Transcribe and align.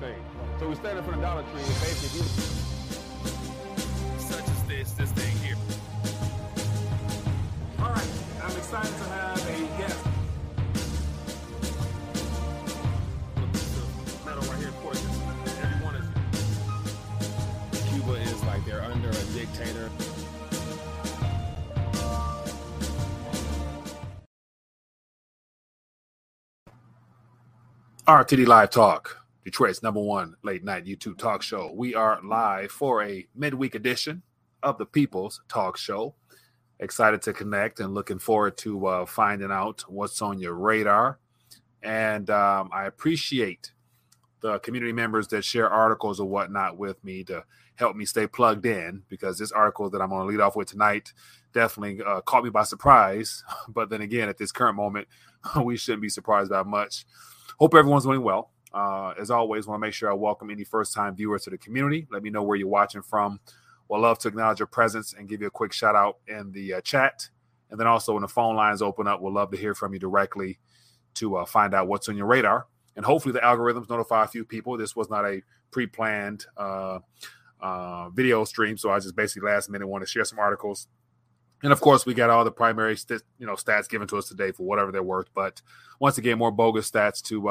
thing. 0.00 0.24
So 0.58 0.66
we 0.68 0.74
stand 0.76 0.98
in 0.98 1.04
front 1.04 1.18
of 1.18 1.22
Dollar 1.22 1.42
Tree 1.42 1.60
and 1.60 1.80
basically, 1.84 2.26
such 4.18 4.48
as 4.48 4.62
this, 4.64 4.92
this 4.92 5.12
thing 5.12 5.36
here. 5.44 5.56
All 7.80 7.90
right, 7.90 8.08
I'm 8.42 8.56
excited 8.56 8.96
to 8.96 9.04
have 9.04 9.38
a 9.46 9.58
guest. 9.78 10.04
Metal 14.24 14.42
right 14.42 14.58
here, 14.58 14.68
of 14.68 14.80
course. 14.80 15.04
Every 15.62 15.84
one 15.84 15.94
is 15.96 16.06
Cuba 17.90 18.12
is 18.12 18.42
like 18.44 18.64
they're 18.64 18.82
under 18.82 19.10
a 19.10 19.24
dictator. 19.34 19.90
RTD 28.06 28.46
Live 28.46 28.70
Talk, 28.70 29.19
Detroit's 29.50 29.82
number 29.82 30.00
one 30.00 30.36
late 30.44 30.62
night 30.62 30.84
YouTube 30.84 31.18
talk 31.18 31.42
show. 31.42 31.72
We 31.74 31.92
are 31.96 32.20
live 32.22 32.70
for 32.70 33.02
a 33.02 33.26
midweek 33.34 33.74
edition 33.74 34.22
of 34.62 34.78
the 34.78 34.86
People's 34.86 35.42
Talk 35.48 35.76
Show. 35.76 36.14
Excited 36.78 37.20
to 37.22 37.32
connect 37.32 37.80
and 37.80 37.92
looking 37.92 38.20
forward 38.20 38.56
to 38.58 38.86
uh, 38.86 39.06
finding 39.06 39.50
out 39.50 39.82
what's 39.88 40.22
on 40.22 40.38
your 40.38 40.54
radar. 40.54 41.18
And 41.82 42.30
um, 42.30 42.70
I 42.72 42.84
appreciate 42.84 43.72
the 44.40 44.60
community 44.60 44.92
members 44.92 45.26
that 45.28 45.44
share 45.44 45.68
articles 45.68 46.20
or 46.20 46.28
whatnot 46.28 46.78
with 46.78 47.02
me 47.02 47.24
to 47.24 47.42
help 47.74 47.96
me 47.96 48.04
stay 48.04 48.28
plugged 48.28 48.66
in 48.66 49.02
because 49.08 49.36
this 49.36 49.50
article 49.50 49.90
that 49.90 50.00
I'm 50.00 50.10
going 50.10 50.28
to 50.28 50.28
lead 50.28 50.40
off 50.40 50.54
with 50.54 50.70
tonight 50.70 51.12
definitely 51.52 52.04
uh, 52.06 52.20
caught 52.20 52.44
me 52.44 52.50
by 52.50 52.62
surprise. 52.62 53.42
But 53.68 53.90
then 53.90 54.00
again, 54.00 54.28
at 54.28 54.38
this 54.38 54.52
current 54.52 54.76
moment, 54.76 55.08
we 55.60 55.76
shouldn't 55.76 56.02
be 56.02 56.08
surprised 56.08 56.50
by 56.50 56.62
much. 56.62 57.04
Hope 57.58 57.74
everyone's 57.74 58.04
doing 58.04 58.22
well. 58.22 58.52
Uh, 58.72 59.14
as 59.18 59.30
always, 59.30 59.66
want 59.66 59.80
to 59.80 59.86
make 59.86 59.94
sure 59.94 60.10
I 60.10 60.14
welcome 60.14 60.50
any 60.50 60.64
first 60.64 60.94
time 60.94 61.16
viewers 61.16 61.44
to 61.44 61.50
the 61.50 61.58
community. 61.58 62.06
Let 62.10 62.22
me 62.22 62.30
know 62.30 62.42
where 62.42 62.56
you're 62.56 62.68
watching 62.68 63.02
from. 63.02 63.40
We'll 63.88 64.00
love 64.00 64.18
to 64.20 64.28
acknowledge 64.28 64.60
your 64.60 64.66
presence 64.68 65.12
and 65.12 65.28
give 65.28 65.40
you 65.40 65.48
a 65.48 65.50
quick 65.50 65.72
shout 65.72 65.96
out 65.96 66.18
in 66.28 66.52
the 66.52 66.74
uh, 66.74 66.80
chat. 66.82 67.28
And 67.70 67.78
then 67.78 67.86
also, 67.86 68.12
when 68.12 68.22
the 68.22 68.28
phone 68.28 68.56
lines 68.56 68.82
open 68.82 69.06
up, 69.06 69.20
we'll 69.20 69.32
love 69.32 69.50
to 69.50 69.56
hear 69.56 69.74
from 69.74 69.92
you 69.92 69.98
directly 69.98 70.58
to 71.14 71.36
uh, 71.36 71.44
find 71.44 71.74
out 71.74 71.88
what's 71.88 72.08
on 72.08 72.16
your 72.16 72.26
radar. 72.26 72.66
And 72.96 73.04
hopefully, 73.04 73.32
the 73.32 73.40
algorithms 73.40 73.88
notify 73.88 74.24
a 74.24 74.28
few 74.28 74.44
people. 74.44 74.76
This 74.76 74.94
was 74.94 75.10
not 75.10 75.24
a 75.24 75.42
pre 75.70 75.86
planned 75.86 76.46
uh, 76.56 77.00
uh, 77.60 78.10
video 78.10 78.44
stream. 78.44 78.76
So 78.76 78.90
I 78.90 78.98
just 78.98 79.16
basically 79.16 79.48
last 79.48 79.70
minute 79.70 79.86
want 79.86 80.02
to 80.02 80.08
share 80.08 80.24
some 80.24 80.38
articles. 80.38 80.86
And 81.62 81.72
of 81.72 81.80
course, 81.80 82.06
we 82.06 82.14
got 82.14 82.30
all 82.30 82.44
the 82.44 82.50
primary 82.50 82.96
st- 82.96 83.22
you 83.38 83.46
know 83.46 83.54
stats 83.54 83.88
given 83.88 84.08
to 84.08 84.16
us 84.16 84.28
today 84.28 84.52
for 84.52 84.64
whatever 84.64 84.92
they're 84.92 85.02
worth. 85.02 85.28
But 85.34 85.60
once 85.98 86.18
again, 86.18 86.38
more 86.38 86.50
bogus 86.50 86.90
stats 86.90 87.22
to 87.24 87.48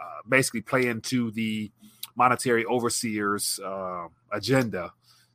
uh, 0.00 0.20
basically 0.28 0.60
play 0.60 0.86
into 0.86 1.30
the 1.32 1.70
monetary 2.16 2.64
overseers 2.66 3.60
uh, 3.64 4.08
agenda 4.32 4.92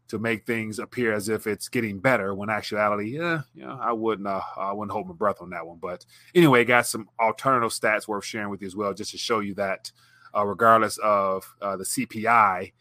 to 0.09 0.19
make 0.19 0.45
things 0.45 0.80
appear 0.80 1.14
as 1.14 1.30
if 1.30 1.47
it's 1.47 1.69
getting 1.69 1.97
better 1.97 2.36
when 2.36 2.50
actuality, 2.50 3.17
yeah, 3.17 3.41
know, 3.56 3.80
I 3.81 3.94
wouldn't, 3.94 4.28
uh, 4.28 4.41
I 4.58 4.73
wouldn't 4.73 4.91
hold 4.91 5.08
my 5.08 5.14
breath 5.14 5.41
on 5.41 5.50
that 5.52 5.66
one. 5.66 5.80
But 5.81 6.06
anyway, 6.36 6.66
got 6.66 6.86
some 6.86 7.08
alternative 7.19 7.72
stats 7.72 8.08
worth 8.08 8.25
sharing 8.25 8.50
with 8.50 8.61
you 8.61 8.67
as 8.67 8.75
well, 8.75 8.94
just 8.94 9.11
to 9.11 9.17
show 9.17 9.39
you 9.39 9.56
that 9.56 9.91
uh, 10.36 10.45
regardless 10.45 10.97
of 10.97 11.52
uh, 11.61 11.78
the 11.78 11.84
CPI 11.84 12.73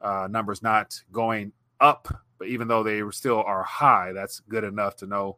uh, 0.00 0.28
numbers 0.30 0.62
not 0.62 1.02
going 1.12 1.52
up, 1.80 2.08
but 2.38 2.48
even 2.48 2.68
though 2.68 2.82
they 2.82 3.02
still 3.10 3.42
are 3.42 3.64
high, 3.64 4.12
that's 4.12 4.40
good 4.40 4.64
enough 4.64 4.96
to 4.96 5.06
know 5.06 5.36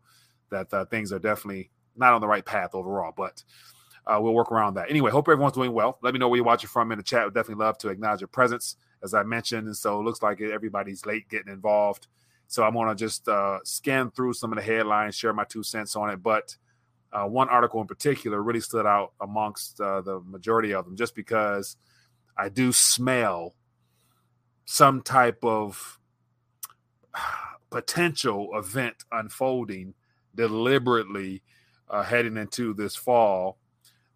that 0.51 0.73
uh, 0.75 0.84
things 0.84 1.12
are 1.12 1.19
definitely 1.19 1.71
not 1.97 2.12
on 2.12 2.21
the 2.21 2.28
right 2.28 2.45
path 2.45 2.75
overall. 2.75 3.12
But 3.17 3.43
uh, 4.11 4.20
we'll 4.20 4.34
work 4.34 4.50
around 4.50 4.75
that. 4.75 4.91
Anyway, 4.91 5.11
hope 5.11 5.28
everyone's 5.28 5.55
doing 5.55 5.72
well. 5.72 5.98
Let 6.03 6.12
me 6.12 6.19
know 6.19 6.28
where 6.28 6.36
you're 6.36 6.44
watching 6.44 6.69
from 6.69 6.91
in 6.91 6.98
the 6.98 7.05
chat. 7.05 7.25
Would 7.25 7.34
definitely 7.34 7.64
love 7.64 7.78
to 7.78 7.89
acknowledge 7.89 8.20
your 8.20 8.28
presence, 8.28 8.77
as 9.05 9.14
I 9.14 9.22
mentioned. 9.22 9.69
And 9.69 9.77
so 9.77 10.00
it 10.00 10.03
looks 10.03 10.20
like 10.20 10.41
everybody's 10.41 11.06
late 11.06 11.28
getting 11.28 11.53
involved. 11.53 12.08
So 12.48 12.64
I'm 12.64 12.75
going 12.75 12.88
to 12.88 12.97
just 12.97 13.28
uh, 13.28 13.60
scan 13.62 14.10
through 14.10 14.32
some 14.32 14.50
of 14.53 14.56
the 14.56 14.65
headlines, 14.65 15.15
share 15.15 15.32
my 15.32 15.44
two 15.44 15.62
cents 15.62 15.94
on 15.94 16.10
it. 16.10 16.22
But 16.22 16.56
uh, 17.12 17.26
one 17.26 17.49
article 17.49 17.81
in 17.81 17.87
particular 17.87 18.43
really 18.43 18.60
stood 18.60 18.84
out 18.84 19.12
amongst 19.20 19.81
uh, 19.81 20.00
the 20.00 20.19
majority 20.20 20.75
of 20.75 20.87
them, 20.87 20.97
just 20.97 21.15
because 21.15 21.76
I 22.37 22.49
do 22.49 22.72
smell 22.72 23.54
some 24.65 25.03
type 25.03 25.44
of 25.44 26.00
potential 27.70 28.50
event 28.54 29.04
unfolding 29.12 29.94
deliberately 30.34 31.43
uh, 31.88 32.03
heading 32.03 32.37
into 32.37 32.75
this 32.75 32.97
fall 32.97 33.59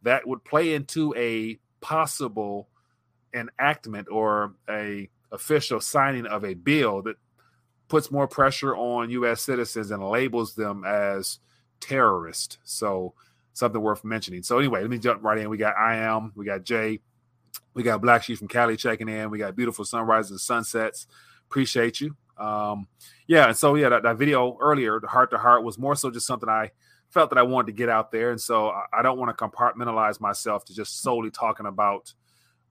that 0.04 0.26
would 0.26 0.44
play 0.44 0.74
into 0.74 1.14
a 1.16 1.58
possible 1.80 2.68
enactment 3.34 4.08
or 4.10 4.54
a 4.68 5.08
official 5.32 5.80
signing 5.80 6.26
of 6.26 6.44
a 6.44 6.54
bill 6.54 7.02
that 7.02 7.16
puts 7.88 8.10
more 8.10 8.28
pressure 8.28 8.74
on 8.74 9.10
U.S. 9.10 9.42
citizens 9.42 9.90
and 9.90 10.02
labels 10.02 10.54
them 10.54 10.84
as 10.84 11.38
terrorists. 11.80 12.58
So 12.64 13.14
something 13.52 13.80
worth 13.80 14.04
mentioning. 14.04 14.42
So 14.42 14.58
anyway, 14.58 14.80
let 14.80 14.90
me 14.90 14.98
jump 14.98 15.22
right 15.22 15.38
in. 15.38 15.50
We 15.50 15.56
got 15.58 15.76
I 15.76 15.96
am, 15.96 16.32
we 16.34 16.44
got 16.44 16.64
Jay, 16.64 17.00
we 17.74 17.82
got 17.82 18.00
Black 18.00 18.22
Sheep 18.22 18.38
from 18.38 18.48
Cali 18.48 18.76
checking 18.76 19.08
in. 19.08 19.30
We 19.30 19.38
got 19.38 19.56
beautiful 19.56 19.84
sunrises 19.84 20.30
and 20.30 20.40
sunsets. 20.40 21.06
Appreciate 21.48 22.00
you. 22.00 22.16
Um, 22.38 22.88
yeah, 23.26 23.48
and 23.48 23.56
so 23.56 23.74
yeah, 23.74 23.90
that, 23.90 24.02
that 24.02 24.16
video 24.16 24.56
earlier, 24.60 24.98
the 25.00 25.06
heart 25.06 25.30
to 25.30 25.38
heart, 25.38 25.62
was 25.62 25.78
more 25.78 25.94
so 25.94 26.10
just 26.10 26.26
something 26.26 26.48
I 26.48 26.70
felt 27.14 27.30
that 27.30 27.38
I 27.38 27.44
wanted 27.44 27.68
to 27.68 27.72
get 27.72 27.88
out 27.88 28.10
there, 28.10 28.30
and 28.30 28.40
so 28.40 28.72
I, 28.92 29.02
don't 29.02 29.18
want 29.18 29.36
to 29.36 29.44
compartmentalize 29.44 30.20
myself 30.20 30.64
to 30.66 30.74
just 30.74 31.00
solely 31.00 31.30
talking 31.30 31.64
about 31.64 32.12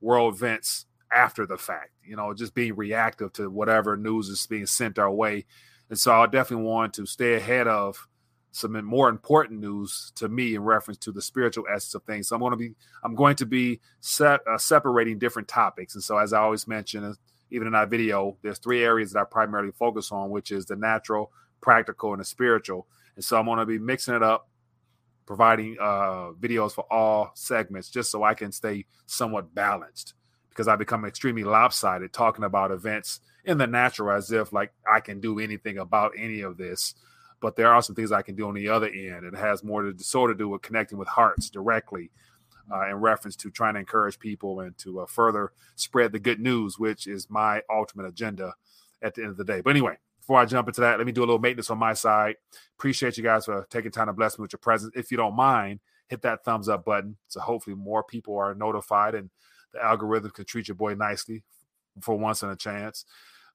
world 0.02 0.36
events 0.36 0.86
after 1.16 1.48
the 1.48 1.58
fact. 1.58 1.92
You 2.04 2.18
know, 2.18 2.34
just 2.34 2.54
being 2.54 2.76
reactive 2.76 3.32
to 3.34 3.50
whatever 3.50 3.96
news 3.96 4.28
is 4.28 4.46
being 4.46 4.66
sent 4.66 5.00
our 5.00 5.12
way, 5.12 5.46
and 5.90 5.98
so 5.98 6.12
I 6.12 6.26
definitely 6.26 6.66
want 6.66 6.94
to 6.96 7.06
stay 7.06 7.36
ahead 7.36 7.68
of 7.68 8.08
some 8.52 8.86
more 8.86 9.10
important 9.10 9.62
news 9.62 10.12
to 10.16 10.28
me 10.28 10.54
in 10.54 10.62
reference 10.62 11.00
to 11.00 11.12
the 11.12 11.22
spiritual 11.22 11.64
essence 11.68 11.96
of 11.96 12.04
things. 12.04 12.28
So 12.28 12.36
I'm 12.36 12.42
going 12.42 12.52
to 12.52 12.58
be 12.58 12.76
I'm 13.04 13.16
going 13.16 13.38
to 13.38 13.46
be 13.46 13.80
set, 14.02 14.42
uh, 14.46 14.58
separating 14.58 15.18
different 15.18 15.48
topics, 15.48 15.96
and 15.96 16.04
so 16.04 16.18
as 16.18 16.34
I 16.34 16.42
always 16.42 16.68
mention, 16.68 17.16
even 17.50 17.68
in 17.68 17.76
our 17.76 17.86
video, 17.86 18.36
there's 18.42 18.60
three 18.60 18.84
areas 18.84 19.14
that 19.14 19.20
I 19.20 19.24
primarily 19.24 19.72
focus 19.72 20.12
on, 20.12 20.32
which 20.32 20.52
is 20.52 20.66
the 20.66 20.76
natural, 20.76 21.32
practical, 21.62 22.12
and 22.12 22.20
the 22.20 22.26
spiritual. 22.26 22.88
And 23.16 23.24
so 23.24 23.38
I'm 23.38 23.46
going 23.46 23.60
to 23.60 23.66
be 23.66 23.80
mixing 23.80 24.16
it 24.16 24.24
up, 24.24 24.50
providing 25.26 25.78
uh, 25.80 26.32
videos 26.40 26.72
for 26.72 26.86
all 26.92 27.32
segments, 27.36 27.90
just 27.90 28.12
so 28.12 28.24
I 28.24 28.34
can 28.34 28.52
stay 28.52 28.86
somewhat 29.06 29.54
balanced. 29.54 30.14
Because 30.50 30.68
I 30.68 30.76
become 30.76 31.04
extremely 31.06 31.44
lopsided 31.44 32.14
talking 32.14 32.44
about 32.44 32.72
events 32.72 33.20
in 33.44 33.58
the 33.58 33.68
natural 33.68 34.16
as 34.16 34.32
if 34.32 34.54
like 34.54 34.72
I 34.92 35.00
can 35.00 35.20
do 35.20 35.40
anything 35.40 35.78
about 35.78 36.12
any 36.18 36.42
of 36.42 36.58
this 36.58 36.94
but 37.44 37.58
there 37.58 37.74
are 37.74 37.82
some 37.82 37.94
things 37.94 38.14
I 38.14 38.22
can 38.22 38.36
do 38.36 38.48
on 38.48 38.54
the 38.54 38.70
other 38.70 38.88
end. 38.88 39.26
It 39.26 39.36
has 39.36 39.66
more 39.66 39.82
to 39.82 40.02
sort 40.02 40.32
of 40.32 40.38
do 40.38 40.48
with 40.48 40.62
connecting 40.62 40.98
with 40.98 41.10
hearts 41.10 41.50
directly 41.50 42.10
uh, 42.72 42.88
in 42.88 42.96
reference 42.96 43.36
to 43.36 43.52
trying 43.52 43.74
to 43.74 43.82
encourage 43.82 44.18
people 44.18 44.62
and 44.62 44.78
to 44.78 45.02
uh, 45.02 45.06
further 45.06 45.52
spread 45.76 46.14
the 46.14 46.20
good 46.20 46.40
news, 46.40 46.80
which 46.80 47.06
is 47.06 47.30
my 47.30 47.62
ultimate 47.70 48.06
agenda 48.06 48.54
at 49.02 49.16
the 49.16 49.24
end 49.24 49.32
of 49.32 49.36
the 49.36 49.44
day. 49.44 49.60
But 49.60 49.72
anyway, 49.72 49.98
before 50.24 50.40
I 50.40 50.46
jump 50.46 50.70
into 50.70 50.82
that, 50.82 50.98
let 50.98 51.06
me 51.06 51.12
do 51.12 51.22
a 51.22 51.26
little 51.26 51.40
maintenance 51.40 51.70
on 51.70 51.78
my 51.78 51.94
side. 51.94 52.36
Appreciate 52.78 53.18
you 53.18 53.24
guys 53.24 53.46
for 53.46 53.68
taking 53.70 53.92
time 53.92 54.08
to 54.08 54.14
bless 54.14 54.40
me 54.40 54.44
with 54.44 54.54
your 54.54 54.60
presence. 54.60 54.94
If 54.96 55.12
you 55.12 55.18
don't 55.18 55.36
mind, 55.36 55.82
hit 56.08 56.22
that 56.22 56.46
thumbs 56.46 56.70
up 56.70 56.86
button 56.86 57.18
so 57.28 57.42
hopefully 57.42 57.76
more 57.76 58.04
people 58.04 58.38
are 58.38 58.56
notified 58.56 59.16
and 59.16 59.30
the 59.74 59.84
algorithm 59.84 60.32
can 60.32 60.46
treat 60.46 60.70
your 60.70 60.76
boy 60.76 60.94
nicely 60.94 61.44
for 62.02 62.16
once 62.16 62.42
in 62.42 62.50
a 62.50 62.56
chance. 62.56 63.04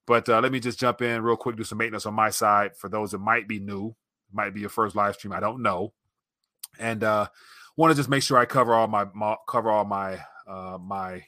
But 0.06 0.28
uh, 0.28 0.40
let 0.40 0.52
me 0.52 0.60
just 0.60 0.78
jump 0.78 1.00
in 1.00 1.22
real 1.22 1.36
quick, 1.36 1.56
do 1.56 1.64
some 1.64 1.78
maintenance 1.78 2.04
on 2.04 2.14
my 2.14 2.28
side 2.28 2.76
for 2.76 2.90
those 2.90 3.12
that 3.12 3.18
might 3.18 3.48
be 3.48 3.60
new, 3.60 3.94
might 4.30 4.52
be 4.52 4.60
your 4.60 4.68
first 4.68 4.94
live 4.94 5.14
stream. 5.14 5.32
I 5.32 5.40
don't 5.40 5.62
know, 5.62 5.92
and 6.78 7.02
uh, 7.02 7.28
want 7.76 7.92
to 7.92 7.96
just 7.96 8.08
make 8.08 8.22
sure 8.22 8.36
I 8.36 8.44
cover 8.44 8.74
all 8.74 8.88
my, 8.88 9.06
my 9.14 9.36
cover 9.46 9.70
all 9.70 9.84
my 9.84 10.18
uh, 10.46 10.78
my 10.80 11.25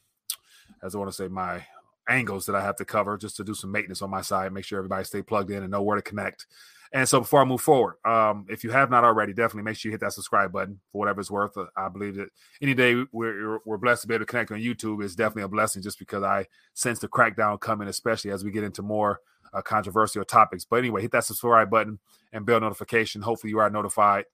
as 0.82 0.94
I 0.94 0.98
want 0.98 1.10
to 1.10 1.16
say 1.16 1.28
my 1.28 1.64
angles 2.10 2.46
that 2.46 2.56
I 2.56 2.60
have 2.60 2.76
to 2.76 2.84
cover 2.84 3.16
just 3.16 3.36
to 3.36 3.44
do 3.44 3.54
some 3.54 3.72
maintenance 3.72 4.02
on 4.02 4.10
my 4.10 4.20
side, 4.20 4.52
make 4.52 4.64
sure 4.64 4.78
everybody 4.78 5.04
stay 5.04 5.22
plugged 5.22 5.50
in 5.50 5.62
and 5.62 5.70
know 5.70 5.82
where 5.82 5.96
to 5.96 6.02
connect. 6.02 6.46
And 6.92 7.08
so 7.08 7.20
before 7.20 7.40
I 7.40 7.44
move 7.44 7.60
forward, 7.60 7.94
um, 8.04 8.46
if 8.48 8.64
you 8.64 8.70
have 8.72 8.90
not 8.90 9.04
already, 9.04 9.32
definitely 9.32 9.62
make 9.62 9.76
sure 9.76 9.90
you 9.90 9.92
hit 9.92 10.00
that 10.00 10.12
subscribe 10.12 10.50
button 10.50 10.80
for 10.90 10.98
whatever 10.98 11.20
it's 11.20 11.30
worth. 11.30 11.56
I 11.76 11.88
believe 11.88 12.16
that 12.16 12.30
any 12.60 12.74
day 12.74 13.04
we're, 13.12 13.60
we're 13.64 13.78
blessed 13.78 14.02
to 14.02 14.08
be 14.08 14.14
able 14.14 14.26
to 14.26 14.30
connect 14.30 14.50
on 14.50 14.58
YouTube 14.58 15.02
is 15.04 15.14
definitely 15.14 15.44
a 15.44 15.48
blessing 15.48 15.82
just 15.82 16.00
because 16.00 16.24
I 16.24 16.46
sense 16.74 16.98
the 16.98 17.06
crackdown 17.06 17.60
coming, 17.60 17.86
especially 17.86 18.32
as 18.32 18.42
we 18.42 18.50
get 18.50 18.64
into 18.64 18.82
more 18.82 19.20
uh, 19.54 19.62
controversial 19.62 20.24
topics. 20.24 20.64
But 20.64 20.80
anyway, 20.80 21.02
hit 21.02 21.12
that 21.12 21.24
subscribe 21.24 21.70
button 21.70 22.00
and 22.32 22.44
bell 22.44 22.58
notification. 22.60 23.22
Hopefully 23.22 23.52
you 23.52 23.60
are 23.60 23.70
notified. 23.70 24.24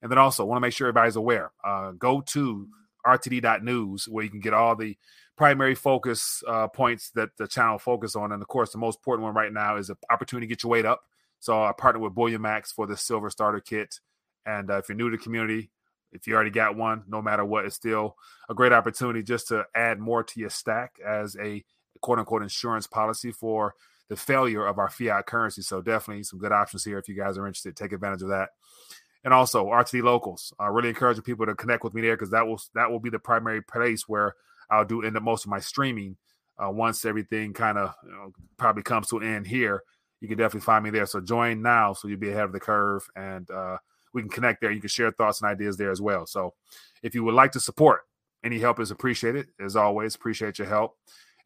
And 0.00 0.10
then 0.10 0.18
also 0.18 0.46
want 0.46 0.56
to 0.56 0.60
make 0.60 0.72
sure 0.72 0.86
everybody's 0.86 1.16
aware. 1.16 1.52
Uh, 1.62 1.90
go 1.90 2.22
to 2.22 2.68
rtd.news 3.04 4.08
where 4.08 4.24
you 4.24 4.30
can 4.30 4.40
get 4.40 4.54
all 4.54 4.76
the 4.76 4.96
primary 5.38 5.74
focus 5.74 6.42
uh, 6.46 6.68
points 6.68 7.10
that 7.14 7.30
the 7.38 7.46
channel 7.48 7.78
focus 7.78 8.16
on. 8.16 8.32
And 8.32 8.42
of 8.42 8.48
course, 8.48 8.72
the 8.72 8.78
most 8.78 8.98
important 8.98 9.24
one 9.24 9.34
right 9.34 9.52
now 9.52 9.76
is 9.76 9.88
an 9.88 9.96
opportunity 10.10 10.46
to 10.46 10.48
get 10.48 10.62
your 10.64 10.70
weight 10.70 10.84
up. 10.84 11.00
So 11.40 11.62
I 11.62 11.72
partnered 11.72 12.02
with 12.02 12.14
Bullion 12.14 12.42
Max 12.42 12.72
for 12.72 12.86
the 12.86 12.96
Silver 12.96 13.30
Starter 13.30 13.60
Kit. 13.60 14.00
And 14.44 14.70
uh, 14.70 14.78
if 14.78 14.88
you're 14.88 14.96
new 14.96 15.08
to 15.10 15.16
the 15.16 15.22
community, 15.22 15.70
If 16.12 16.26
you 16.26 16.34
already 16.34 16.50
got 16.50 16.76
one, 16.76 17.04
no 17.06 17.20
matter 17.20 17.44
what, 17.44 17.64
it's 17.66 17.76
still 17.76 18.16
a 18.48 18.54
great 18.54 18.72
opportunity 18.72 19.22
just 19.22 19.48
to 19.48 19.66
add 19.74 19.98
more 19.98 20.22
to 20.24 20.40
your 20.40 20.50
stack 20.50 20.96
as 21.06 21.36
a 21.36 21.64
quote 22.00 22.18
unquote 22.18 22.42
insurance 22.42 22.86
policy 22.86 23.32
for 23.32 23.74
the 24.08 24.16
failure 24.16 24.66
of 24.66 24.78
our 24.78 24.88
fiat 24.88 25.26
currency. 25.26 25.62
So 25.62 25.82
definitely 25.82 26.22
some 26.24 26.38
good 26.38 26.52
options 26.52 26.84
here 26.84 26.98
if 26.98 27.08
you 27.08 27.14
guys 27.14 27.36
are 27.36 27.46
interested. 27.46 27.76
Take 27.76 27.92
advantage 27.92 28.22
of 28.22 28.28
that. 28.28 28.50
And 29.24 29.34
also 29.34 29.66
RTD 29.66 30.02
locals. 30.02 30.54
I 30.58 30.66
uh, 30.66 30.70
really 30.70 30.88
encouraging 30.88 31.24
people 31.24 31.44
to 31.44 31.54
connect 31.54 31.84
with 31.84 31.92
me 31.92 32.00
there 32.00 32.16
because 32.16 32.30
that 32.30 32.46
will 32.46 32.60
that 32.74 32.90
will 32.90 33.00
be 33.00 33.10
the 33.10 33.18
primary 33.18 33.60
place 33.60 34.08
where 34.08 34.34
I'll 34.70 34.84
do 34.84 35.02
end 35.02 35.16
up 35.16 35.22
most 35.22 35.44
of 35.44 35.50
my 35.50 35.60
streaming 35.60 36.16
uh, 36.58 36.70
once 36.70 37.04
everything 37.04 37.52
kind 37.52 37.78
of 37.78 37.94
you 38.04 38.10
know, 38.10 38.32
probably 38.56 38.82
comes 38.82 39.08
to 39.08 39.18
an 39.18 39.22
end 39.22 39.46
here. 39.46 39.82
You 40.20 40.28
can 40.28 40.36
definitely 40.36 40.64
find 40.64 40.82
me 40.82 40.90
there. 40.90 41.06
So 41.06 41.20
join 41.20 41.62
now 41.62 41.92
so 41.92 42.08
you'll 42.08 42.18
be 42.18 42.30
ahead 42.30 42.44
of 42.44 42.52
the 42.52 42.60
curve 42.60 43.08
and 43.14 43.48
uh, 43.50 43.78
we 44.12 44.22
can 44.22 44.30
connect 44.30 44.60
there. 44.60 44.72
You 44.72 44.80
can 44.80 44.88
share 44.88 45.10
thoughts 45.12 45.40
and 45.40 45.50
ideas 45.50 45.76
there 45.76 45.90
as 45.90 46.00
well. 46.00 46.26
So 46.26 46.54
if 47.02 47.14
you 47.14 47.22
would 47.24 47.34
like 47.34 47.52
to 47.52 47.60
support, 47.60 48.00
any 48.44 48.58
help 48.58 48.80
is 48.80 48.90
appreciated. 48.90 49.48
As 49.60 49.76
always, 49.76 50.14
appreciate 50.14 50.58
your 50.58 50.68
help. 50.68 50.96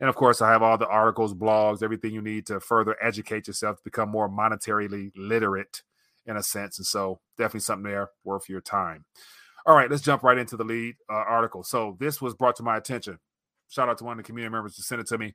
And 0.00 0.08
of 0.08 0.16
course, 0.16 0.42
I 0.42 0.50
have 0.50 0.62
all 0.62 0.78
the 0.78 0.88
articles, 0.88 1.34
blogs, 1.34 1.82
everything 1.82 2.12
you 2.12 2.22
need 2.22 2.46
to 2.46 2.60
further 2.60 2.96
educate 3.00 3.46
yourself 3.46 3.76
to 3.76 3.84
become 3.84 4.08
more 4.08 4.28
monetarily 4.28 5.12
literate 5.16 5.82
in 6.26 6.36
a 6.36 6.42
sense. 6.42 6.78
And 6.78 6.86
so, 6.86 7.20
definitely 7.38 7.60
something 7.60 7.90
there 7.90 8.10
worth 8.25 8.48
your 8.48 8.60
time. 8.60 9.04
All 9.67 9.76
right, 9.76 9.91
let's 9.91 10.03
jump 10.03 10.23
right 10.23 10.38
into 10.38 10.56
the 10.56 10.64
lead 10.64 10.97
uh, 11.09 11.14
article. 11.14 11.62
So, 11.62 11.97
this 12.00 12.20
was 12.20 12.35
brought 12.35 12.56
to 12.56 12.62
my 12.62 12.76
attention. 12.76 13.19
Shout 13.69 13.88
out 13.88 13.99
to 13.99 14.05
one 14.05 14.19
of 14.19 14.25
the 14.25 14.26
community 14.26 14.53
members 14.53 14.76
to 14.76 14.82
send 14.82 15.00
it 15.00 15.06
to 15.09 15.19
me. 15.19 15.35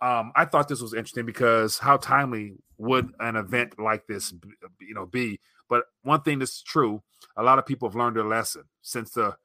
Um, 0.00 0.32
I 0.34 0.46
thought 0.46 0.66
this 0.66 0.82
was 0.82 0.94
interesting 0.94 1.26
because 1.26 1.78
how 1.78 1.96
timely 1.96 2.56
would 2.76 3.12
an 3.20 3.36
event 3.36 3.78
like 3.78 4.06
this, 4.08 4.34
you 4.80 4.94
know, 4.94 5.06
be? 5.06 5.40
But 5.68 5.84
one 6.02 6.22
thing 6.22 6.40
that's 6.40 6.60
true, 6.60 7.02
a 7.36 7.42
lot 7.42 7.60
of 7.60 7.66
people 7.66 7.88
have 7.88 7.94
learned 7.94 8.16
their 8.16 8.24
lesson 8.24 8.64
since 8.82 9.12
the 9.12 9.36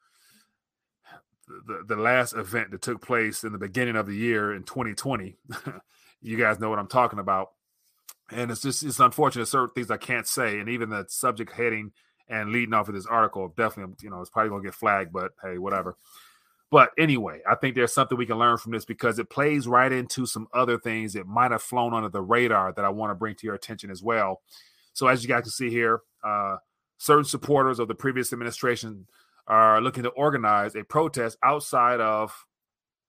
the, 1.48 1.84
the 1.88 1.96
last 1.96 2.34
event 2.34 2.72
that 2.72 2.82
took 2.82 3.02
place 3.02 3.44
in 3.44 3.54
the 3.54 3.58
beginning 3.58 3.96
of 3.96 4.06
the 4.06 4.16
year 4.16 4.54
in 4.54 4.64
2020. 4.64 5.38
you 6.22 6.38
guys 6.38 6.60
know 6.60 6.70
what 6.70 6.80
I'm 6.80 6.88
talking 6.88 7.20
about. 7.20 7.52
And 8.30 8.52
it's 8.52 8.62
just 8.62 8.84
it's 8.84 9.00
unfortunate 9.00 9.48
certain 9.48 9.74
things 9.74 9.90
I 9.90 9.98
can't 9.98 10.28
say. 10.28 10.60
And 10.60 10.68
even 10.68 10.90
the 10.90 11.06
subject 11.08 11.54
heading 11.54 11.94
and 12.30 12.52
leading 12.52 12.74
off 12.74 12.90
of 12.90 12.96
this 12.96 13.06
article, 13.06 13.54
definitely, 13.56 13.96
you 14.02 14.10
know, 14.10 14.22
it's 14.22 14.30
probably 14.30 14.50
gonna 14.50 14.64
get 14.64 14.74
flagged, 14.74 15.14
but 15.14 15.32
hey, 15.42 15.58
whatever. 15.58 15.98
But 16.70 16.92
anyway, 16.98 17.42
I 17.50 17.56
think 17.56 17.76
there's 17.76 17.94
something 17.94 18.18
we 18.18 18.26
can 18.26 18.38
learn 18.38 18.58
from 18.58 18.74
this 18.74 18.84
because 18.84 19.20
it 19.20 19.30
plays 19.30 19.68
right 19.68 19.92
into 19.92 20.26
some 20.26 20.48
other 20.54 20.78
things 20.78 21.14
that 21.14 21.26
might 21.26 21.52
have 21.52 21.62
flown 21.62 21.94
under 21.94 22.10
the 22.10 22.22
radar 22.22 22.74
that 22.74 22.84
I 22.84 22.90
want 22.90 23.12
to 23.12 23.16
bring 23.16 23.36
to 23.36 23.48
your 23.48 23.56
attention 23.56 23.90
as 23.90 24.04
well. 24.04 24.42
So 24.92 25.08
as 25.08 25.24
you 25.24 25.30
guys 25.30 25.44
can 25.44 25.52
see 25.52 25.70
here, 25.70 26.02
uh, 26.24 26.58
certain 26.98 27.24
supporters 27.24 27.80
of 27.80 27.88
the 27.88 27.96
previous 27.96 28.34
administration 28.34 29.08
are 29.48 29.80
looking 29.80 30.04
to 30.04 30.10
organize 30.10 30.76
a 30.76 30.84
protest 30.84 31.38
outside 31.42 32.02
of 32.02 32.46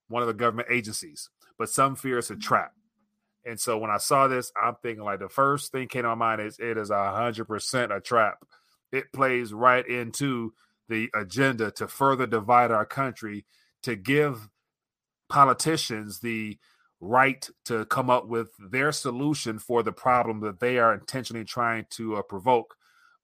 one 0.09 0.23
of 0.23 0.29
the 0.29 0.35
government 0.35 0.69
agencies, 0.71 1.31
but 1.59 1.69
some 1.69 1.97
fear 1.97 2.19
it's 2.19 2.31
a 2.31 2.37
trap. 2.37 2.73
And 3.45 3.59
so 3.59 3.79
when 3.79 3.91
I 3.91 3.97
saw 3.97 4.29
this, 4.29 4.53
I'm 4.63 4.77
thinking 4.83 5.05
like 5.05 5.21
the 5.21 5.29
first 5.29 5.73
thing 5.73 5.89
came 5.89 6.03
to 6.03 6.09
my 6.11 6.15
mind 6.15 6.43
is 6.43 6.59
it 6.59 6.77
is 6.77 6.91
a 6.91 7.13
hundred 7.13 7.47
percent 7.47 7.93
a 7.93 8.01
trap. 8.01 8.45
It 8.93 9.13
plays 9.13 9.53
right 9.53 9.87
into 9.87 10.53
the 10.89 11.11
agenda 11.15 11.71
to 11.73 11.89
further 11.89 12.27
divide 12.27 12.71
our 12.71 12.87
country, 12.87 13.45
to 13.83 13.97
give 13.97 14.49
politicians 15.29 16.21
the 16.21 16.59
right 17.01 17.49
to 17.67 17.85
come 17.87 18.11
up 18.11 18.27
with 18.27 18.51
their 18.59 18.91
solution 18.91 19.59
for 19.59 19.83
the 19.83 19.93
problem 19.93 20.41
that 20.41 20.61
they 20.61 20.79
are 20.79 20.95
intentionally 20.95 21.45
trying 21.45 21.87
to 21.91 22.17
uh, 22.17 22.23
provoke 22.23 22.75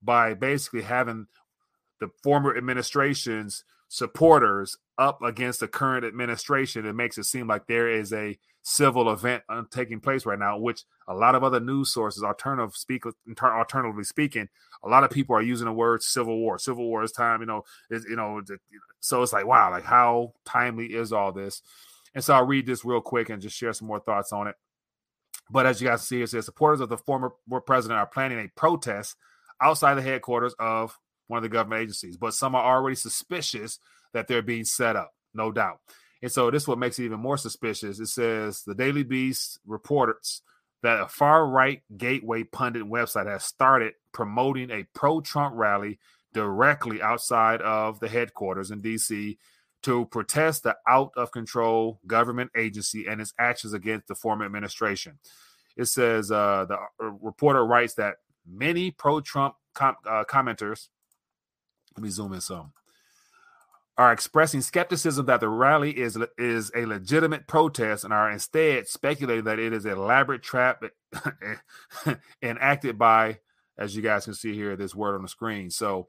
by 0.03 0.35
basically 0.35 0.83
having 0.83 1.27
the 2.01 2.09
former 2.23 2.57
administration's 2.57 3.65
supporters 3.89 4.77
up 4.99 5.23
against 5.23 5.61
the 5.61 5.69
current 5.69 6.05
administration, 6.05 6.87
it 6.87 6.95
makes 6.95 7.19
it 7.19 7.25
seem 7.25 7.47
like 7.47 7.67
there 7.67 7.89
is 7.89 8.13
a 8.13 8.39
civil 8.63 9.13
event 9.13 9.43
uh, 9.49 9.63
taking 9.71 10.01
place 10.01 10.25
right 10.25 10.39
now, 10.39 10.59
which 10.59 10.85
a 11.07 11.15
lot 11.15 11.35
of 11.35 11.45
other 11.45 11.61
news 11.61 11.93
sources, 11.93 12.23
alternative 12.23 12.75
speak, 12.75 13.05
alternatively 13.43 14.05
speaking, 14.05 14.49
a 14.83 14.89
lot 14.89 15.05
of 15.05 15.11
people 15.11 15.37
are 15.37 15.43
using 15.43 15.67
the 15.67 15.73
word 15.73 16.03
civil 16.03 16.39
war. 16.39 16.59
Civil 16.59 16.87
war 16.87 17.03
is 17.03 17.13
time, 17.13 17.41
you 17.41 17.47
know, 17.47 17.63
is 17.91 18.05
you 18.09 18.17
know, 18.17 18.41
so 19.01 19.23
it's 19.23 19.33
like 19.33 19.47
wow, 19.47 19.71
like 19.71 19.85
how 19.85 20.33
timely 20.45 20.95
is 20.95 21.13
all 21.13 21.33
this? 21.33 21.63
And 22.15 22.23
so 22.23 22.35
I'll 22.35 22.47
read 22.47 22.67
this 22.67 22.85
real 22.85 23.01
quick 23.01 23.29
and 23.29 23.43
just 23.43 23.57
share 23.57 23.73
some 23.73 23.89
more 23.89 24.01
thoughts 24.01 24.33
on 24.33 24.47
it. 24.47 24.55
But 25.51 25.67
as 25.67 25.81
you 25.81 25.89
guys 25.89 26.07
see, 26.07 26.23
it 26.23 26.29
says 26.29 26.45
supporters 26.45 26.81
of 26.81 26.89
the 26.89 26.97
former 26.97 27.33
president 27.67 27.99
are 27.99 28.07
planning 28.07 28.39
a 28.39 28.49
protest 28.59 29.17
outside 29.61 29.95
the 29.95 30.03
headquarters 30.03 30.55
of 30.59 30.99
one 31.27 31.39
of 31.39 31.43
the 31.43 31.49
government 31.49 31.83
agencies, 31.83 32.17
but 32.17 32.35
some 32.35 32.55
are 32.55 32.77
already 32.77 32.97
suspicious 32.97 33.79
that 34.15 34.27
they're 34.29 34.43
being 34.43 34.65
set 34.65 34.97
up, 34.97 35.13
no 35.35 35.53
doubt. 35.53 35.81
And 36.23 36.33
so 36.33 36.51
this 36.51 36.67
what 36.67 36.79
makes 36.79 36.99
it 36.99 37.05
even 37.05 37.21
more 37.21 37.37
suspicious. 37.37 38.01
It 38.01 38.07
says 38.07 38.63
the 38.63 38.75
Daily 38.75 39.03
Beast 39.03 39.59
reports 39.67 40.41
that 40.83 41.01
a 41.01 41.09
far 41.09 41.47
right 41.47 41.83
gateway 41.97 42.45
pundit 42.45 42.85
website 42.85 43.27
has 43.27 43.45
started 43.45 43.93
promoting 44.13 44.71
a 44.71 44.87
pro 44.95 45.21
Trump 45.21 45.55
rally 45.55 45.99
directly 46.33 47.03
outside 47.03 47.61
of 47.61 48.01
the 48.01 48.09
headquarters 48.09 48.71
in 48.71 48.81
DC 48.81 49.37
to 49.83 50.07
protest 50.07 50.63
the 50.63 50.75
out 50.89 51.11
of 51.15 51.31
control 51.31 52.01
government 52.07 52.51
agency 52.57 53.07
and 53.07 53.21
its 53.21 53.35
actions 53.39 53.75
against 53.75 54.09
the 54.09 54.15
former 54.15 54.47
administration. 54.47 55.19
It 55.77 55.87
says 55.87 56.31
uh, 56.31 56.65
the 56.67 56.77
uh, 57.05 57.11
reporter 57.21 57.65
writes 57.67 57.95
that 57.95 58.17
many 58.47 58.91
pro 58.91 59.21
Trump 59.21 59.57
com- 59.75 59.97
uh, 60.07 60.25
commenters 60.25 60.89
let 61.97 62.03
me 62.03 62.11
zoom 62.11 62.33
in 62.33 62.41
some. 62.41 62.73
Are 63.97 64.13
expressing 64.13 64.61
skepticism 64.61 65.27
that 65.27 65.39
the 65.39 65.49
rally 65.49 65.93
is 65.93 66.19
is 66.37 66.73
a 66.75 66.85
legitimate 66.85 67.47
protest 67.47 68.03
and 68.03 68.13
are 68.13 68.29
instead 68.29 68.89
speculating 68.89 69.45
that 69.45 69.61
it 69.61 69.73
is 69.73 69.85
an 69.85 69.93
elaborate 69.93 70.43
trap 70.43 70.83
enacted 72.43 72.99
by, 72.99 73.39
as 73.79 73.95
you 73.95 74.03
guys 74.03 74.25
can 74.25 74.35
see 74.35 74.53
here, 74.53 74.75
this 74.75 74.97
word 74.97 75.15
on 75.15 75.23
the 75.23 75.29
screen. 75.29 75.71
So 75.71 76.09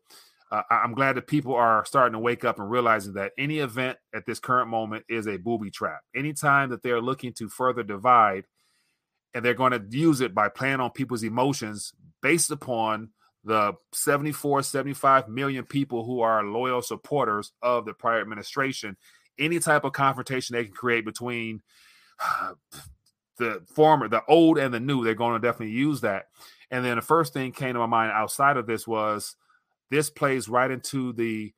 uh, 0.51 0.63
I'm 0.71 0.95
glad 0.95 1.15
that 1.17 1.27
people 1.27 1.53
are 1.53 1.85
starting 1.85 2.13
to 2.13 2.19
wake 2.19 2.43
up 2.43 2.59
and 2.59 2.71
realizing 2.71 3.13
that 3.13 3.33
any 3.37 3.59
event 3.59 3.99
at 4.15 4.25
this 4.25 4.39
current 4.39 4.69
moment 4.69 5.05
is 5.07 5.27
a 5.27 5.37
booby 5.37 5.69
trap. 5.69 6.01
Anytime 6.15 6.69
that 6.71 6.81
they're 6.81 7.01
looking 7.01 7.33
to 7.33 7.49
further 7.49 7.83
divide, 7.83 8.45
and 9.35 9.43
they're 9.43 9.53
going 9.53 9.73
to 9.73 9.83
use 9.89 10.21
it 10.21 10.33
by 10.33 10.47
playing 10.47 10.79
on 10.79 10.91
people's 10.91 11.23
emotions 11.23 11.93
based 12.21 12.51
upon 12.51 13.09
the 13.45 13.73
74, 13.93 14.63
75 14.63 15.29
million 15.29 15.63
people 15.65 16.03
who 16.03 16.21
are 16.21 16.43
loyal 16.43 16.81
supporters 16.81 17.53
of 17.61 17.85
the 17.85 17.93
prior 17.93 18.19
administration, 18.19 18.97
any 19.39 19.59
type 19.59 19.83
of 19.83 19.93
confrontation 19.93 20.55
they 20.55 20.65
can 20.65 20.73
create 20.73 21.05
between 21.05 21.61
the 23.37 23.61
former, 23.73 24.07
the 24.07 24.23
old 24.27 24.57
and 24.57 24.73
the 24.73 24.79
new, 24.79 25.03
they're 25.03 25.13
going 25.13 25.39
to 25.39 25.47
definitely 25.47 25.75
use 25.75 26.01
that. 26.01 26.25
And 26.71 26.83
then 26.83 26.95
the 26.95 27.03
first 27.03 27.33
thing 27.33 27.51
came 27.51 27.73
to 27.73 27.79
my 27.79 27.85
mind 27.85 28.11
outside 28.11 28.57
of 28.57 28.65
this 28.65 28.87
was 28.87 29.35
this 29.91 30.09
plays 30.09 30.49
right 30.49 30.71
into 30.71 31.13
the 31.13 31.53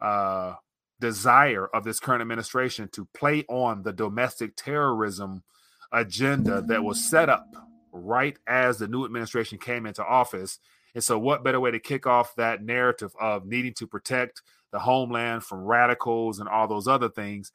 uh, 0.00 0.54
desire 1.00 1.68
of 1.68 1.84
this 1.84 2.00
current 2.00 2.22
administration 2.22 2.88
to 2.92 3.06
play 3.14 3.44
on 3.48 3.82
the 3.84 3.92
domestic 3.92 4.56
terrorism 4.56 5.44
agenda 5.92 6.62
that 6.62 6.82
was 6.82 7.08
set 7.08 7.28
up 7.28 7.46
right 7.92 8.36
as 8.46 8.78
the 8.78 8.88
new 8.88 9.04
administration 9.04 9.58
came 9.58 9.86
into 9.86 10.04
office 10.04 10.58
and 10.94 11.04
so, 11.04 11.18
what 11.18 11.44
better 11.44 11.60
way 11.60 11.70
to 11.70 11.78
kick 11.78 12.06
off 12.06 12.34
that 12.36 12.62
narrative 12.62 13.12
of 13.20 13.46
needing 13.46 13.74
to 13.74 13.86
protect 13.86 14.42
the 14.72 14.78
homeland 14.78 15.44
from 15.44 15.64
radicals 15.64 16.38
and 16.40 16.48
all 16.48 16.66
those 16.66 16.88
other 16.88 17.08
things? 17.08 17.52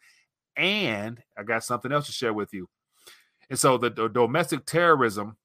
And 0.56 1.22
I 1.38 1.44
got 1.44 1.64
something 1.64 1.92
else 1.92 2.06
to 2.06 2.12
share 2.12 2.34
with 2.34 2.54
you. 2.54 2.70
And 3.50 3.60
so, 3.60 3.78
the, 3.78 3.90
the 3.90 4.08
domestic 4.08 4.66
terrorism 4.66 5.38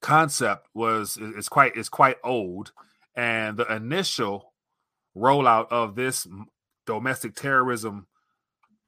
concept 0.00 0.68
was 0.74 1.16
is 1.16 1.48
quite 1.48 1.76
is 1.76 1.88
quite 1.88 2.16
old, 2.24 2.72
and 3.14 3.56
the 3.56 3.72
initial 3.74 4.52
rollout 5.16 5.68
of 5.70 5.94
this 5.94 6.26
domestic 6.86 7.34
terrorism 7.34 8.06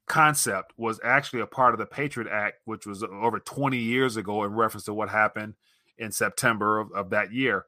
concept 0.06 0.72
was 0.76 1.00
actually 1.04 1.40
a 1.40 1.46
part 1.46 1.74
of 1.74 1.78
the 1.78 1.86
Patriot 1.86 2.30
Act, 2.30 2.60
which 2.64 2.86
was 2.86 3.02
over 3.02 3.40
20 3.40 3.76
years 3.76 4.16
ago 4.16 4.44
in 4.44 4.54
reference 4.54 4.84
to 4.84 4.94
what 4.94 5.08
happened 5.08 5.54
in 5.98 6.12
September 6.12 6.78
of, 6.78 6.92
of 6.92 7.10
that 7.10 7.32
year. 7.32 7.66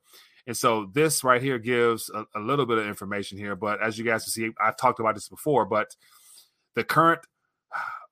And 0.48 0.56
so 0.56 0.88
this 0.94 1.22
right 1.22 1.42
here 1.42 1.58
gives 1.58 2.10
a, 2.10 2.24
a, 2.34 2.40
little 2.40 2.64
bit 2.64 2.78
of 2.78 2.86
information 2.86 3.36
here. 3.36 3.54
But 3.54 3.82
as 3.82 3.98
you 3.98 4.04
guys 4.04 4.24
can 4.24 4.32
see, 4.32 4.50
I've 4.58 4.78
talked 4.78 4.98
about 4.98 5.14
this 5.14 5.28
before, 5.28 5.66
but 5.66 5.94
the 6.74 6.82
current 6.82 7.20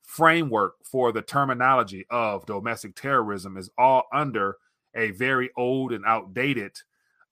framework 0.03 0.75
for 0.85 1.13
the 1.13 1.23
terminology 1.23 2.05
of 2.11 2.45
domestic 2.45 2.95
terrorism 2.95 3.57
is 3.57 3.71
all 3.79 4.05
under 4.13 4.59
a 4.95 5.13
very 5.13 5.49
old 5.57 5.93
and 5.93 6.05
outdated 6.07 6.73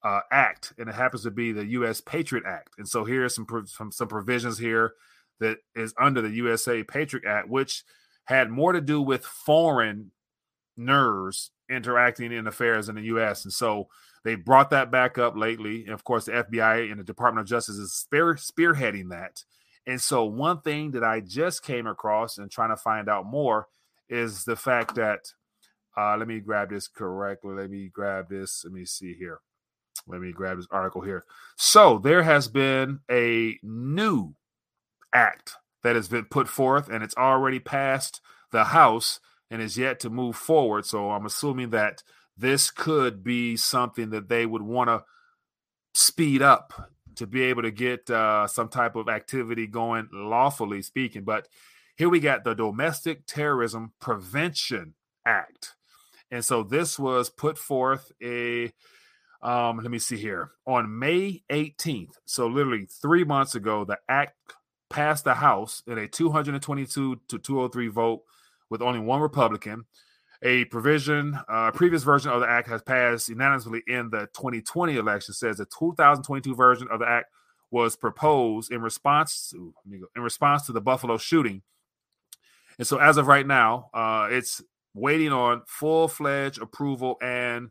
uh, 0.03 0.21
act, 0.31 0.73
and 0.79 0.89
it 0.89 0.95
happens 0.95 1.21
to 1.23 1.31
be 1.31 1.51
the 1.51 1.65
U.S. 1.67 2.01
Patriot 2.01 2.45
Act. 2.47 2.71
And 2.79 2.87
so 2.87 3.05
here 3.05 3.25
are 3.25 3.29
some, 3.29 3.45
some 3.67 3.91
some 3.91 4.07
provisions 4.07 4.57
here 4.57 4.93
that 5.39 5.57
is 5.75 5.93
under 5.99 6.21
the 6.21 6.29
USA 6.29 6.83
Patriot 6.83 7.25
Act, 7.27 7.47
which 7.47 7.83
had 8.25 8.49
more 8.49 8.71
to 8.71 8.81
do 8.81 9.01
with 9.01 9.23
foreign 9.23 10.11
nerves 10.77 11.51
interacting 11.69 12.31
in 12.31 12.47
affairs 12.47 12.89
in 12.89 12.95
the 12.95 13.03
U.S. 13.03 13.45
And 13.45 13.53
so 13.53 13.87
They 14.25 14.33
brought 14.33 14.71
that 14.71 14.89
back 14.89 15.19
up 15.19 15.37
lately. 15.37 15.83
And 15.83 15.93
of 15.93 16.03
course, 16.03 16.25
the 16.25 16.31
FBI 16.31 16.89
and 16.91 16.99
the 16.99 17.03
Department 17.03 17.45
of 17.45 17.47
Justice 17.47 17.75
is 17.75 17.93
spear, 17.93 18.33
spearheading 18.33 19.11
that. 19.11 19.43
And 19.85 20.01
so, 20.01 20.25
one 20.25 20.61
thing 20.61 20.91
that 20.91 21.03
I 21.03 21.19
just 21.19 21.63
came 21.63 21.85
across 21.85 22.39
and 22.39 22.49
trying 22.49 22.71
to 22.71 22.75
find 22.75 23.07
out 23.07 23.27
more 23.27 23.67
is 24.09 24.43
the 24.43 24.55
fact 24.55 24.95
that, 24.95 25.19
uh, 25.95 26.17
let 26.17 26.27
me 26.27 26.39
grab 26.39 26.71
this 26.71 26.87
correctly. 26.87 27.53
Let 27.53 27.69
me 27.69 27.87
grab 27.93 28.27
this. 28.27 28.63
Let 28.65 28.73
me 28.73 28.83
see 28.83 29.13
here. 29.13 29.41
Let 30.07 30.21
me 30.21 30.31
grab 30.31 30.57
this 30.57 30.67
article 30.71 31.01
here. 31.01 31.23
So, 31.55 31.99
there 31.99 32.23
has 32.23 32.47
been 32.47 33.01
a 33.11 33.59
new 33.61 34.33
act 35.13 35.53
that 35.83 35.95
has 35.95 36.07
been 36.07 36.25
put 36.25 36.47
forth 36.47 36.89
and 36.89 37.03
it's 37.03 37.15
already 37.15 37.59
passed 37.59 38.21
the 38.51 38.65
House 38.65 39.19
and 39.51 39.61
is 39.61 39.77
yet 39.77 39.99
to 39.99 40.09
move 40.09 40.35
forward. 40.35 40.87
So, 40.87 41.11
I'm 41.11 41.27
assuming 41.27 41.69
that 41.69 42.01
this 42.37 42.71
could 42.71 43.23
be 43.23 43.55
something 43.57 44.09
that 44.09 44.29
they 44.29 44.45
would 44.45 44.61
want 44.61 44.89
to 44.89 45.03
speed 45.93 46.41
up 46.41 46.91
to 47.15 47.25
be 47.25 47.43
able 47.43 47.61
to 47.61 47.71
get 47.71 48.09
uh, 48.09 48.45
some 48.47 48.67
type 48.67 48.95
of 48.95 49.07
activity 49.07 49.67
going 49.67 50.09
lawfully 50.11 50.81
speaking. 50.81 51.23
But 51.23 51.47
here 51.95 52.09
we 52.09 52.19
got 52.19 52.43
the 52.43 52.53
Domestic 52.53 53.25
Terrorism 53.25 53.93
Prevention 54.01 54.95
Act. 55.25 55.75
And 56.29 56.43
so 56.43 56.63
this 56.63 56.99
was 56.99 57.29
put 57.29 57.57
forth 57.57 58.11
a 58.21 58.73
um, 59.41 59.77
let 59.77 59.91
me 59.91 59.99
see 59.99 60.17
here 60.17 60.51
on 60.65 60.97
May 60.97 61.43
18th. 61.51 62.13
So 62.25 62.47
literally 62.47 62.87
three 63.01 63.23
months 63.23 63.53
ago, 63.53 63.85
the 63.85 63.99
act 64.09 64.33
passed 64.89 65.23
the 65.23 65.35
House 65.35 65.83
in 65.85 65.99
a 65.99 66.07
222 66.07 67.21
to 67.27 67.37
203 67.37 67.87
vote 67.89 68.23
with 68.71 68.81
only 68.81 68.99
one 68.99 69.21
Republican. 69.21 69.85
A 70.43 70.65
provision, 70.65 71.39
a 71.49 71.51
uh, 71.51 71.71
previous 71.71 72.03
version 72.03 72.31
of 72.31 72.41
the 72.41 72.47
act 72.47 72.67
has 72.67 72.81
passed 72.81 73.29
unanimously 73.29 73.83
in 73.87 74.09
the 74.09 74.27
2020 74.35 74.97
election. 74.97 75.33
Says 75.33 75.57
the 75.57 75.65
2022 75.65 76.55
version 76.55 76.87
of 76.91 76.99
the 76.99 77.07
act 77.07 77.27
was 77.71 77.95
proposed 77.95 78.71
in 78.71 78.81
response 78.81 79.49
to 79.51 79.73
in 80.15 80.21
response 80.21 80.65
to 80.65 80.71
the 80.71 80.81
Buffalo 80.81 81.17
shooting, 81.17 81.61
and 82.77 82.87
so 82.87 82.97
as 82.97 83.17
of 83.17 83.27
right 83.27 83.45
now, 83.45 83.89
uh, 83.93 84.27
it's 84.29 84.61
waiting 84.93 85.31
on 85.31 85.61
full 85.67 86.07
fledged 86.07 86.61
approval 86.61 87.17
and, 87.21 87.69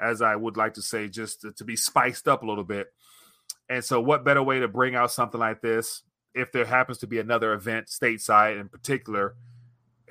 as 0.00 0.22
I 0.22 0.36
would 0.36 0.56
like 0.56 0.74
to 0.74 0.82
say, 0.82 1.08
just 1.08 1.42
to, 1.42 1.52
to 1.52 1.64
be 1.64 1.76
spiced 1.76 2.28
up 2.28 2.42
a 2.42 2.46
little 2.46 2.64
bit. 2.64 2.88
And 3.68 3.84
so, 3.84 4.00
what 4.00 4.24
better 4.24 4.42
way 4.42 4.60
to 4.60 4.68
bring 4.68 4.94
out 4.94 5.10
something 5.10 5.40
like 5.40 5.60
this 5.60 6.02
if 6.34 6.52
there 6.52 6.64
happens 6.64 6.98
to 6.98 7.06
be 7.06 7.18
another 7.18 7.52
event 7.52 7.86
stateside 7.88 8.60
in 8.60 8.68
particular? 8.68 9.34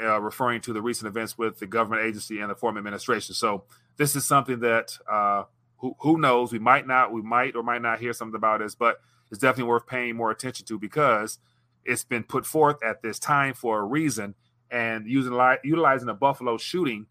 Uh, 0.01 0.19
referring 0.21 0.61
to 0.61 0.73
the 0.73 0.81
recent 0.81 1.07
events 1.07 1.37
with 1.37 1.59
the 1.59 1.67
government 1.67 2.03
agency 2.03 2.39
and 2.39 2.49
the 2.49 2.55
former 2.55 2.79
administration. 2.79 3.35
So 3.35 3.63
this 3.97 4.15
is 4.15 4.25
something 4.25 4.59
that 4.61 4.97
uh, 5.09 5.43
who, 5.77 5.95
who 5.99 6.19
knows 6.19 6.51
we 6.51 6.59
might 6.59 6.87
not 6.87 7.11
we 7.11 7.21
might 7.21 7.55
or 7.55 7.63
might 7.63 7.81
not 7.81 7.99
hear 7.99 8.13
something 8.13 8.35
about 8.35 8.59
this, 8.59 8.75
but 8.75 9.01
it's 9.31 9.39
definitely 9.39 9.69
worth 9.69 9.87
paying 9.87 10.15
more 10.15 10.31
attention 10.31 10.65
to 10.67 10.79
because 10.79 11.39
it's 11.85 12.03
been 12.03 12.23
put 12.23 12.45
forth 12.45 12.81
at 12.83 13.01
this 13.01 13.19
time 13.19 13.53
for 13.53 13.79
a 13.79 13.83
reason. 13.83 14.35
And 14.71 15.07
using 15.07 15.33
utilizing 15.63 16.07
the 16.07 16.13
Buffalo 16.13 16.57
shooting 16.57 17.07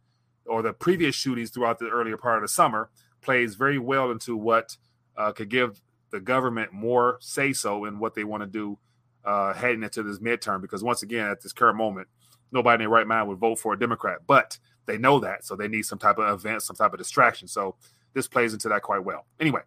or 0.46 0.62
the 0.62 0.72
previous 0.72 1.14
shootings 1.14 1.50
throughout 1.50 1.78
the 1.78 1.88
earlier 1.88 2.16
part 2.16 2.36
of 2.36 2.42
the 2.42 2.48
summer 2.48 2.90
plays 3.20 3.54
very 3.54 3.78
well 3.78 4.10
into 4.10 4.36
what 4.36 4.76
uh, 5.16 5.32
could 5.32 5.48
give 5.48 5.82
the 6.10 6.20
government 6.20 6.72
more 6.72 7.18
say 7.20 7.52
so 7.52 7.84
in 7.84 7.98
what 7.98 8.14
they 8.14 8.24
want 8.24 8.42
to 8.42 8.46
do 8.46 8.78
uh, 9.24 9.52
heading 9.52 9.82
into 9.82 10.02
this 10.02 10.20
midterm. 10.20 10.60
Because 10.60 10.82
once 10.82 11.02
again, 11.02 11.28
at 11.28 11.42
this 11.42 11.52
current 11.52 11.76
moment, 11.76 12.08
nobody 12.52 12.74
in 12.74 12.80
their 12.80 12.88
right 12.88 13.06
mind 13.06 13.28
would 13.28 13.38
vote 13.38 13.58
for 13.58 13.72
a 13.72 13.78
Democrat, 13.78 14.18
but 14.26 14.58
they 14.86 14.98
know 14.98 15.20
that, 15.20 15.44
so 15.44 15.54
they 15.54 15.68
need 15.68 15.82
some 15.82 15.98
type 15.98 16.18
of 16.18 16.32
event, 16.32 16.62
some 16.62 16.76
type 16.76 16.92
of 16.92 16.98
distraction. 16.98 17.46
So 17.48 17.76
this 18.14 18.26
plays 18.26 18.52
into 18.52 18.68
that 18.70 18.82
quite 18.82 19.04
well. 19.04 19.26
Anyway, 19.38 19.60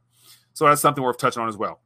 so 0.54 0.66
that's 0.66 0.82
something 0.82 1.04
worth 1.04 1.18
touching 1.18 1.42
on 1.42 1.50
as 1.50 1.58
well. 1.58 1.80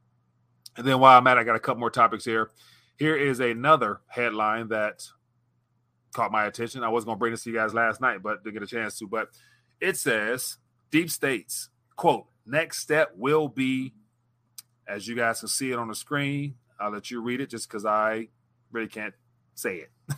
And 0.76 0.86
then 0.86 1.00
while 1.00 1.18
I'm 1.18 1.26
at, 1.26 1.38
I 1.38 1.44
got 1.44 1.56
a 1.56 1.60
couple 1.60 1.80
more 1.80 1.90
topics 1.90 2.24
here. 2.24 2.50
Here 2.98 3.16
is 3.16 3.40
another 3.40 4.00
headline 4.06 4.68
that 4.68 5.06
caught 6.14 6.32
my 6.32 6.46
attention. 6.46 6.82
I 6.82 6.88
was 6.88 7.04
going 7.04 7.16
to 7.16 7.18
bring 7.18 7.32
this 7.32 7.44
to 7.44 7.50
you 7.50 7.56
guys 7.56 7.74
last 7.74 8.00
night, 8.00 8.22
but 8.22 8.42
didn't 8.42 8.54
get 8.54 8.62
a 8.62 8.66
chance 8.66 8.98
to. 8.98 9.06
But 9.06 9.28
it 9.80 9.96
says 9.96 10.56
deep 10.90 11.10
states 11.10 11.68
quote 11.96 12.26
next 12.46 12.78
step 12.78 13.12
will 13.16 13.48
be, 13.48 13.94
as 14.88 15.06
you 15.06 15.16
guys 15.16 15.40
can 15.40 15.48
see 15.48 15.72
it 15.72 15.78
on 15.78 15.88
the 15.88 15.94
screen. 15.94 16.54
I'll 16.78 16.90
let 16.90 17.10
you 17.10 17.20
read 17.20 17.40
it 17.40 17.50
just 17.50 17.68
because 17.68 17.84
I 17.84 18.28
really 18.70 18.88
can't 18.88 19.14
say 19.54 19.76
it. 19.76 19.90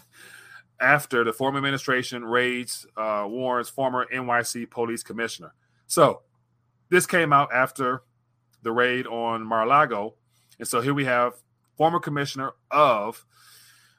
after 0.81 1.25
the 1.25 1.33
former 1.33 1.59
administration 1.59 2.25
raids 2.25 2.87
uh, 2.97 3.25
Warren's 3.27 3.69
former 3.69 4.07
NYC 4.13 4.71
police 4.71 5.03
commissioner. 5.03 5.55
So 5.87 6.23
this 6.91 7.07
came 7.07 7.33
out 7.33 7.53
after 7.53 8.03
the 8.63 8.73
raid 8.73 9.07
on 9.07 9.45
Mar-a-Lago. 9.45 10.15
And 10.59 10.67
so 10.67 10.81
here 10.81 10.95
we 10.95 11.05
have 11.05 11.35
former 11.77 12.01
commissioner 12.01 12.53
of 12.71 13.25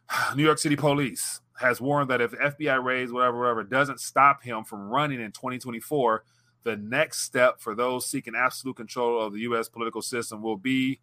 New 0.36 0.44
York 0.44 0.60
City 0.60 0.76
Police 0.76 1.42
has 1.60 1.82
warned 1.82 2.10
that 2.10 2.22
if 2.22 2.32
FBI 2.32 2.84
raids, 2.84 3.12
whatever, 3.12 3.40
whatever, 3.40 3.64
doesn't 3.64 4.00
stop 4.00 4.42
him 4.44 4.64
from 4.64 4.90
running 4.90 5.20
in 5.20 5.32
2024, 5.32 6.24
the 6.64 6.78
next 6.78 7.22
step 7.22 7.60
for 7.60 7.76
those 7.76 8.06
seeking 8.06 8.34
absolute 8.36 8.78
control 8.78 9.22
of 9.22 9.34
the 9.34 9.40
U.S. 9.42 9.68
political 9.68 10.02
system 10.02 10.42
will 10.42 10.58
be 10.58 11.00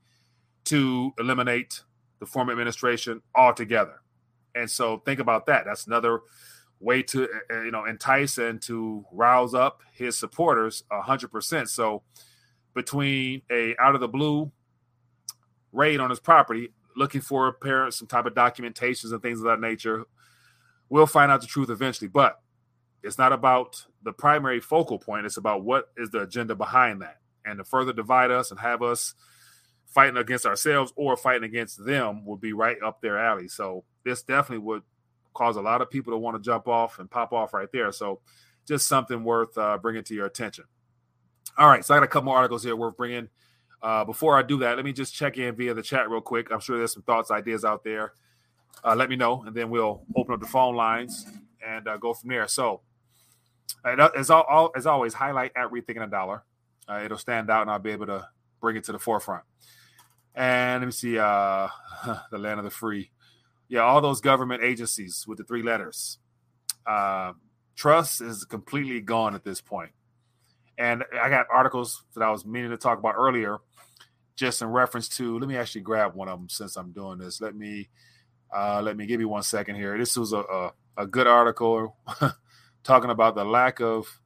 to 0.65 1.13
eliminate 1.19 1.83
the 2.19 2.27
former 2.27 2.53
administration 2.53 3.23
altogether. 3.35 4.01
And 4.57 4.71
so 4.71 4.99
think 4.99 5.21
about 5.21 5.47
that. 5.47 5.65
That's 5.65 5.87
another 5.87 6.21
way 6.81 7.03
to 7.03 7.25
uh, 7.25 7.55
uh, 7.55 7.63
you 7.63 7.71
know 7.71 7.85
entice 7.85 8.39
and 8.39 8.61
to 8.63 9.05
rouse 9.13 9.55
up 9.55 9.83
his 9.93 10.19
supporters 10.19 10.83
hundred 10.91 11.29
percent. 11.29 11.69
So 11.69 12.03
between 12.75 13.43
a 13.51 13.77
out 13.79 13.95
of 13.95 14.01
the 14.01 14.09
blue 14.09 14.51
raid 15.73 16.01
on 16.01 16.11
his 16.11 16.21
property, 16.21 16.73
looking 16.97 17.21
for 17.21 17.49
apparent 17.49 17.95
some 17.95 18.09
type 18.09 18.27
of 18.27 18.35
documentations 18.35 19.13
and 19.13 19.23
things 19.23 19.39
of 19.39 19.45
that 19.45 19.61
nature, 19.61 20.05
we'll 20.89 21.07
find 21.07 21.31
out 21.31 21.41
the 21.41 21.47
truth 21.47 21.71
eventually. 21.71 22.09
But 22.09 22.41
it's 23.03 23.19
not 23.19 23.33
about 23.33 23.85
the 24.03 24.13
primary 24.13 24.61
focal 24.61 24.99
point. 24.99 25.27
It's 25.27 25.37
about 25.37 25.63
what 25.63 25.91
is 25.97 26.11
the 26.11 26.23
agenda 26.23 26.55
behind 26.55 27.03
that. 27.03 27.19
And 27.45 27.59
to 27.59 27.65
further 27.65 27.93
divide 27.93 28.31
us 28.31 28.51
and 28.51 28.59
have 28.59 28.83
us 28.83 29.15
fighting 29.87 30.17
against 30.17 30.47
ourselves 30.47 30.93
or 30.97 31.17
fighting 31.17 31.45
against 31.45 31.85
them 31.85 32.25
would 32.27 32.41
be 32.41 32.53
right 32.53 32.77
up 32.85 33.01
their 33.01 33.19
alley. 33.19 33.49
So 33.49 33.85
this 34.05 34.23
definitely 34.23 34.65
would 34.65 34.83
cause 35.35 35.57
a 35.57 35.61
lot 35.63 35.81
of 35.81 35.91
people 35.91 36.13
to 36.13 36.19
want 36.19 36.37
to 36.37 36.43
jump 36.43 36.69
off 36.69 36.99
and 36.99 37.11
pop 37.11 37.33
off 37.33 37.55
right 37.55 37.69
there. 37.73 37.93
So 37.93 38.21
just 38.67 38.87
something 38.87 39.25
worth 39.25 39.57
uh, 39.57 39.79
bringing 39.79 40.05
to 40.05 40.15
your 40.15 40.27
attention. 40.27 40.65
All 41.57 41.69
right, 41.69 41.85
so 41.85 41.95
I 41.95 41.99
got 41.99 42.05
a 42.05 42.09
couple 42.09 42.27
more 42.27 42.37
articles 42.37 42.65
here 42.65 42.77
worth 42.77 42.97
bringing. 42.97 43.29
Uh, 43.83 44.05
before 44.05 44.37
I 44.37 44.43
do 44.43 44.59
that, 44.59 44.77
let 44.77 44.85
me 44.85 44.93
just 44.93 45.15
check 45.15 45.39
in 45.39 45.55
via 45.55 45.73
the 45.73 45.83
chat 45.83 46.11
real 46.11 46.21
quick. 46.21 46.51
I'm 46.51 46.61
sure 46.61 46.77
there's 46.77 46.93
some 46.93 47.03
thoughts, 47.03 47.31
ideas 47.31 47.65
out 47.65 47.85
there. 47.85 48.13
Uh, 48.85 48.95
let 48.95 49.09
me 49.09 49.17
know, 49.17 49.43
and 49.47 49.55
then 49.55 49.71
we'll 49.71 50.03
open 50.17 50.35
up 50.35 50.41
the 50.41 50.47
phone 50.47 50.75
lines 50.75 51.27
and 51.67 51.87
uh, 51.89 51.97
go 51.97 52.13
from 52.13 52.29
there. 52.31 52.49
So, 52.49 52.81
as, 53.85 54.31
all, 54.31 54.43
all, 54.43 54.73
as 54.77 54.87
always, 54.87 55.15
highlight 55.15 55.53
at 55.57 55.71
rethinking 55.71 56.03
a 56.03 56.07
dollar. 56.07 56.45
Uh, 56.89 57.03
it'll 57.05 57.19
stand 57.19 57.51
out, 57.51 57.63
and 57.63 57.71
I'll 57.71 57.79
be 57.79 57.91
able 57.91 58.07
to 58.07 58.29
bring 58.61 58.77
it 58.77 58.85
to 58.85 58.93
the 58.93 58.99
forefront. 58.99 59.45
And 60.37 60.83
let 60.83 60.87
me 60.87 60.93
see, 60.93 61.19
uh, 61.19 61.67
the 62.31 62.39
land 62.39 62.61
of 62.61 62.65
the 62.65 62.71
free 62.71 63.11
yeah, 63.69 63.81
all 63.81 64.01
those 64.01 64.21
government 64.21 64.63
agencies 64.63 65.25
with 65.27 65.39
the 65.39 65.45
three 65.45 65.63
letters. 65.63 66.19
Uh, 66.87 67.33
trust 67.75 68.21
is 68.21 68.45
completely 68.45 69.01
gone 69.01 69.35
at 69.35 69.45
this 69.45 69.61
point. 69.61 69.91
And 70.79 71.05
I 71.21 71.29
got 71.29 71.47
articles 71.51 72.05
that 72.15 72.23
I 72.23 72.31
was 72.31 72.45
meaning 72.45 72.71
to 72.71 72.77
talk 72.77 72.99
about 72.99 73.15
earlier, 73.17 73.59
just 74.37 74.63
in 74.63 74.69
reference 74.69 75.09
to. 75.11 75.39
Let 75.39 75.49
me 75.49 75.57
actually 75.57 75.81
grab 75.81 76.15
one 76.15 76.29
of 76.29 76.39
them 76.39 76.49
since 76.49 76.77
I'm 76.77 76.93
doing 76.93 77.19
this. 77.19 77.41
Let 77.41 77.57
me 77.57 77.89
uh, 78.55 78.81
let 78.83 78.97
me 78.97 79.07
give 79.07 79.21
you 79.21 79.29
one 79.29 79.43
second 79.43 79.77
here. 79.77 79.99
This 79.99 80.17
was 80.17 80.33
a 80.33 80.41
a, 80.41 80.73
a 80.99 81.07
good 81.07 81.27
article 81.27 81.97
talking 82.85 83.11
about 83.11 83.35
the 83.35 83.45
lack 83.45 83.81
of 83.81 84.21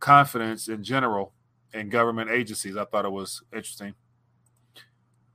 confidence 0.00 0.68
in 0.68 0.82
general 0.82 1.32
in 1.72 1.88
government 1.88 2.30
agencies. 2.30 2.76
I 2.76 2.84
thought 2.84 3.04
it 3.04 3.12
was 3.12 3.42
interesting. 3.52 3.94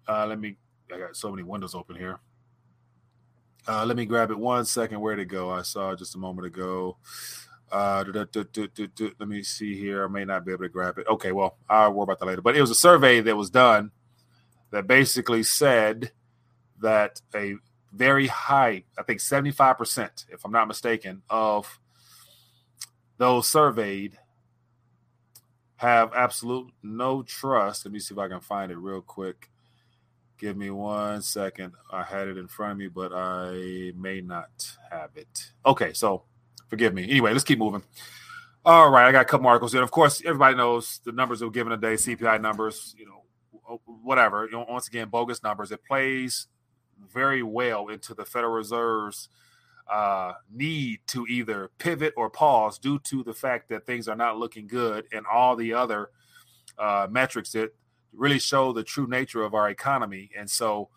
Uh, 0.09 0.25
let 0.25 0.39
me. 0.39 0.55
I 0.91 0.97
got 0.97 1.15
so 1.15 1.29
many 1.29 1.43
windows 1.43 1.75
open 1.75 1.95
here. 1.95 2.19
Uh, 3.67 3.85
let 3.85 3.95
me 3.95 4.07
grab 4.07 4.31
it 4.31 4.39
one 4.39 4.65
second. 4.65 4.99
Where 4.99 5.15
to 5.15 5.25
go? 5.25 5.51
I 5.51 5.61
saw 5.61 5.95
just 5.95 6.15
a 6.15 6.17
moment 6.17 6.47
ago. 6.47 6.97
Uh, 7.71 8.03
let 8.11 9.27
me 9.27 9.43
see 9.43 9.77
here. 9.77 10.05
I 10.05 10.07
may 10.07 10.25
not 10.25 10.43
be 10.43 10.51
able 10.51 10.63
to 10.63 10.69
grab 10.69 10.97
it. 10.97 11.05
Okay, 11.07 11.31
well, 11.31 11.57
I'll 11.69 11.93
worry 11.93 12.05
about 12.05 12.17
that 12.19 12.25
later. 12.25 12.41
But 12.41 12.57
it 12.57 12.61
was 12.61 12.71
a 12.71 12.75
survey 12.75 13.21
that 13.21 13.35
was 13.37 13.51
done 13.51 13.91
that 14.71 14.87
basically 14.87 15.43
said 15.43 16.11
that 16.81 17.21
a 17.35 17.55
very 17.93 18.25
high, 18.25 18.85
I 18.97 19.03
think 19.03 19.19
75%, 19.19 20.25
if 20.29 20.43
I'm 20.43 20.51
not 20.51 20.67
mistaken, 20.67 21.21
of 21.29 21.79
those 23.19 23.45
surveyed 23.45 24.17
have 25.75 26.11
absolute 26.15 26.71
no 26.81 27.21
trust. 27.21 27.85
Let 27.85 27.93
me 27.93 27.99
see 27.99 28.15
if 28.15 28.19
I 28.19 28.27
can 28.27 28.39
find 28.39 28.71
it 28.71 28.77
real 28.77 29.01
quick 29.01 29.51
Give 30.39 30.55
me 30.55 30.69
one 30.69 31.21
second. 31.21 31.73
I 31.91 32.01
had 32.01 32.29
it 32.29 32.37
in 32.37 32.47
front 32.47 32.71
of 32.71 32.77
me, 32.77 32.87
but 32.87 33.11
I 33.13 33.91
may 33.97 34.21
not 34.21 34.71
have 34.89 35.09
it. 35.17 35.51
Okay, 35.65 35.91
so 35.91 36.23
forgive 36.69 36.93
me. 36.93 37.03
Anyway, 37.03 37.33
let's 37.33 37.43
keep 37.43 37.59
moving. 37.59 37.83
All 38.63 38.89
right, 38.89 39.05
I 39.05 39.11
got 39.11 39.23
a 39.23 39.25
couple 39.25 39.47
articles 39.47 39.73
here. 39.73 39.83
Of 39.83 39.91
course, 39.91 40.21
everybody 40.25 40.55
knows 40.55 41.01
the 41.03 41.11
numbers 41.11 41.39
that 41.39 41.45
were 41.45 41.51
given 41.51 41.71
today, 41.71 41.95
CPI 41.95 42.39
numbers, 42.39 42.95
you 42.97 43.05
know, 43.05 43.81
whatever. 43.85 44.45
You 44.45 44.51
know, 44.51 44.65
once 44.69 44.87
again, 44.87 45.09
bogus 45.09 45.43
numbers. 45.43 45.71
It 45.71 45.83
plays 45.83 46.47
very 47.11 47.43
well 47.43 47.89
into 47.89 48.13
the 48.13 48.23
Federal 48.23 48.53
Reserve's 48.53 49.27
uh, 49.91 50.33
need 50.49 50.99
to 51.07 51.25
either 51.27 51.71
pivot 51.79 52.13
or 52.15 52.29
pause 52.29 52.79
due 52.79 52.99
to 52.99 53.23
the 53.23 53.33
fact 53.33 53.67
that 53.69 53.85
things 53.85 54.07
are 54.07 54.15
not 54.15 54.37
looking 54.37 54.67
good 54.67 55.05
and 55.11 55.25
all 55.25 55.57
the 55.57 55.73
other 55.73 56.11
uh, 56.77 57.07
metrics 57.09 57.51
that 57.51 57.71
really 58.13 58.39
show 58.39 58.73
the 58.73 58.83
true 58.83 59.07
nature 59.07 59.43
of 59.43 59.53
our 59.53 59.69
economy. 59.69 60.29
And 60.37 60.49
so 60.49 60.89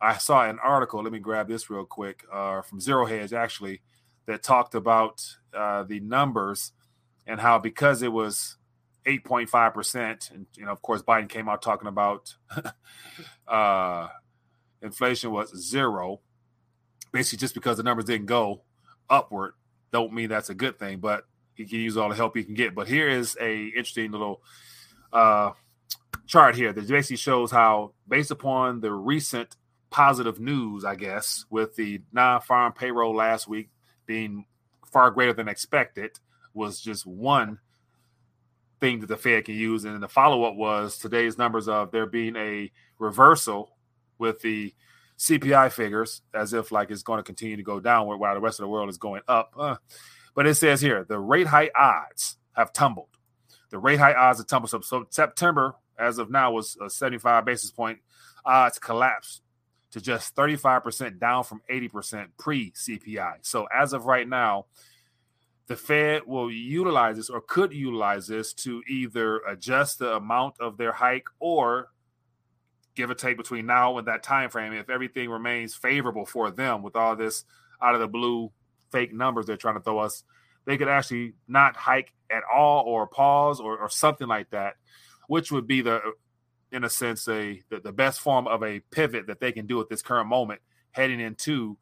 I 0.00 0.18
saw 0.18 0.48
an 0.48 0.58
article, 0.62 1.02
let 1.02 1.12
me 1.12 1.18
grab 1.18 1.48
this 1.48 1.70
real 1.70 1.84
quick, 1.84 2.24
uh, 2.32 2.62
from 2.62 2.80
Zero 2.80 3.06
Hedge 3.06 3.32
actually, 3.32 3.82
that 4.26 4.42
talked 4.42 4.74
about 4.74 5.24
uh, 5.54 5.82
the 5.84 6.00
numbers 6.00 6.72
and 7.26 7.40
how 7.40 7.58
because 7.58 8.02
it 8.02 8.12
was 8.12 8.56
8.5%, 9.06 10.30
and 10.30 10.46
you 10.56 10.64
know, 10.64 10.70
of 10.70 10.82
course, 10.82 11.02
Biden 11.02 11.28
came 11.28 11.48
out 11.48 11.62
talking 11.62 11.88
about 11.88 12.34
uh, 13.48 14.08
inflation 14.80 15.30
was 15.30 15.54
zero. 15.54 16.20
Basically, 17.12 17.38
just 17.38 17.54
because 17.54 17.76
the 17.76 17.82
numbers 17.82 18.04
didn't 18.04 18.26
go 18.26 18.62
upward, 19.10 19.54
don't 19.92 20.12
mean 20.12 20.28
that's 20.28 20.50
a 20.50 20.54
good 20.54 20.78
thing. 20.78 20.98
But 20.98 21.24
he 21.54 21.66
can 21.66 21.80
use 21.80 21.96
all 21.96 22.08
the 22.08 22.14
help 22.14 22.36
he 22.36 22.44
can 22.44 22.54
get. 22.54 22.74
But 22.74 22.88
here 22.88 23.08
is 23.08 23.36
a 23.40 23.64
interesting 23.66 24.12
little 24.12 24.40
uh, 25.12 25.52
chart 26.26 26.54
here 26.54 26.72
that 26.72 26.88
basically 26.88 27.16
shows 27.16 27.50
how, 27.50 27.92
based 28.08 28.30
upon 28.30 28.80
the 28.80 28.92
recent 28.92 29.56
positive 29.90 30.40
news, 30.40 30.84
I 30.84 30.94
guess, 30.94 31.44
with 31.50 31.76
the 31.76 32.00
non-farm 32.12 32.72
payroll 32.72 33.14
last 33.14 33.46
week 33.48 33.70
being 34.06 34.46
far 34.90 35.10
greater 35.10 35.32
than 35.32 35.48
expected, 35.48 36.18
was 36.54 36.80
just 36.80 37.06
one 37.06 37.58
thing 38.80 39.00
that 39.00 39.06
the 39.06 39.16
Fed 39.16 39.44
can 39.44 39.54
use. 39.54 39.84
And 39.84 40.02
the 40.02 40.08
follow-up 40.08 40.54
was 40.54 40.98
today's 40.98 41.38
numbers 41.38 41.68
of 41.68 41.90
there 41.92 42.06
being 42.06 42.36
a 42.36 42.70
reversal 42.98 43.76
with 44.18 44.40
the 44.40 44.74
CPI 45.18 45.70
figures, 45.72 46.22
as 46.34 46.52
if 46.52 46.72
like 46.72 46.90
it's 46.90 47.02
going 47.02 47.18
to 47.18 47.22
continue 47.22 47.56
to 47.56 47.62
go 47.62 47.78
downward 47.78 48.18
while 48.18 48.34
the 48.34 48.40
rest 48.40 48.58
of 48.58 48.64
the 48.64 48.68
world 48.68 48.88
is 48.88 48.98
going 48.98 49.22
up. 49.28 49.52
Uh, 49.56 49.76
but 50.34 50.46
it 50.46 50.54
says 50.54 50.80
here 50.80 51.04
the 51.04 51.18
rate 51.18 51.46
hike 51.46 51.72
odds 51.78 52.38
have 52.52 52.72
tumbled. 52.72 53.08
The 53.70 53.78
rate 53.78 53.98
hike 53.98 54.16
odds 54.16 54.38
have 54.38 54.46
tumbled. 54.46 54.70
So, 54.70 54.80
so 54.80 55.06
September, 55.10 55.74
as 55.98 56.18
of 56.18 56.30
now, 56.30 56.52
was 56.52 56.76
a 56.84 56.90
75 56.90 57.44
basis 57.44 57.70
point 57.70 57.98
odds 58.44 58.78
collapsed 58.78 59.42
to 59.92 60.00
just 60.00 60.34
35% 60.34 61.20
down 61.20 61.44
from 61.44 61.60
80% 61.70 62.28
pre 62.38 62.72
CPI. 62.72 63.34
So 63.42 63.66
as 63.74 63.92
of 63.92 64.06
right 64.06 64.28
now, 64.28 64.66
the 65.66 65.76
Fed 65.76 66.22
will 66.26 66.50
utilize 66.50 67.16
this 67.16 67.30
or 67.30 67.40
could 67.40 67.72
utilize 67.72 68.26
this 68.26 68.52
to 68.52 68.82
either 68.88 69.38
adjust 69.48 69.98
the 69.98 70.14
amount 70.14 70.54
of 70.60 70.76
their 70.76 70.92
hike 70.92 71.26
or 71.38 71.88
give 72.94 73.10
or 73.10 73.14
take 73.14 73.36
between 73.36 73.66
now 73.66 73.96
and 73.98 74.06
that 74.06 74.22
time 74.22 74.50
frame 74.50 74.72
if 74.72 74.90
everything 74.90 75.30
remains 75.30 75.74
favorable 75.74 76.26
for 76.26 76.50
them 76.50 76.82
with 76.82 76.96
all 76.96 77.16
this 77.16 77.44
out 77.80 77.94
of 77.94 78.00
the 78.00 78.08
blue 78.08 78.50
fake 78.90 79.14
numbers 79.14 79.46
they're 79.46 79.56
trying 79.56 79.76
to 79.76 79.80
throw 79.80 79.98
us 79.98 80.24
they 80.66 80.76
could 80.76 80.88
actually 80.88 81.32
not 81.48 81.76
hike 81.76 82.12
at 82.30 82.42
all 82.52 82.84
or 82.84 83.06
pause 83.06 83.60
or, 83.60 83.78
or 83.78 83.88
something 83.88 84.28
like 84.28 84.50
that 84.50 84.74
which 85.32 85.50
would 85.50 85.66
be 85.66 85.80
the 85.80 85.98
in 86.72 86.84
a 86.84 86.90
sense 86.90 87.26
a 87.26 87.62
the, 87.70 87.80
the 87.80 87.90
best 87.90 88.20
form 88.20 88.46
of 88.46 88.62
a 88.62 88.80
pivot 88.90 89.26
that 89.26 89.40
they 89.40 89.50
can 89.50 89.66
do 89.66 89.80
at 89.80 89.88
this 89.88 90.02
current 90.02 90.28
moment 90.28 90.60
heading 90.90 91.20
into 91.20 91.74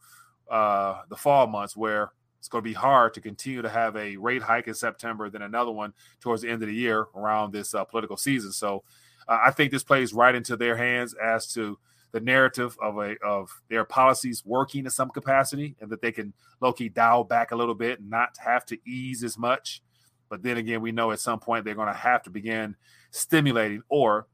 uh, 0.49 1.03
the 1.09 1.17
fall 1.17 1.49
months 1.49 1.77
where 1.77 2.13
it's 2.39 2.47
going 2.47 2.63
to 2.63 2.71
be 2.71 2.75
hard 2.75 3.13
to 3.13 3.21
continue 3.21 3.61
to 3.61 3.69
have 3.69 3.97
a 3.97 4.17
rate 4.19 4.41
hike 4.41 4.69
in 4.69 4.75
September, 4.75 5.29
then 5.29 5.43
another 5.43 5.73
one 5.73 5.93
towards 6.21 6.43
the 6.43 6.49
end 6.49 6.63
of 6.63 6.69
the 6.69 6.75
year 6.75 7.09
around 7.17 7.53
this 7.53 7.75
uh, 7.75 7.83
political 7.83 8.17
season. 8.17 8.53
So 8.53 8.85
uh, 9.27 9.41
I 9.45 9.51
think 9.51 9.73
this 9.73 9.83
plays 9.83 10.15
right 10.15 10.35
into 10.37 10.57
their 10.57 10.77
hands 10.77 11.17
as 11.21 11.53
to 11.55 11.77
the 12.13 12.21
narrative 12.21 12.77
of 12.81 12.99
a 12.99 13.17
of 13.19 13.51
their 13.69 13.85
policies 13.85 14.45
working 14.47 14.85
in 14.85 14.93
some 14.93 15.11
capacity, 15.11 15.75
and 15.81 15.91
that 15.91 16.03
they 16.03 16.13
can 16.13 16.35
low 16.61 16.73
key 16.73 16.89
dial 16.89 17.25
back 17.25 17.51
a 17.51 17.57
little 17.57 17.75
bit 17.75 17.99
and 17.99 18.11
not 18.11 18.39
have 18.39 18.65
to 18.67 18.79
ease 18.87 19.25
as 19.25 19.37
much. 19.37 19.83
But 20.29 20.45
then 20.45 20.57
again, 20.57 20.81
we 20.81 20.93
know 20.93 21.11
at 21.11 21.19
some 21.19 21.41
point 21.41 21.65
they're 21.65 21.75
going 21.75 21.89
to 21.89 21.95
have 21.95 22.23
to 22.23 22.31
begin 22.31 22.77
stimulating, 23.11 23.83
or 23.89 24.27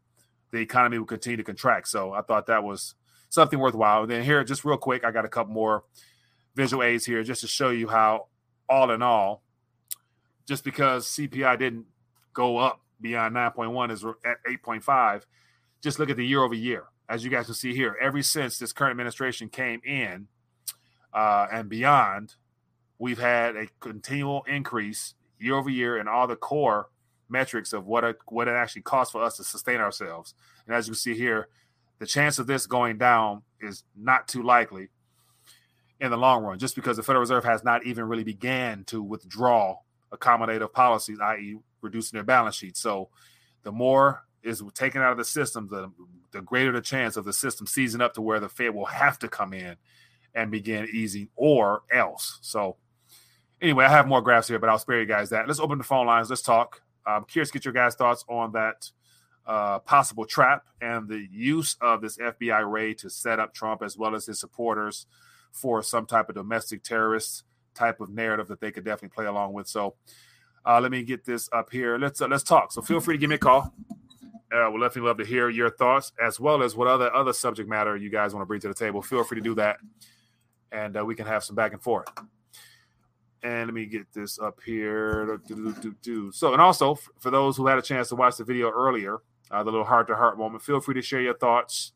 the 0.53 0.59
economy 0.59 0.99
will 0.99 1.07
continue 1.07 1.37
to 1.37 1.45
contract. 1.45 1.89
So 1.89 2.13
I 2.13 2.23
thought 2.23 2.47
that 2.47 2.65
was 2.65 2.95
something 3.29 3.59
worthwhile. 3.59 4.03
And 4.03 4.11
then 4.11 4.23
here, 4.23 4.43
just 4.45 4.65
real 4.65 4.77
quick, 4.77 5.05
I 5.05 5.11
got 5.11 5.25
a 5.25 5.29
couple 5.29 5.53
more 5.53 5.85
visual 6.55 6.83
aids 6.83 7.05
here 7.05 7.23
just 7.23 7.43
to 7.43 7.47
show 7.47 7.71
you 7.71 7.89
how, 7.89 8.29
all 8.69 8.91
in 8.91 9.03
all, 9.03 9.43
just 10.47 10.65
because 10.65 11.07
CPI 11.07 11.59
didn't 11.59 11.87
go 12.33 12.59
up 12.59 12.81
beyond 13.01 13.35
9.1 13.35 13.91
is 13.91 14.05
at 14.05 14.39
8.5. 14.49 15.23
Just 15.83 15.99
look 15.99 16.11
at 16.11 16.17
the 16.17 16.27
year 16.27 16.43
over 16.43 16.55
year. 16.55 16.85
As 17.09 17.25
you 17.25 17.31
guys 17.31 17.47
can 17.47 17.55
see 17.55 17.75
here, 17.75 17.97
ever 18.01 18.21
since 18.23 18.59
this 18.59 18.73
current 18.73 18.93
administration 18.93 19.49
came 19.49 19.81
in 19.85 20.27
uh, 21.13 21.47
and 21.53 21.69
beyond, 21.69 22.35
we've 22.99 23.19
had 23.19 23.55
a 23.55 23.67
continual 23.81 24.45
increase 24.49 25.15
year 25.39 25.55
over 25.55 25.71
year 25.71 25.99
in 25.99 26.09
all 26.09 26.27
the 26.27 26.37
core 26.37 26.89
metrics 27.29 27.73
of 27.73 27.87
what 27.87 28.05
a, 28.05 28.17
what 28.29 28.49
it 28.49 28.53
actually 28.53 28.83
costs 28.83 29.13
for 29.13 29.23
us 29.23 29.37
to 29.37 29.45
sustain 29.45 29.79
ourselves. 29.79 30.35
And 30.67 30.75
as 30.75 30.89
you 30.89 30.95
see 30.95 31.17
here, 31.17 31.49
the 31.99 32.07
chance 32.07 32.39
of 32.39 32.47
this 32.47 32.67
going 32.67 32.99
down 32.99 33.43
is 33.61 33.85
not 33.97 34.29
too 34.29 34.43
likely 34.43 34.89
in 36.01 36.11
the 36.11 36.17
long 36.17 36.45
run, 36.45 36.59
just 36.59 36.77
because 36.77 36.97
the 36.97 37.03
Federal 37.03 37.21
Reserve 37.21 37.45
has 37.45 37.65
not 37.65 37.87
even 37.87 38.05
really 38.05 38.25
began 38.25 38.85
to 38.85 39.03
withdraw 39.03 39.79
accommodative 40.13 40.73
policies, 40.73 41.19
i.e., 41.21 41.59
reducing 41.81 42.17
their 42.17 42.25
balance 42.25 42.55
sheet. 42.55 42.77
So 42.77 43.09
the 43.63 43.73
more 43.73 44.25
is 44.43 44.63
taken 44.75 45.01
out 45.01 45.13
of 45.13 45.19
the 45.19 45.25
system, 45.25 45.69
the, 45.69 45.91
the 46.33 46.43
greater 46.43 46.73
the 46.73 46.81
chance 46.81 47.17
of 47.17 47.25
the 47.25 47.33
system 47.33 47.67
seizing 47.67 48.01
up 48.01 48.15
to 48.15 48.23
where 48.23 48.41
the 48.41 48.49
Fed 48.49 48.75
will 48.75 48.87
have 48.87 49.19
to 49.21 49.29
come 49.29 49.53
in 49.53 49.77
and 50.35 50.51
begin 50.51 50.87
easing 50.93 51.29
or 51.35 51.83
else. 51.91 52.39
So 52.43 52.77
anyway, 53.61 53.87
I 53.87 53.89
have 53.89 54.07
more 54.07 54.21
graphs 54.21 54.49
here, 54.49 54.59
but 54.59 54.69
I'll 54.69 54.79
spare 54.79 55.01
you 55.01 55.07
guys 55.07 55.31
that. 55.31 55.49
Let's 55.49 55.61
open 55.61 55.79
the 55.79 55.85
phone 55.85 56.07
lines. 56.07 56.29
Let's 56.29 56.43
talk. 56.43 56.83
I'm 57.07 57.25
curious 57.25 57.51
to 57.51 57.55
get 57.55 57.65
your 57.65 57.75
guys' 57.75 57.95
thoughts 57.95 58.25
on 58.29 58.53
that 58.53 58.91
uh, 59.47 59.79
possible 59.81 60.25
trap 60.25 60.67
and 60.81 61.09
the 61.09 61.27
use 61.31 61.77
of 61.81 62.01
this 62.01 62.19
FBI 62.19 62.69
raid 62.71 62.99
to 62.99 63.11
set 63.11 63.39
up 63.39 63.55
Trump 63.55 63.83
as 63.83 63.97
well 63.97 64.15
as 64.15 64.27
his 64.27 64.41
supporters 64.41 65.07
for 65.53 65.83
some 65.83 66.05
type 66.05 66.29
of 66.29 66.35
domestic 66.35 66.83
terrorist 66.83 67.45
type 67.75 68.01
of 68.01 68.11
narrative 68.11 68.49
that 68.49 68.61
they 68.61 68.73
could 68.73 68.85
definitely 68.85 69.15
play 69.15 69.27
along 69.27 69.53
with. 69.53 69.69
So 69.69 69.95
uh, 70.65 70.81
let 70.81 70.91
me 70.91 71.03
get 71.05 71.25
this 71.25 71.49
up 71.53 71.71
here. 71.71 71.97
Let's 71.99 72.21
uh, 72.21 72.27
let's 72.27 72.43
talk. 72.43 72.73
So 72.73 72.83
feel 72.83 73.01
free 73.01 73.15
to 73.15 73.19
give 73.19 73.31
me 73.31 73.37
a 73.37 73.39
call. 73.39 73.73
Uh, 74.53 74.71
we'll 74.71 74.81
definitely 74.81 75.09
love 75.09 75.19
to 75.19 75.25
hear 75.25 75.49
your 75.49 75.71
thoughts 75.71 76.13
as 76.23 76.41
well 76.41 76.63
as 76.63 76.77
what 76.77 76.89
other 76.89 77.15
other 77.15 77.33
subject 77.33 77.69
matter 77.69 77.97
you 77.97 78.11
guys 78.11 78.35
want 78.35 78.43
to 78.43 78.47
bring 78.47 78.61
to 78.61 78.69
the 78.69 78.75
table. 78.75 79.01
Feel 79.01 79.23
free 79.23 79.37
to 79.37 79.43
do 79.43 79.55
that, 79.55 79.79
and 80.73 80.97
uh, 80.97 81.05
we 81.05 81.15
can 81.15 81.27
have 81.27 81.45
some 81.45 81.55
back 81.55 81.73
and 81.73 81.83
forth. 81.83 82.09
And 83.47 83.69
let 83.69 83.75
me 83.75 83.87
get 83.87 84.13
this 84.13 84.41
up 84.41 84.59
here. 84.67 85.39
So, 86.33 86.53
and 86.53 86.61
also 86.61 86.97
for 87.21 87.31
those 87.31 87.57
who 87.57 87.69
had 87.69 87.79
a 87.79 87.83
chance 87.83 88.09
to 88.09 88.17
watch 88.17 88.39
the 88.39 88.45
video 88.45 88.73
earlier, 88.73 89.19
uh, 89.53 89.63
the 89.63 89.71
little 89.71 89.87
heart 89.87 90.09
to 90.09 90.17
heart 90.17 90.37
moment, 90.37 90.65
feel 90.65 90.81
free 90.81 90.95
to 90.95 91.03
share 91.03 91.21
your 91.21 91.37
thoughts. 91.37 91.93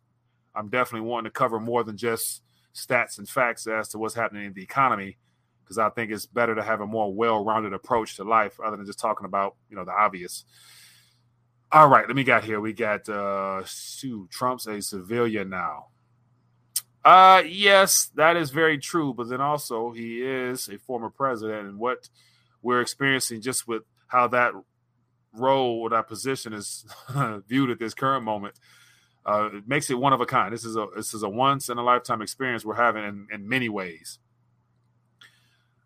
I'm 0.54 0.68
definitely 0.68 1.08
wanting 1.08 1.24
to 1.24 1.36
cover 1.36 1.58
more 1.58 1.82
than 1.82 1.96
just 1.96 2.42
stats 2.72 3.18
and 3.18 3.28
facts 3.28 3.66
as 3.66 3.88
to 3.88 3.98
what's 3.98 4.14
happening 4.14 4.44
in 4.44 4.52
the 4.52 4.62
economy 4.62 5.18
because 5.64 5.76
I 5.76 5.90
think 5.90 6.12
it's 6.12 6.24
better 6.24 6.54
to 6.54 6.62
have 6.62 6.82
a 6.82 6.86
more 6.86 7.12
well-rounded 7.12 7.72
approach 7.72 8.14
to 8.16 8.24
life 8.24 8.60
other 8.64 8.76
than 8.76 8.86
just 8.86 9.00
talking 9.00 9.26
about 9.26 9.56
you 9.68 9.74
know 9.74 9.84
the 9.84 9.90
obvious. 9.90 10.44
All 11.72 11.88
right, 11.88 12.06
let 12.06 12.14
me 12.14 12.22
got 12.22 12.44
here. 12.44 12.60
We 12.60 12.74
got 12.74 13.08
uh 13.08 13.64
Sue 13.64 14.28
Trump's 14.30 14.68
a 14.68 14.80
civilian 14.80 15.50
now. 15.50 15.86
Uh 17.04 17.42
yes, 17.46 18.10
that 18.14 18.36
is 18.36 18.50
very 18.50 18.78
true, 18.78 19.14
but 19.14 19.28
then 19.28 19.40
also 19.40 19.92
he 19.92 20.22
is 20.22 20.68
a 20.68 20.78
former 20.78 21.10
president 21.10 21.68
and 21.68 21.78
what 21.78 22.08
we're 22.62 22.80
experiencing 22.80 23.40
just 23.40 23.66
with 23.66 23.82
how 24.08 24.28
that 24.28 24.52
role 25.32 25.80
or 25.80 25.90
that 25.90 26.08
position 26.08 26.52
is 26.52 26.84
viewed 27.48 27.70
at 27.70 27.78
this 27.78 27.94
current 27.94 28.24
moment 28.24 28.54
uh, 29.24 29.50
it 29.52 29.68
makes 29.68 29.90
it 29.90 29.98
one 29.98 30.12
of 30.12 30.20
a 30.20 30.26
kind. 30.26 30.52
This 30.52 30.64
is 30.64 30.76
a 30.76 30.86
this 30.96 31.12
is 31.14 31.22
a 31.22 31.28
once 31.28 31.68
in 31.68 31.78
a 31.78 31.82
lifetime 31.82 32.22
experience 32.22 32.64
we're 32.64 32.74
having 32.74 33.04
in, 33.04 33.26
in 33.32 33.48
many 33.48 33.68
ways. 33.68 34.18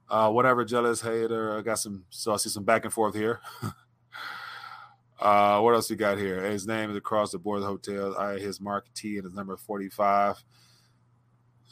Uh, 0.09 0.31
whatever, 0.31 0.65
jealous 0.65 1.01
hater. 1.01 1.59
I 1.59 1.63
got 1.63 1.79
some, 1.79 2.05
so 2.11 2.33
I 2.33 2.37
see 2.37 2.51
some 2.51 2.65
back 2.65 2.85
and 2.85 2.93
forth 2.93 3.15
here. 3.15 3.41
uh, 5.21 5.61
what 5.61 5.75
else 5.75 5.91
you 5.91 5.97
got 5.97 6.19
here? 6.19 6.43
His 6.43 6.67
name 6.67 6.91
is 6.91 6.97
across 6.97 7.33
the 7.33 7.39
board. 7.39 7.63
The 7.63 7.67
hotel. 7.67 8.17
I 8.17 8.39
his 8.39 8.61
mark 8.61 8.87
T 8.95 9.17
and 9.17 9.25
his 9.25 9.35
number 9.35 9.57
forty 9.57 9.89
five. 9.89 10.43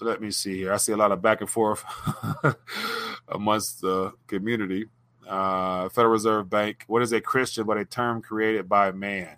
Let 0.02 0.20
me 0.20 0.30
see 0.30 0.56
here. 0.56 0.72
I 0.72 0.76
see 0.76 0.92
a 0.92 0.96
lot 0.96 1.12
of 1.12 1.22
back 1.22 1.40
and 1.40 1.50
forth 1.50 1.84
amongst 3.28 3.80
the 3.80 4.12
community. 4.26 4.86
Uh, 5.26 5.88
Federal 5.88 6.12
Reserve 6.12 6.50
Bank. 6.50 6.84
What 6.88 7.02
is 7.02 7.12
a 7.12 7.20
Christian 7.20 7.64
but 7.64 7.78
a 7.78 7.84
term 7.84 8.22
created 8.22 8.68
by 8.68 8.90
man? 8.92 9.36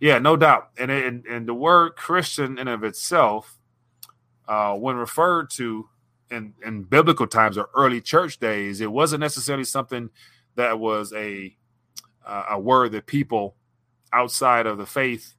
Yeah, 0.00 0.18
no 0.18 0.36
doubt. 0.36 0.70
And 0.78 0.90
and, 0.90 1.26
and 1.26 1.46
the 1.46 1.54
word 1.54 1.96
Christian 1.96 2.58
in 2.58 2.68
of 2.68 2.84
itself, 2.84 3.58
uh, 4.48 4.74
when 4.74 4.96
referred 4.96 5.50
to 5.50 5.88
in, 6.30 6.54
in 6.64 6.84
biblical 6.84 7.26
times 7.26 7.58
or 7.58 7.68
early 7.74 8.00
church 8.00 8.38
days, 8.38 8.80
it 8.80 8.90
wasn't 8.90 9.20
necessarily 9.20 9.64
something 9.64 10.08
that 10.54 10.78
was 10.78 11.12
a 11.12 11.54
uh, 12.24 12.44
a 12.50 12.58
word 12.58 12.92
that 12.92 13.06
people 13.06 13.56
outside 14.12 14.66
of 14.66 14.78
the 14.78 14.86
faith 14.86 15.34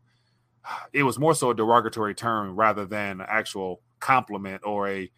it 0.94 1.04
was 1.04 1.20
more 1.20 1.34
so 1.34 1.52
a 1.52 1.56
derogatory 1.56 2.16
term 2.16 2.56
rather 2.56 2.86
than 2.86 3.22
actual 3.22 3.82
compliment 4.02 4.64
or 4.66 4.90
a 4.90 5.10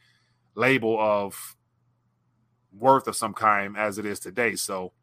label 0.55 0.99
of 0.99 1.55
worth 2.77 3.07
of 3.07 3.15
some 3.15 3.33
kind 3.33 3.75
as 3.77 3.97
it 3.97 4.05
is 4.05 4.19
today. 4.19 4.55
So 4.55 4.93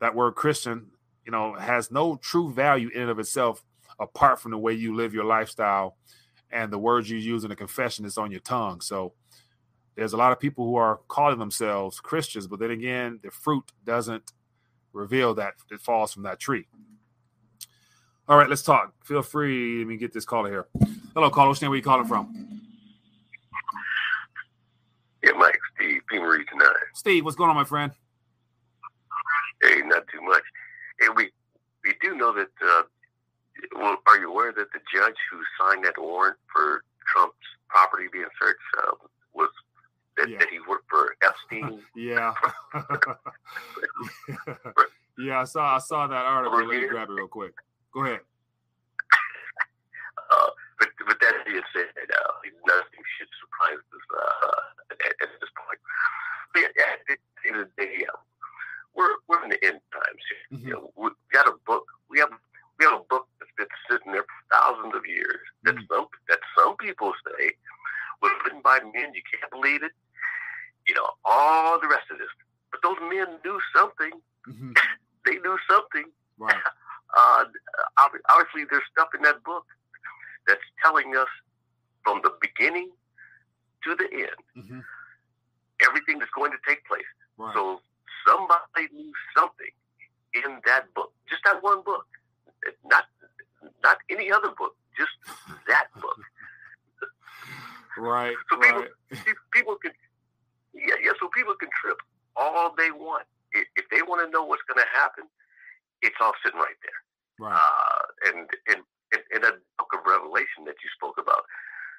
that 0.00 0.14
word 0.14 0.34
Christian, 0.34 0.88
you 1.24 1.32
know, 1.32 1.54
has 1.54 1.90
no 1.90 2.16
true 2.16 2.52
value 2.52 2.88
in 2.88 3.02
and 3.02 3.10
of 3.10 3.18
itself 3.18 3.64
apart 4.00 4.40
from 4.40 4.50
the 4.50 4.58
way 4.58 4.72
you 4.72 4.94
live 4.94 5.14
your 5.14 5.24
lifestyle 5.24 5.96
and 6.50 6.72
the 6.72 6.78
words 6.78 7.10
you 7.10 7.18
use 7.18 7.44
in 7.44 7.50
the 7.50 7.56
confession 7.56 8.04
is 8.04 8.18
on 8.18 8.30
your 8.30 8.40
tongue. 8.40 8.80
So 8.80 9.12
there's 9.96 10.12
a 10.12 10.16
lot 10.16 10.32
of 10.32 10.40
people 10.40 10.64
who 10.64 10.76
are 10.76 11.00
calling 11.08 11.38
themselves 11.38 12.00
Christians, 12.00 12.46
but 12.46 12.58
then 12.58 12.70
again, 12.70 13.20
the 13.22 13.30
fruit 13.30 13.72
doesn't 13.84 14.32
reveal 14.92 15.34
that 15.34 15.54
it 15.70 15.80
falls 15.80 16.12
from 16.12 16.24
that 16.24 16.40
tree. 16.40 16.66
All 18.28 18.38
right, 18.38 18.48
let's 18.48 18.62
talk. 18.62 18.94
Feel 19.04 19.22
free. 19.22 19.78
Let 19.78 19.86
me 19.86 19.96
get 19.96 20.12
this 20.12 20.24
caller 20.24 20.48
here. 20.48 20.66
Hello, 21.14 21.28
caller. 21.30 21.48
What's 21.48 21.60
your 21.60 21.66
name? 21.66 21.70
Where 21.70 21.74
are 21.74 21.78
you 21.78 21.82
calling 21.82 22.06
from? 22.06 22.53
Yeah, 25.24 25.32
Mike, 25.38 25.58
Steve, 25.74 26.02
P. 26.10 26.18
Marie 26.18 26.44
tonight. 26.46 26.74
Steve, 26.94 27.24
what's 27.24 27.36
going 27.36 27.48
on, 27.48 27.56
my 27.56 27.64
friend? 27.64 27.92
Hey, 29.62 29.80
not 29.84 30.04
too 30.12 30.20
much. 30.20 30.42
Hey, 31.00 31.08
we 31.16 31.30
we 31.84 31.94
do 32.02 32.14
know 32.16 32.32
that. 32.34 32.48
Uh, 32.62 32.82
well, 33.76 33.96
are 34.06 34.18
you 34.18 34.30
aware 34.30 34.52
that 34.52 34.66
the 34.72 34.80
judge 34.92 35.14
who 35.30 35.38
signed 35.58 35.84
that 35.84 35.94
warrant 35.96 36.36
for 36.52 36.82
Trump's 37.10 37.36
property 37.68 38.04
being 38.12 38.26
searched 38.40 38.58
uh, 38.82 38.92
was 39.32 39.48
that, 40.18 40.28
Yeah. 40.28 40.38
that 40.40 40.48
he 40.50 40.58
worked 40.68 40.90
for 40.90 41.14
Epstein? 41.22 41.80
Yeah. 41.96 42.34
yeah, 45.18 45.40
I 45.40 45.44
saw 45.44 45.76
I 45.76 45.78
saw 45.78 46.06
that 46.06 46.14
article. 46.26 46.58
Let 46.58 46.68
me 46.80 46.86
grab 46.88 47.08
it 47.08 47.12
real 47.12 47.28
quick. 47.28 47.54
Go 47.94 48.04
ahead. 48.04 48.20
Uh, 50.30 50.50
but 51.06 51.20
that 51.20 51.34
being 51.46 51.62
said, 51.74 51.88
uh, 51.94 52.32
nothing 52.66 53.02
should 53.18 53.28
surprise 53.40 53.80
us 53.80 54.06
uh, 54.16 54.94
at, 55.04 55.12
at 55.22 55.30
this 55.40 55.50
point. 55.56 55.80
But 56.52 56.62
yeah, 56.76 56.92
at 56.94 57.00
the 57.08 57.16
end 57.48 57.56
of 57.60 57.68
the 57.68 57.84
day, 57.84 58.04
uh, 58.08 58.16
we're 58.94 59.14
we're 59.28 59.42
in 59.44 59.50
the 59.50 59.62
end 59.64 59.80
times 59.92 60.22
here. 60.30 60.58
Mhm. 60.58 60.62
You 60.66 60.72
know, 60.74 60.92
we 60.96 61.10
got 61.32 61.46
a 61.48 61.54
book. 61.66 61.86
We 62.08 62.18
have 62.20 62.30
we 62.78 62.84
have 62.86 63.00
a 63.00 63.04
book 63.10 63.26
that's 63.38 63.50
been 63.56 63.66
sitting 63.90 64.12
there 64.12 64.22
for 64.24 64.40
thousands 64.54 64.94
of 64.94 65.06
years. 65.06 65.40
That 65.64 65.76
Mm. 65.76 65.86
some 65.88 66.06
that 66.28 66.40
some 66.56 66.76
people 66.76 67.12
say 67.26 67.52
was 68.22 68.32
written 68.44 68.60
by 68.62 68.78
men. 68.80 69.14
You 69.14 69.22
can't 69.30 69.50
believe 69.50 69.82
it. 69.82 69.92
You 70.86 70.94
know 70.94 71.08
all 71.24 71.80
the 71.80 71.88
rest 71.88 72.10
of 72.10 72.18
this, 72.18 72.28
but 72.70 72.80
those 72.82 72.98
men 73.10 73.40
knew 73.44 73.60
something. 73.74 74.12
Mhm. 74.48 74.74
They 75.24 75.36
knew 75.38 75.58
something. 75.68 76.06
Right. 76.38 76.62
Uh, 77.16 77.44
obviously, 78.28 78.64
there's 78.68 78.82
stuff 78.90 79.08
in 79.14 79.22
that 79.22 79.40
book 79.44 79.64
that's 80.46 80.60
telling 80.82 81.16
us 81.16 81.28
from 82.02 82.20
the 82.22 82.32
beginning 82.40 82.90
to 83.84 83.94
the 83.96 84.08
end 84.12 84.66
hmm 84.66 84.80
everything 85.82 86.18
that's 86.18 86.30
going 86.34 86.52
to 86.52 86.58
take 86.66 86.84
place. 86.86 87.06
Right. 87.36 87.54
So 87.54 87.80
somebody 88.26 88.88
knew 88.92 89.12
something 89.36 89.72
in 90.34 90.60
that 90.66 90.92
book, 90.94 91.12
just 91.28 91.42
that 91.44 91.62
one 91.62 91.82
book, 91.82 92.06
not 92.84 93.04
not 93.82 93.98
any 94.10 94.30
other 94.30 94.50
book, 94.56 94.76
just 94.96 95.12
that 95.68 95.88
book. 96.00 96.18
right. 97.98 98.36
So 98.50 98.58
people, 98.58 98.80
Right. 98.82 99.36
people 99.52 99.76
can, 99.76 99.92
yeah, 100.74 100.94
yeah. 101.02 101.12
So 101.20 101.28
people 101.28 101.54
can 101.54 101.68
trip 101.80 101.98
all 102.36 102.74
they 102.76 102.90
want. 102.90 103.26
If, 103.52 103.86
they 103.90 104.02
want 104.02 104.20
to 104.26 104.30
know 104.30 104.42
what's 104.44 104.62
going 104.66 104.82
to 104.82 104.98
happen, 104.98 105.24
it's 106.02 106.16
all 106.20 106.32
sitting 106.44 106.58
right 106.58 106.74
there. 106.82 107.00
Right. 107.38 107.54
Uh, 107.54 108.28
and 108.28 108.48
in 108.74 108.82
that 109.42 109.54
book 109.54 109.54
of 109.54 109.63
Revelation 110.14 110.62
that 110.66 110.78
you 110.82 110.88
spoke 110.94 111.18
about, 111.18 111.44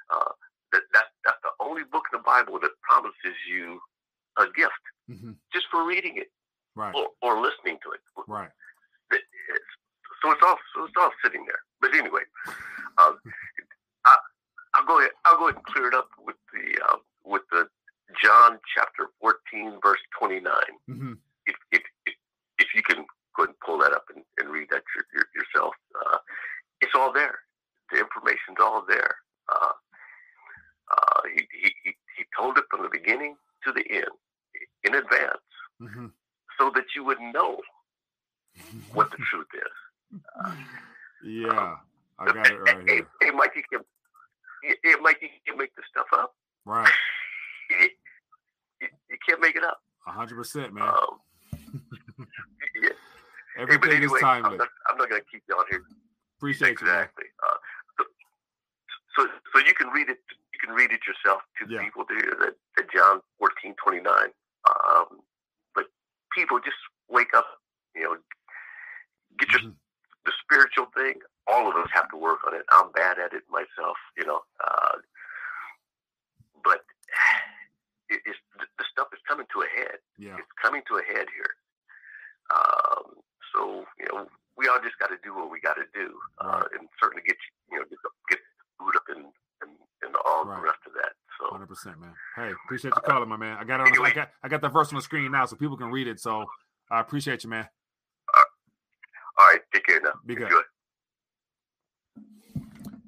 uh, 0.09 0.31
that 0.71 0.83
that 0.93 1.07
that's 1.25 1.41
the 1.43 1.51
only 1.59 1.83
book 1.83 2.05
in 2.11 2.19
the 2.19 2.23
Bible 2.23 2.59
that 2.63 2.71
promises 2.81 3.35
you 3.49 3.79
a 4.37 4.45
gift 4.55 4.83
hmm 5.07 5.31
just 5.53 5.67
for 5.71 5.85
reading 5.85 6.17
it 6.17 6.29
Right. 6.75 6.93
or, 6.93 7.07
or 7.21 7.39
listening 7.39 7.77
to 7.83 7.91
it. 7.95 8.01
Right. 8.27 8.49
It's- 9.11 9.75
so 10.21 10.31
it's 10.31 10.41
all 10.43 10.57
so 10.73 10.85
it's 10.85 10.93
all 10.97 11.11
sitting 11.23 11.45
there. 11.45 11.59
But 11.81 11.93
anyway, 11.95 12.23
um, 12.97 13.19
I, 14.05 14.17
I'll 14.73 14.85
go 14.85 14.99
ahead. 14.99 15.11
I'll 15.25 15.37
go 15.37 15.45
ahead 15.49 15.55
and 15.57 15.65
clear 15.65 15.87
it 15.87 15.93
up 15.93 16.09
with 16.25 16.35
the 16.53 16.65
uh, 16.89 16.97
with 17.23 17.43
the 17.51 17.67
John 18.23 18.59
chapter 18.75 19.07
fourteen 19.21 19.77
verse 19.83 19.99
twenty 20.17 20.39
nine. 20.39 20.73
hmm 20.87 21.13
If, 21.45 21.55
if 21.71 21.83
if 22.07 22.15
if 22.59 22.67
you 22.73 22.81
can 22.81 23.05
go 23.37 23.43
ahead 23.43 23.49
and 23.55 23.59
pull 23.65 23.77
that 23.79 23.93
up 23.93 24.05
and, 24.13 24.23
and 24.39 24.49
read 24.49 24.67
that 24.71 24.83
your, 24.95 25.05
your, 25.13 25.25
yourself, 25.35 25.75
uh, 26.05 26.17
it's 26.81 26.93
all 26.95 27.13
there. 27.13 27.39
The 27.91 27.99
information's 27.99 28.57
all 28.59 28.83
there. 28.87 29.15
Uh, 29.51 29.71
uh, 30.91 31.21
he, 31.35 31.47
he 31.61 31.95
he 32.17 32.23
told 32.37 32.57
it 32.57 32.65
from 32.69 32.83
the 32.83 32.89
beginning 32.89 33.35
to 33.65 33.71
the 33.71 33.83
end 33.89 34.15
in 34.83 34.95
advance, 34.95 35.41
hmm 35.79 36.07
so 36.59 36.71
that 36.73 36.85
you 36.95 37.03
would 37.03 37.19
know 37.19 37.59
what 38.93 39.11
the 39.11 39.17
truth 39.29 39.47
is. 39.53 40.21
yeah. 41.25 41.75
I 42.17 42.25
got 42.25 42.49
it 42.49 42.55
right 42.61 42.83
hey, 42.87 42.95
here. 42.95 43.07
hey, 43.21 43.31
Mike, 43.31 43.51
you 43.57 43.63
can, 43.69 43.81
hey, 44.63 44.75
hey, 44.83 44.93
Mike, 45.01 45.17
you 45.21 45.27
can't 45.45 45.57
make 45.57 45.75
this 45.75 45.85
stuff 45.91 46.07
up. 46.13 46.33
Right. 46.65 46.91
You, 47.67 47.89
you, 48.79 48.87
you 49.09 49.17
can't 49.27 49.41
make 49.41 49.55
it 49.55 49.63
up. 49.63 49.79
Hundred 50.05 50.35
percent, 50.35 50.71
man. 50.71 50.83
Um, 50.87 51.17
yeah. 52.79 52.89
Hey, 53.55 53.61
Everything 53.63 53.97
anyway, 53.97 54.17
is 54.17 54.21
timely. 54.21 54.51
I'm 54.51 54.57
not, 54.57 54.69
not 54.99 55.09
going 55.09 55.19
to 55.19 55.27
keep 55.31 55.41
you 55.49 55.55
on 55.55 55.65
here. 55.71 55.81
Appreciate 56.37 56.79
you, 56.79 56.85
man. 56.85 56.95
exactly. 57.09 57.25
Uh, 57.41 57.57
so, 57.97 58.03
so, 59.17 59.27
so 59.51 59.65
you 59.65 59.73
can 59.73 59.84
read 59.95 60.09
it. 60.09 60.19
You 60.53 60.59
can 60.59 60.75
read 60.75 60.91
it 60.91 61.01
yourself 61.07 61.41
to 61.59 61.65
Yeah. 61.71 61.81
people. 61.83 62.03
That, 62.05 62.55
that 62.75 62.91
John 62.91 63.21
fourteen 63.39 63.73
twenty 63.81 64.01
nine. 64.01 64.31
Um, 64.67 65.21
but 65.73 65.85
people 66.35 66.59
just 66.59 66.77
wake 67.07 67.33
up. 67.33 67.47
You 67.95 68.03
know, 68.03 68.17
get 69.39 69.49
your 69.51 69.61
Mhm. 69.61 69.75
the 70.25 70.33
spiritual 70.43 70.87
thing. 70.97 71.21
All 71.47 71.69
of 71.69 71.75
us 71.77 71.89
have 71.93 72.09
to 72.09 72.17
work 72.17 72.39
on 72.47 72.53
it. 72.55 72.65
I'm 72.69 72.91
bad 72.91 73.19
at 73.19 73.31
it 73.33 73.43
myself. 73.49 73.97
You 74.17 74.25
know, 74.25 74.43
uh, 74.63 74.97
but 76.63 76.83
it, 78.09 78.21
it's 78.25 78.39
the, 78.59 78.65
the 78.77 78.85
stuff 78.91 79.07
is 79.13 79.19
coming 79.27 79.45
to 79.53 79.61
a 79.61 79.67
head. 79.79 79.99
Yeah. 80.17 80.37
It's 80.37 80.51
coming 80.61 80.81
to 80.89 80.97
a 80.97 81.03
head 81.03 81.27
here. 81.35 81.53
Um, 82.53 83.21
so 83.53 83.85
you 83.99 84.05
know, 84.11 84.27
we 84.57 84.67
all 84.67 84.79
just 84.81 84.97
got 84.99 85.09
to 85.09 85.17
do 85.23 85.33
what 85.35 85.49
we 85.51 85.59
got 85.59 85.75
to 85.75 85.85
do, 85.93 86.19
uh, 86.43 86.61
Right. 86.65 86.71
and 86.79 86.89
certainly 87.01 87.23
get 87.25 87.37
you 87.71 87.77
know 87.79 87.85
get 87.85 87.99
the, 88.03 88.09
get 88.29 88.39
food 88.79 88.95
up 88.95 89.05
and 89.09 89.25
and, 89.61 89.71
and 90.01 90.15
all 90.25 90.45
Right. 90.45 90.57
the 90.57 90.61
rest 90.65 90.83
of 90.85 90.93
that. 90.93 91.13
So 91.39 91.49
Hundred 91.51 91.69
percent, 91.69 91.99
man. 91.99 92.15
Hey, 92.35 92.53
appreciate 92.65 92.93
you 92.95 93.01
calling, 93.01 93.29
my 93.29 93.37
man. 93.37 93.57
I 93.57 93.63
got 93.63 93.79
it. 93.79 93.97
On, 93.97 94.05
I 94.05 94.13
got 94.13 94.29
I 94.43 94.47
got 94.47 94.61
that 94.61 94.73
verse 94.73 94.89
on 94.89 94.95
the 94.95 95.01
screen 95.01 95.31
now, 95.31 95.45
so 95.45 95.55
people 95.55 95.77
can 95.77 95.91
read 95.91 96.07
it. 96.07 96.19
So 96.19 96.45
I 96.91 96.99
appreciate 96.99 97.43
you, 97.43 97.49
man. 97.49 97.67
all 99.37 99.47
right, 99.47 99.61
take 99.73 99.85
care 99.85 100.01
now. 100.01 100.13
Be 100.25 100.35
good. 100.35 100.43
Enjoy. 100.43 100.61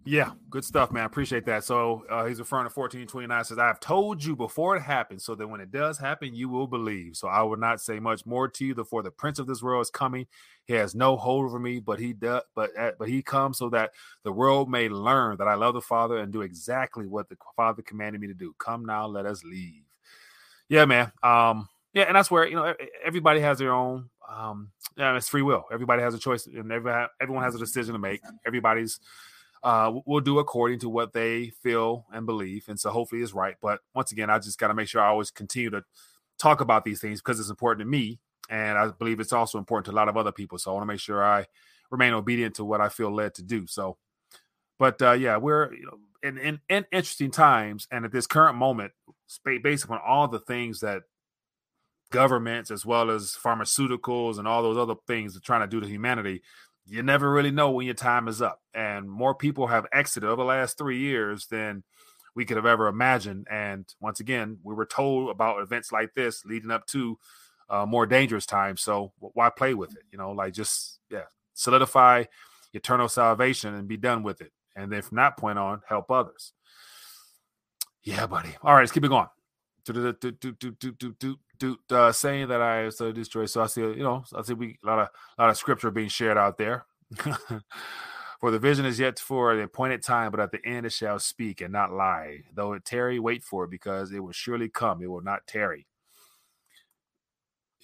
Yeah, 0.10 0.32
good 0.50 0.64
stuff, 0.64 0.90
man. 0.90 1.04
Appreciate 1.04 1.46
that. 1.48 1.66
So 1.66 2.06
uh, 2.10 2.24
he's 2.24 2.40
referring 2.40 2.64
to 2.64 2.74
1429 2.74 3.44
says, 3.44 3.58
I 3.58 3.68
have 3.68 3.82
told 3.82 4.24
you 4.24 4.38
before 4.38 4.78
it 4.78 4.82
happens, 4.82 5.26
so 5.26 5.36
that 5.36 5.46
when 5.46 5.60
it 5.60 5.70
does 5.70 5.98
happen, 5.98 6.34
you 6.34 6.48
will 6.48 6.66
believe. 6.66 7.18
So 7.18 7.28
I 7.28 7.42
will 7.42 7.58
not 7.58 7.82
say 7.82 8.00
much 8.00 8.26
more 8.26 8.48
to 8.48 8.66
you, 8.66 8.74
for 8.86 9.04
the 9.04 9.12
prince 9.12 9.38
of 9.38 9.48
this 9.48 9.62
world 9.62 9.82
is 9.82 9.90
coming. 9.90 10.26
He 10.64 10.76
has 10.76 10.96
no 10.96 11.18
hold 11.18 11.44
over 11.44 11.60
me, 11.60 11.82
but 11.82 12.00
he 12.00 12.14
does, 12.14 12.42
but 12.56 12.70
uh, 12.80 12.92
but 12.98 13.10
he 13.10 13.22
comes 13.22 13.58
so 13.58 13.70
that 13.72 13.92
the 14.24 14.32
world 14.32 14.72
may 14.72 14.88
learn 14.88 15.36
that 15.40 15.48
I 15.50 15.56
love 15.56 15.74
the 15.74 15.82
Father 15.82 16.20
and 16.20 16.32
do 16.32 16.42
exactly 16.42 17.06
what 17.06 17.28
the 17.28 17.36
Father 17.58 17.82
commanded 17.82 18.22
me 18.22 18.28
to 18.28 18.34
do. 18.34 18.56
Come 18.60 18.86
now, 18.86 19.08
let 19.08 19.26
us 19.26 19.44
leave. 19.44 19.84
Yeah, 20.70 20.86
man. 20.86 21.12
Um, 21.22 21.68
yeah, 21.94 22.04
and 22.04 22.16
that's 22.16 22.32
where 22.32 22.48
you 22.48 22.56
know 22.56 22.74
everybody 23.04 23.42
has 23.42 23.58
their 23.58 23.74
own 23.74 24.10
um 24.30 24.72
yeah, 24.96 25.18
it's 25.18 25.28
free 25.28 25.42
will. 25.42 25.66
Everybody 25.70 26.02
has 26.02 26.14
a 26.14 26.20
choice 26.20 26.48
and 26.48 26.72
every, 26.72 26.94
everyone 27.20 27.44
has 27.44 27.56
a 27.56 27.60
decision 27.60 27.92
to 27.92 28.00
make. 28.00 28.22
Everybody's 28.46 29.02
uh, 29.68 29.92
will 30.06 30.22
do 30.22 30.40
according 30.40 30.80
to 30.80 30.88
what 30.88 31.12
they 31.12 31.50
feel 31.62 32.06
and 32.14 32.26
believe. 32.26 32.64
And 32.70 32.80
so 32.80 32.90
hopefully 32.90 33.22
it's 33.22 33.34
right. 33.34 33.56
But 33.62 33.82
once 33.94 34.14
again, 34.14 34.30
I 34.30 34.40
just 34.40 34.58
got 34.58 34.70
to 34.70 34.74
make 34.74 34.88
sure 34.88 35.02
I 35.02 35.10
always 35.10 35.30
continue 35.30 35.70
to 35.72 35.84
talk 36.40 36.62
about 36.62 36.86
these 36.86 37.02
things 37.02 37.20
because 37.20 37.38
it's 37.38 37.50
important 37.50 37.86
to 37.86 37.92
me. 37.92 38.18
And 38.50 38.78
I 38.78 38.88
believe 38.92 39.20
it's 39.20 39.34
also 39.34 39.58
important 39.58 39.88
to 39.88 39.92
a 39.92 40.00
lot 40.00 40.08
of 40.08 40.16
other 40.16 40.32
people. 40.32 40.58
So 40.58 40.72
I 40.72 40.74
want 40.76 40.84
to 40.84 40.94
make 40.94 41.02
sure 41.02 41.22
I 41.22 41.48
remain 41.92 42.14
obedient 42.14 42.56
to 42.56 42.64
what 42.64 42.80
I 42.80 42.88
feel 42.88 43.14
led 43.14 43.34
to 43.36 43.44
do. 43.44 43.68
So, 43.68 43.98
but 44.80 45.02
uh, 45.02 45.12
yeah, 45.12 45.36
we're 45.36 45.74
you 45.74 45.86
know 45.86 45.98
in, 46.24 46.38
in, 46.38 46.62
in 46.70 46.86
interesting 46.94 47.32
times. 47.32 47.90
And 47.92 48.06
at 48.06 48.14
this 48.14 48.26
current 48.26 48.58
moment, 48.58 48.94
based 49.44 49.84
upon 49.84 50.00
all 50.00 50.30
the 50.30 50.40
things 50.40 50.80
that 50.80 51.02
governments 52.10 52.72
as 52.72 52.86
well 52.86 53.12
as 53.12 53.36
pharmaceuticals 53.44 54.38
and 54.38 54.48
all 54.48 54.64
those 54.64 54.78
other 54.78 54.96
things 55.08 55.36
are 55.36 55.42
trying 55.42 55.60
to 55.60 55.68
do 55.68 55.82
to 55.82 55.88
humanity, 55.88 56.42
you 56.88 57.04
never 57.04 57.30
really 57.32 57.52
know 57.52 57.72
when 57.72 57.86
your 57.86 57.96
time 57.96 58.28
is 58.28 58.42
up. 58.42 58.62
And 58.74 59.10
more 59.10 59.36
people 59.36 59.68
have 59.68 59.86
exited 59.92 60.28
over 60.28 60.42
the 60.42 60.48
last 60.48 60.78
three 60.78 61.00
years 61.00 61.48
than 61.48 61.84
we 62.36 62.46
could 62.46 62.58
have 62.58 62.66
ever 62.66 62.88
imagined. 62.88 63.48
And 63.52 63.86
once 64.00 64.20
again, 64.20 64.60
we 64.64 64.74
were 64.74 64.86
told 64.86 65.30
about 65.30 65.62
events 65.62 65.92
like 65.92 66.14
this 66.14 66.46
leading 66.46 66.72
up 66.72 66.86
to 66.88 67.18
uh, 67.70 67.86
more 67.86 68.06
dangerous 68.06 68.46
times. 68.46 68.82
So 68.82 69.12
why 69.20 69.50
play 69.50 69.74
with 69.74 69.92
it? 69.92 70.04
You 70.12 70.18
know, 70.18 70.32
like 70.32 70.54
just 70.54 71.00
yeah, 71.10 71.26
solidify 71.54 72.26
eternal 72.74 73.10
salvation 73.10 73.74
and 73.74 73.88
be 73.88 73.98
done 73.98 74.24
with 74.24 74.42
it. 74.42 74.52
And 74.76 74.92
then 74.92 75.02
from 75.02 75.18
that 75.18 75.38
point 75.38 75.58
on, 75.58 75.82
help 75.88 76.12
others. 76.12 76.54
Yeah, 78.04 78.28
buddy. 78.28 78.56
All 78.62 78.74
right, 78.74 78.82
let's 78.82 78.92
keep 78.92 79.04
it 79.04 79.10
going. 79.10 79.28
Do, 79.84 80.14
do, 80.14 80.32
do, 81.20 81.38
uh, 81.90 82.12
saying 82.12 82.48
that 82.50 82.62
I 82.62 82.90
so 82.90 83.12
destroy. 83.12 83.46
So 83.46 83.62
I 83.62 83.68
see, 83.68 83.82
you 83.82 84.04
know, 84.04 84.24
I 84.36 84.42
see 84.42 84.54
we 84.54 84.78
a 84.84 84.88
lot 84.88 85.00
of 85.00 85.08
a 85.38 85.42
lot 85.42 85.50
of 85.50 85.58
scripture 85.58 85.92
being 85.92 86.10
shared 86.10 86.38
out 86.38 86.58
there. 86.58 86.86
for 88.40 88.52
the 88.52 88.60
vision 88.60 88.86
is 88.86 89.00
yet 89.00 89.20
for 89.20 89.56
the 89.56 89.64
appointed 89.64 90.04
time, 90.04 90.32
but 90.32 90.40
at 90.40 90.52
the 90.52 90.64
end 90.66 90.86
it 90.86 90.92
shall 90.92 91.20
speak 91.20 91.62
and 91.62 91.74
not 91.74 91.92
lie. 91.92 92.42
Though 92.54 92.74
it 92.74 92.86
tarry, 92.86 93.20
wait 93.20 93.44
for 93.44 93.66
it, 93.66 93.72
because 93.72 94.12
it 94.12 94.20
will 94.20 94.32
surely 94.32 94.70
come. 94.70 95.02
It 95.02 95.10
will 95.10 95.22
not 95.22 95.48
tarry. 95.48 95.88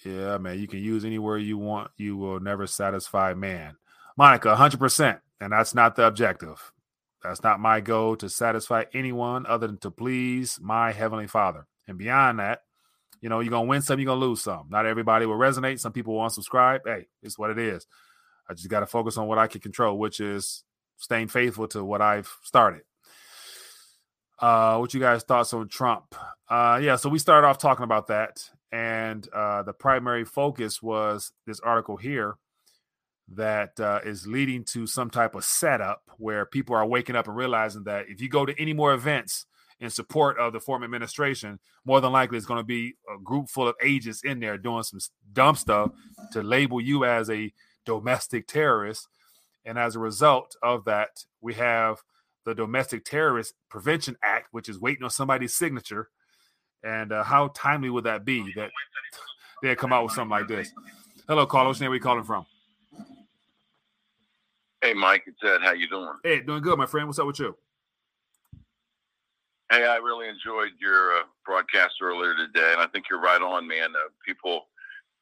Yeah, 0.04 0.38
man, 0.38 0.58
you 0.58 0.68
can 0.68 0.80
use 0.80 1.04
anywhere 1.04 1.38
you 1.38 1.56
want. 1.56 1.90
You 1.96 2.16
will 2.16 2.40
never 2.40 2.66
satisfy 2.66 3.32
man. 3.34 3.76
Monica, 4.16 4.54
100%. 4.54 5.20
And 5.40 5.52
that's 5.52 5.74
not 5.74 5.96
the 5.96 6.06
objective. 6.06 6.72
That's 7.22 7.42
not 7.42 7.58
my 7.58 7.80
goal 7.80 8.16
to 8.16 8.28
satisfy 8.28 8.84
anyone 8.92 9.46
other 9.46 9.66
than 9.66 9.78
to 9.78 9.90
please 9.90 10.58
my 10.60 10.92
heavenly 10.92 11.26
father. 11.26 11.66
And 11.88 11.96
beyond 11.96 12.38
that, 12.38 12.60
you 13.24 13.30
know, 13.30 13.40
you're 13.40 13.52
to 13.52 13.60
win 13.62 13.80
some, 13.80 13.98
you're 13.98 14.14
to 14.14 14.20
lose 14.20 14.42
some. 14.42 14.66
Not 14.68 14.84
everybody 14.84 15.24
will 15.24 15.38
resonate. 15.38 15.80
Some 15.80 15.92
people 15.92 16.14
will 16.14 16.26
unsubscribe. 16.26 16.80
Hey, 16.84 17.06
it's 17.22 17.38
what 17.38 17.48
it 17.48 17.58
is. 17.58 17.86
I 18.46 18.52
just 18.52 18.68
got 18.68 18.80
to 18.80 18.86
focus 18.86 19.16
on 19.16 19.26
what 19.26 19.38
I 19.38 19.46
can 19.46 19.62
control, 19.62 19.98
which 19.98 20.20
is 20.20 20.62
staying 20.98 21.28
faithful 21.28 21.66
to 21.68 21.82
what 21.82 22.02
I've 22.02 22.30
started. 22.42 22.82
Uh, 24.38 24.76
what 24.76 24.92
you 24.92 25.00
guys 25.00 25.22
thoughts 25.22 25.54
on 25.54 25.68
Trump? 25.68 26.14
Uh, 26.50 26.78
yeah, 26.82 26.96
so 26.96 27.08
we 27.08 27.18
started 27.18 27.46
off 27.46 27.56
talking 27.56 27.84
about 27.84 28.08
that, 28.08 28.50
and 28.70 29.26
uh, 29.32 29.62
the 29.62 29.72
primary 29.72 30.26
focus 30.26 30.82
was 30.82 31.32
this 31.46 31.60
article 31.60 31.96
here 31.96 32.36
that 33.28 33.80
uh, 33.80 34.00
is 34.04 34.26
leading 34.26 34.64
to 34.64 34.86
some 34.86 35.08
type 35.08 35.34
of 35.34 35.44
setup 35.44 36.02
where 36.18 36.44
people 36.44 36.76
are 36.76 36.84
waking 36.84 37.16
up 37.16 37.26
and 37.26 37.36
realizing 37.38 37.84
that 37.84 38.04
if 38.10 38.20
you 38.20 38.28
go 38.28 38.44
to 38.44 38.54
any 38.60 38.74
more 38.74 38.92
events 38.92 39.46
in 39.84 39.90
support 39.90 40.38
of 40.38 40.52
the 40.52 40.60
former 40.60 40.84
administration, 40.84 41.58
more 41.84 42.00
than 42.00 42.10
likely 42.10 42.38
it's 42.38 42.46
going 42.46 42.58
to 42.60 42.64
be 42.64 42.94
a 43.14 43.20
group 43.22 43.50
full 43.50 43.68
of 43.68 43.76
agents 43.82 44.24
in 44.24 44.40
there 44.40 44.56
doing 44.56 44.82
some 44.82 44.98
dumb 45.32 45.54
stuff 45.54 45.90
to 46.32 46.42
label 46.42 46.80
you 46.80 47.04
as 47.04 47.28
a 47.28 47.52
domestic 47.84 48.46
terrorist. 48.46 49.08
And 49.66 49.78
as 49.78 49.94
a 49.94 49.98
result 49.98 50.56
of 50.62 50.86
that, 50.86 51.24
we 51.42 51.54
have 51.54 52.02
the 52.44 52.54
Domestic 52.54 53.04
Terrorist 53.04 53.54
Prevention 53.68 54.16
Act, 54.22 54.48
which 54.52 54.68
is 54.68 54.78
waiting 54.78 55.04
on 55.04 55.10
somebody's 55.10 55.54
signature. 55.54 56.08
And 56.82 57.12
uh, 57.12 57.22
how 57.22 57.48
timely 57.54 57.90
would 57.90 58.04
that 58.04 58.24
be 58.24 58.52
that 58.56 58.70
they 59.62 59.74
come 59.74 59.92
out 59.92 60.04
with 60.04 60.12
something 60.12 60.30
like 60.30 60.48
this? 60.48 60.70
Hello, 61.28 61.46
Carlos. 61.46 61.80
Where 61.80 61.88
are 61.88 61.92
we 61.92 62.00
calling 62.00 62.24
from? 62.24 62.46
Hey, 64.82 64.92
Mike, 64.92 65.24
it's 65.26 65.42
Ed. 65.42 65.62
How 65.62 65.72
you 65.72 65.88
doing? 65.88 66.12
Hey, 66.22 66.40
doing 66.40 66.62
good, 66.62 66.78
my 66.78 66.86
friend. 66.86 67.06
What's 67.06 67.18
up 67.18 67.26
with 67.26 67.38
you? 67.38 67.56
Hey, 69.70 69.86
I 69.86 69.96
really 69.96 70.28
enjoyed 70.28 70.72
your 70.78 71.16
uh, 71.16 71.22
broadcast 71.46 71.94
earlier 72.02 72.34
today, 72.34 72.72
and 72.72 72.82
I 72.82 72.86
think 72.88 73.06
you're 73.10 73.20
right 73.20 73.40
on, 73.40 73.66
man. 73.66 73.90
Uh, 73.96 74.10
people, 74.26 74.68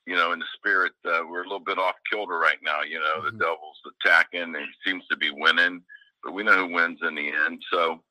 you 0.05 0.17
know, 0.17 0.33
in 0.33 0.41
the 0.41 0.45
spirit, 0.57 0.93
uh, 1.05 1.21
we're 1.31 1.43
a 1.43 1.49
little 1.49 1.61
bit 1.61 1.79
off 1.79 1.95
kilter 2.11 2.39
right 2.39 2.59
now. 2.61 2.83
You 2.83 2.99
know, 2.99 3.19
mm-hmm. 3.19 3.39
the 3.39 3.45
devil's 3.45 3.81
attacking, 4.05 4.43
and 4.43 4.57
he 4.57 4.91
seems 4.91 5.07
to 5.11 5.17
be 5.17 5.31
winning, 5.31 5.81
but 6.25 6.33
we 6.33 6.43
know 6.43 6.57
who 6.57 6.75
wins 6.75 6.99
in 7.03 7.15
the 7.15 7.29
end. 7.29 7.63
So, 7.73 8.03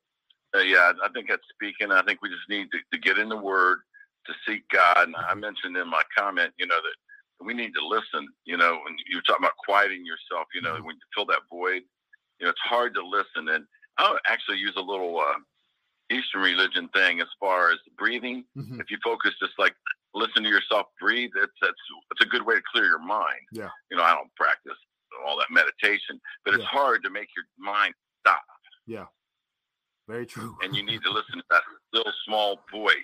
uh, 0.55 0.59
yeah, 0.59 0.93
I 1.03 1.09
think 1.13 1.27
that's 1.27 1.43
speaking. 1.53 1.91
I 1.91 2.01
think 2.03 2.21
we 2.21 2.29
just 2.29 2.47
need 2.49 2.69
to, 2.71 2.79
to 2.93 2.97
get 2.97 3.19
in 3.19 3.27
the 3.27 3.35
Word, 3.35 3.79
to 4.27 4.33
seek 4.47 4.63
God. 4.69 5.07
And 5.07 5.15
I 5.17 5.31
mm-hmm. 5.31 5.41
mentioned 5.41 5.75
in 5.75 5.89
my 5.89 6.03
comment, 6.17 6.53
you 6.57 6.65
know, 6.65 6.79
that 6.81 7.45
we 7.45 7.53
need 7.53 7.73
to 7.73 7.85
listen. 7.85 8.29
You 8.45 8.55
know, 8.55 8.79
when 8.85 8.95
you're 9.09 9.21
talking 9.23 9.43
about 9.43 9.57
quieting 9.67 10.05
yourself, 10.05 10.47
you 10.55 10.61
know, 10.61 10.75
mm-hmm. 10.75 10.85
when 10.85 10.95
you 10.95 11.01
fill 11.13 11.25
that 11.25 11.43
void, 11.51 11.81
you 12.39 12.45
know, 12.45 12.51
it's 12.51 12.59
hard 12.63 12.93
to 12.95 13.05
listen. 13.05 13.49
And 13.53 13.65
I'll 13.97 14.17
actually 14.27 14.59
use 14.59 14.73
a 14.77 14.81
little 14.81 15.19
uh, 15.19 15.39
Eastern 16.11 16.41
religion 16.41 16.89
thing 16.93 17.21
as 17.21 17.27
far 17.39 17.71
as 17.71 17.79
breathing. 17.97 18.43
Mm-hmm. 18.57 18.79
If 18.79 18.91
you 18.91 18.97
focus 19.03 19.31
just 19.41 19.53
like 19.57 19.73
listen 20.13 20.43
to 20.43 20.49
yourself 20.49 20.87
breathe, 20.99 21.31
it's 21.35 21.53
that's 21.61 21.73
it's 22.11 22.21
a 22.21 22.29
good 22.29 22.45
way 22.45 22.55
to 22.55 22.61
clear 22.73 22.85
your 22.85 23.03
mind. 23.03 23.45
Yeah. 23.51 23.69
You 23.89 23.97
know, 23.97 24.03
I 24.03 24.13
don't 24.13 24.33
practice 24.35 24.77
all 25.25 25.37
that 25.37 25.47
meditation, 25.51 26.19
but 26.45 26.53
it's 26.53 26.63
yeah. 26.63 26.79
hard 26.79 27.03
to 27.03 27.09
make 27.09 27.27
your 27.35 27.45
mind 27.57 27.93
stop. 28.19 28.41
Yeah. 28.85 29.05
Very 30.07 30.25
true. 30.25 30.57
and 30.63 30.75
you 30.75 30.83
need 30.83 31.01
to 31.03 31.11
listen 31.13 31.37
to 31.37 31.43
that 31.49 31.63
little 31.93 32.13
small 32.25 32.59
voice 32.71 32.95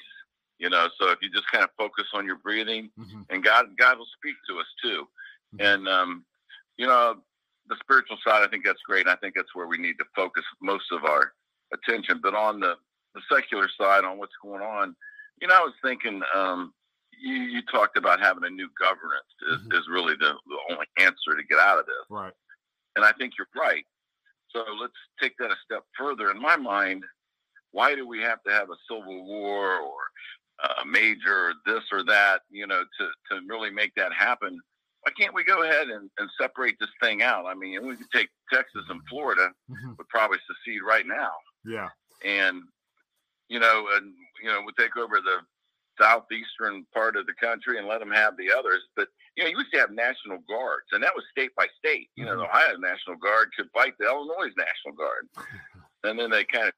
you 0.59 0.69
know, 0.69 0.87
so 0.99 1.11
if 1.11 1.19
you 1.21 1.29
just 1.29 1.49
kind 1.51 1.63
of 1.63 1.69
focus 1.77 2.05
on 2.13 2.25
your 2.25 2.37
breathing, 2.37 2.89
mm-hmm. 2.99 3.21
and 3.29 3.43
God, 3.43 3.67
God 3.77 3.97
will 3.97 4.07
speak 4.17 4.35
to 4.49 4.59
us 4.59 4.65
too. 4.81 5.07
Mm-hmm. 5.55 5.65
And 5.65 5.87
um, 5.87 6.25
you 6.77 6.87
know, 6.87 7.17
the 7.69 7.75
spiritual 7.81 8.17
side, 8.25 8.43
I 8.43 8.47
think 8.47 8.65
that's 8.65 8.81
great. 8.87 9.07
I 9.07 9.15
think 9.17 9.35
that's 9.35 9.53
where 9.53 9.67
we 9.67 9.77
need 9.77 9.95
to 9.99 10.05
focus 10.15 10.43
most 10.61 10.85
of 10.91 11.03
our 11.03 11.33
attention. 11.73 12.19
But 12.23 12.33
on 12.33 12.59
the 12.59 12.75
the 13.17 13.35
secular 13.35 13.67
side, 13.79 14.05
on 14.05 14.17
what's 14.17 14.37
going 14.43 14.61
on, 14.61 14.95
you 15.41 15.47
know, 15.47 15.55
I 15.55 15.61
was 15.61 15.73
thinking. 15.83 16.21
Um, 16.35 16.73
you, 17.19 17.33
you 17.33 17.61
talked 17.63 17.97
about 17.97 18.19
having 18.19 18.43
a 18.43 18.49
new 18.49 18.69
governance 18.79 19.33
is, 19.51 19.61
mm-hmm. 19.61 19.75
is 19.75 19.87
really 19.89 20.13
the, 20.13 20.33
the 20.45 20.73
only 20.73 20.85
answer 20.99 21.35
to 21.35 21.43
get 21.49 21.57
out 21.57 21.79
of 21.79 21.87
this. 21.87 22.05
Right. 22.11 22.33
And 22.95 23.03
I 23.03 23.11
think 23.13 23.33
you're 23.37 23.47
right. 23.55 23.83
So 24.49 24.63
let's 24.79 24.93
take 25.19 25.35
that 25.39 25.49
a 25.49 25.55
step 25.65 25.83
further. 25.97 26.29
In 26.29 26.39
my 26.39 26.55
mind, 26.55 27.03
why 27.71 27.95
do 27.95 28.07
we 28.07 28.19
have 28.21 28.43
to 28.43 28.51
have 28.51 28.69
a 28.69 28.77
civil 28.87 29.25
war 29.25 29.79
or 29.79 29.93
a 30.81 30.85
major 30.85 31.53
this 31.65 31.83
or 31.91 32.03
that, 32.03 32.41
you 32.51 32.67
know, 32.67 32.83
to, 32.99 33.07
to 33.31 33.41
really 33.47 33.71
make 33.71 33.93
that 33.95 34.13
happen. 34.13 34.59
Why 35.01 35.11
can't 35.19 35.33
we 35.33 35.43
go 35.43 35.63
ahead 35.63 35.87
and, 35.87 36.09
and 36.17 36.29
separate 36.39 36.75
this 36.79 36.89
thing 37.01 37.21
out? 37.21 37.45
I 37.45 37.53
mean, 37.53 37.85
we 37.85 37.95
could 37.95 38.11
take 38.13 38.29
Texas 38.51 38.83
and 38.89 39.01
Florida 39.09 39.49
mm-hmm. 39.71 39.93
would 39.97 40.07
probably 40.09 40.39
secede 40.47 40.81
right 40.87 41.05
now. 41.07 41.31
Yeah. 41.65 41.89
And, 42.25 42.61
you 43.49 43.59
know, 43.59 43.87
and, 43.95 44.13
you 44.41 44.49
know, 44.49 44.61
we 44.65 44.71
take 44.77 44.97
over 44.97 45.19
the 45.21 45.39
southeastern 45.99 46.85
part 46.93 47.15
of 47.15 47.25
the 47.25 47.33
country 47.33 47.77
and 47.77 47.87
let 47.87 47.99
them 47.99 48.11
have 48.11 48.37
the 48.37 48.51
others. 48.51 48.83
But, 48.95 49.07
you 49.35 49.43
know, 49.43 49.49
you 49.49 49.57
used 49.57 49.73
to 49.73 49.79
have 49.79 49.91
national 49.91 50.39
guards, 50.47 50.87
and 50.91 51.03
that 51.03 51.15
was 51.15 51.25
state 51.31 51.55
by 51.55 51.67
state. 51.77 52.09
You 52.15 52.25
mm-hmm. 52.25 52.33
know, 52.33 52.39
the 52.41 52.49
Ohio 52.49 52.77
National 52.77 53.17
Guard 53.17 53.49
could 53.57 53.69
fight 53.73 53.93
the 53.99 54.05
Illinois 54.05 54.53
National 54.57 54.95
Guard. 54.97 55.27
and 56.03 56.19
then 56.19 56.29
they 56.29 56.43
kind 56.43 56.67
of 56.67 56.73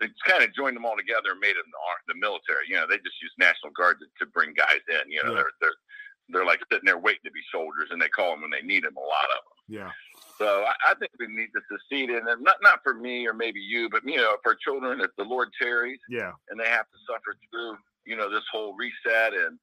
they 0.00 0.08
kind 0.26 0.42
of 0.42 0.54
joined 0.54 0.74
them 0.74 0.86
all 0.86 0.96
together 0.96 1.36
and 1.36 1.40
made 1.40 1.54
them 1.54 1.68
the, 1.68 2.14
the 2.14 2.18
military. 2.18 2.64
You 2.66 2.76
know, 2.76 2.86
they 2.88 2.96
just 2.96 3.20
use 3.20 3.32
National 3.38 3.72
Guard 3.76 3.98
to, 4.00 4.06
to 4.24 4.30
bring 4.30 4.54
guys 4.54 4.82
in. 4.88 5.10
You 5.10 5.22
know, 5.22 5.30
yeah. 5.30 5.44
they're 5.44 5.54
they're 5.60 5.78
they're 6.30 6.46
like 6.46 6.60
sitting 6.70 6.86
there 6.86 6.98
waiting 6.98 7.24
to 7.24 7.30
be 7.30 7.44
soldiers, 7.52 7.90
and 7.90 8.00
they 8.00 8.08
call 8.08 8.32
them 8.32 8.42
when 8.42 8.50
they 8.50 8.62
need 8.62 8.84
them. 8.84 8.96
A 8.96 9.00
lot 9.00 9.28
of 9.36 9.42
them. 9.44 9.58
Yeah. 9.68 9.90
So 10.38 10.64
I, 10.64 10.92
I 10.92 10.94
think 10.94 11.12
we 11.18 11.26
need 11.28 11.48
to 11.54 11.60
secede, 11.70 12.10
and 12.10 12.26
not 12.42 12.56
not 12.62 12.80
for 12.82 12.94
me 12.94 13.26
or 13.26 13.34
maybe 13.34 13.60
you, 13.60 13.88
but 13.90 14.02
you 14.04 14.16
know, 14.16 14.36
for 14.42 14.54
children, 14.54 15.00
if 15.00 15.10
the 15.16 15.24
Lord 15.24 15.48
tarries, 15.60 16.00
yeah, 16.08 16.32
and 16.50 16.58
they 16.58 16.68
have 16.68 16.86
to 16.86 16.98
suffer 17.06 17.36
through, 17.50 17.76
you 18.06 18.16
know, 18.16 18.30
this 18.30 18.44
whole 18.52 18.74
reset, 18.74 19.34
and 19.34 19.58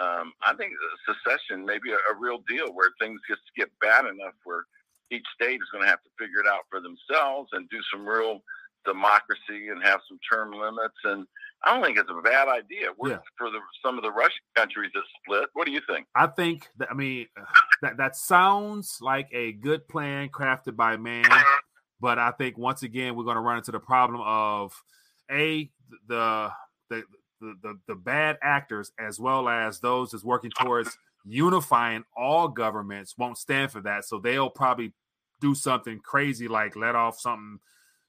um, 0.00 0.32
I 0.46 0.54
think 0.54 0.72
secession 1.06 1.64
may 1.64 1.78
be 1.78 1.92
a, 1.92 1.96
a 2.12 2.18
real 2.18 2.38
deal 2.48 2.72
where 2.72 2.90
things 3.00 3.20
just 3.28 3.42
get 3.56 3.68
bad 3.80 4.06
enough 4.06 4.34
where 4.44 4.64
each 5.10 5.26
state 5.34 5.60
is 5.60 5.68
going 5.70 5.84
to 5.84 5.90
have 5.90 6.02
to 6.02 6.10
figure 6.18 6.40
it 6.40 6.46
out 6.46 6.64
for 6.70 6.80
themselves 6.80 7.50
and 7.52 7.68
do 7.68 7.78
some 7.92 8.06
real 8.06 8.42
democracy 8.84 9.68
and 9.70 9.82
have 9.82 10.00
some 10.08 10.18
term 10.30 10.52
limits. 10.52 10.98
And 11.04 11.26
I 11.64 11.72
don't 11.72 11.82
think 11.82 11.98
it's 11.98 12.10
a 12.10 12.22
bad 12.22 12.48
idea. 12.48 12.88
yeah. 13.04 13.18
for 13.38 13.50
the 13.50 13.60
some 13.84 13.96
of 13.96 14.02
the 14.02 14.10
Russian 14.10 14.42
countries 14.56 14.90
that 14.94 15.02
split. 15.22 15.48
What 15.52 15.66
do 15.66 15.72
you 15.72 15.80
think? 15.88 16.06
I 16.14 16.26
think 16.26 16.68
that, 16.78 16.90
I 16.90 16.94
mean 16.94 17.26
that 17.84 17.96
that 17.98 18.16
sounds 18.16 18.98
like 19.00 19.28
a 19.32 19.52
good 19.52 19.86
plan 19.88 20.28
crafted 20.28 20.76
by 20.76 20.96
man, 20.96 21.24
but 22.00 22.18
I 22.18 22.30
think 22.32 22.58
once 22.58 22.82
again 22.82 23.14
we're 23.14 23.24
going 23.24 23.36
to 23.36 23.40
run 23.42 23.58
into 23.58 23.72
the 23.72 23.80
problem 23.80 24.20
of 24.20 24.72
a 25.30 25.70
the 26.08 26.50
the 26.90 27.02
the, 27.40 27.54
the, 27.62 27.78
the 27.88 27.94
bad 27.94 28.38
actors 28.42 28.92
as 28.98 29.20
well 29.20 29.48
as 29.48 29.80
those 29.80 30.10
that's 30.10 30.24
working 30.24 30.50
towards 30.58 30.96
unifying 31.26 32.04
all 32.16 32.48
governments 32.48 33.16
won't 33.18 33.38
stand 33.38 33.70
for 33.70 33.80
that. 33.82 34.04
So 34.04 34.18
they'll 34.18 34.50
probably 34.50 34.92
do 35.40 35.54
something 35.54 36.00
crazy 36.00 36.48
like 36.48 36.76
let 36.76 36.94
off 36.94 37.18
something 37.18 37.58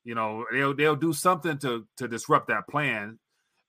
you 0.05 0.13
know, 0.13 0.45
they'll 0.51 0.73
they'll 0.73 0.95
do 0.95 1.11
something 1.11 1.57
to 1.57 1.85
to 1.97 2.07
disrupt 2.07 2.47
that 2.47 2.67
plan. 2.69 3.19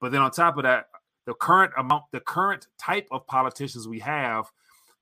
But 0.00 0.12
then 0.12 0.20
on 0.20 0.30
top 0.30 0.58
of 0.58 0.62
that, 0.64 0.86
the 1.24 1.34
current 1.34 1.72
amount, 1.76 2.04
the 2.12 2.20
current 2.20 2.66
type 2.78 3.08
of 3.10 3.26
politicians 3.26 3.88
we 3.88 3.98
have, 4.00 4.44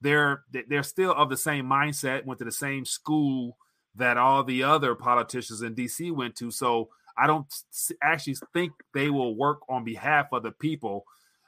they're 0.05 0.45
they're 0.69 0.83
still 0.83 1.13
of 1.13 1.31
the 1.31 1.37
same 1.37 1.67
mindset, 1.67 2.25
went 2.25 2.39
to 2.39 2.45
the 2.45 2.53
same 2.53 2.85
school 2.85 3.57
that 3.97 4.17
all 4.17 4.45
the 4.45 4.63
other 4.63 4.95
politicians 4.95 5.63
in 5.63 5.75
DC 5.75 6.13
went 6.13 6.37
to. 6.37 6.51
So 6.51 6.91
I 7.17 7.27
don't 7.27 7.47
actually 8.03 8.37
think 8.53 8.73
they 8.93 9.09
will 9.09 9.35
work 9.35 9.61
on 9.69 9.85
behalf 9.85 10.27
of 10.33 10.43
the 10.43 10.53
people. 10.53 11.05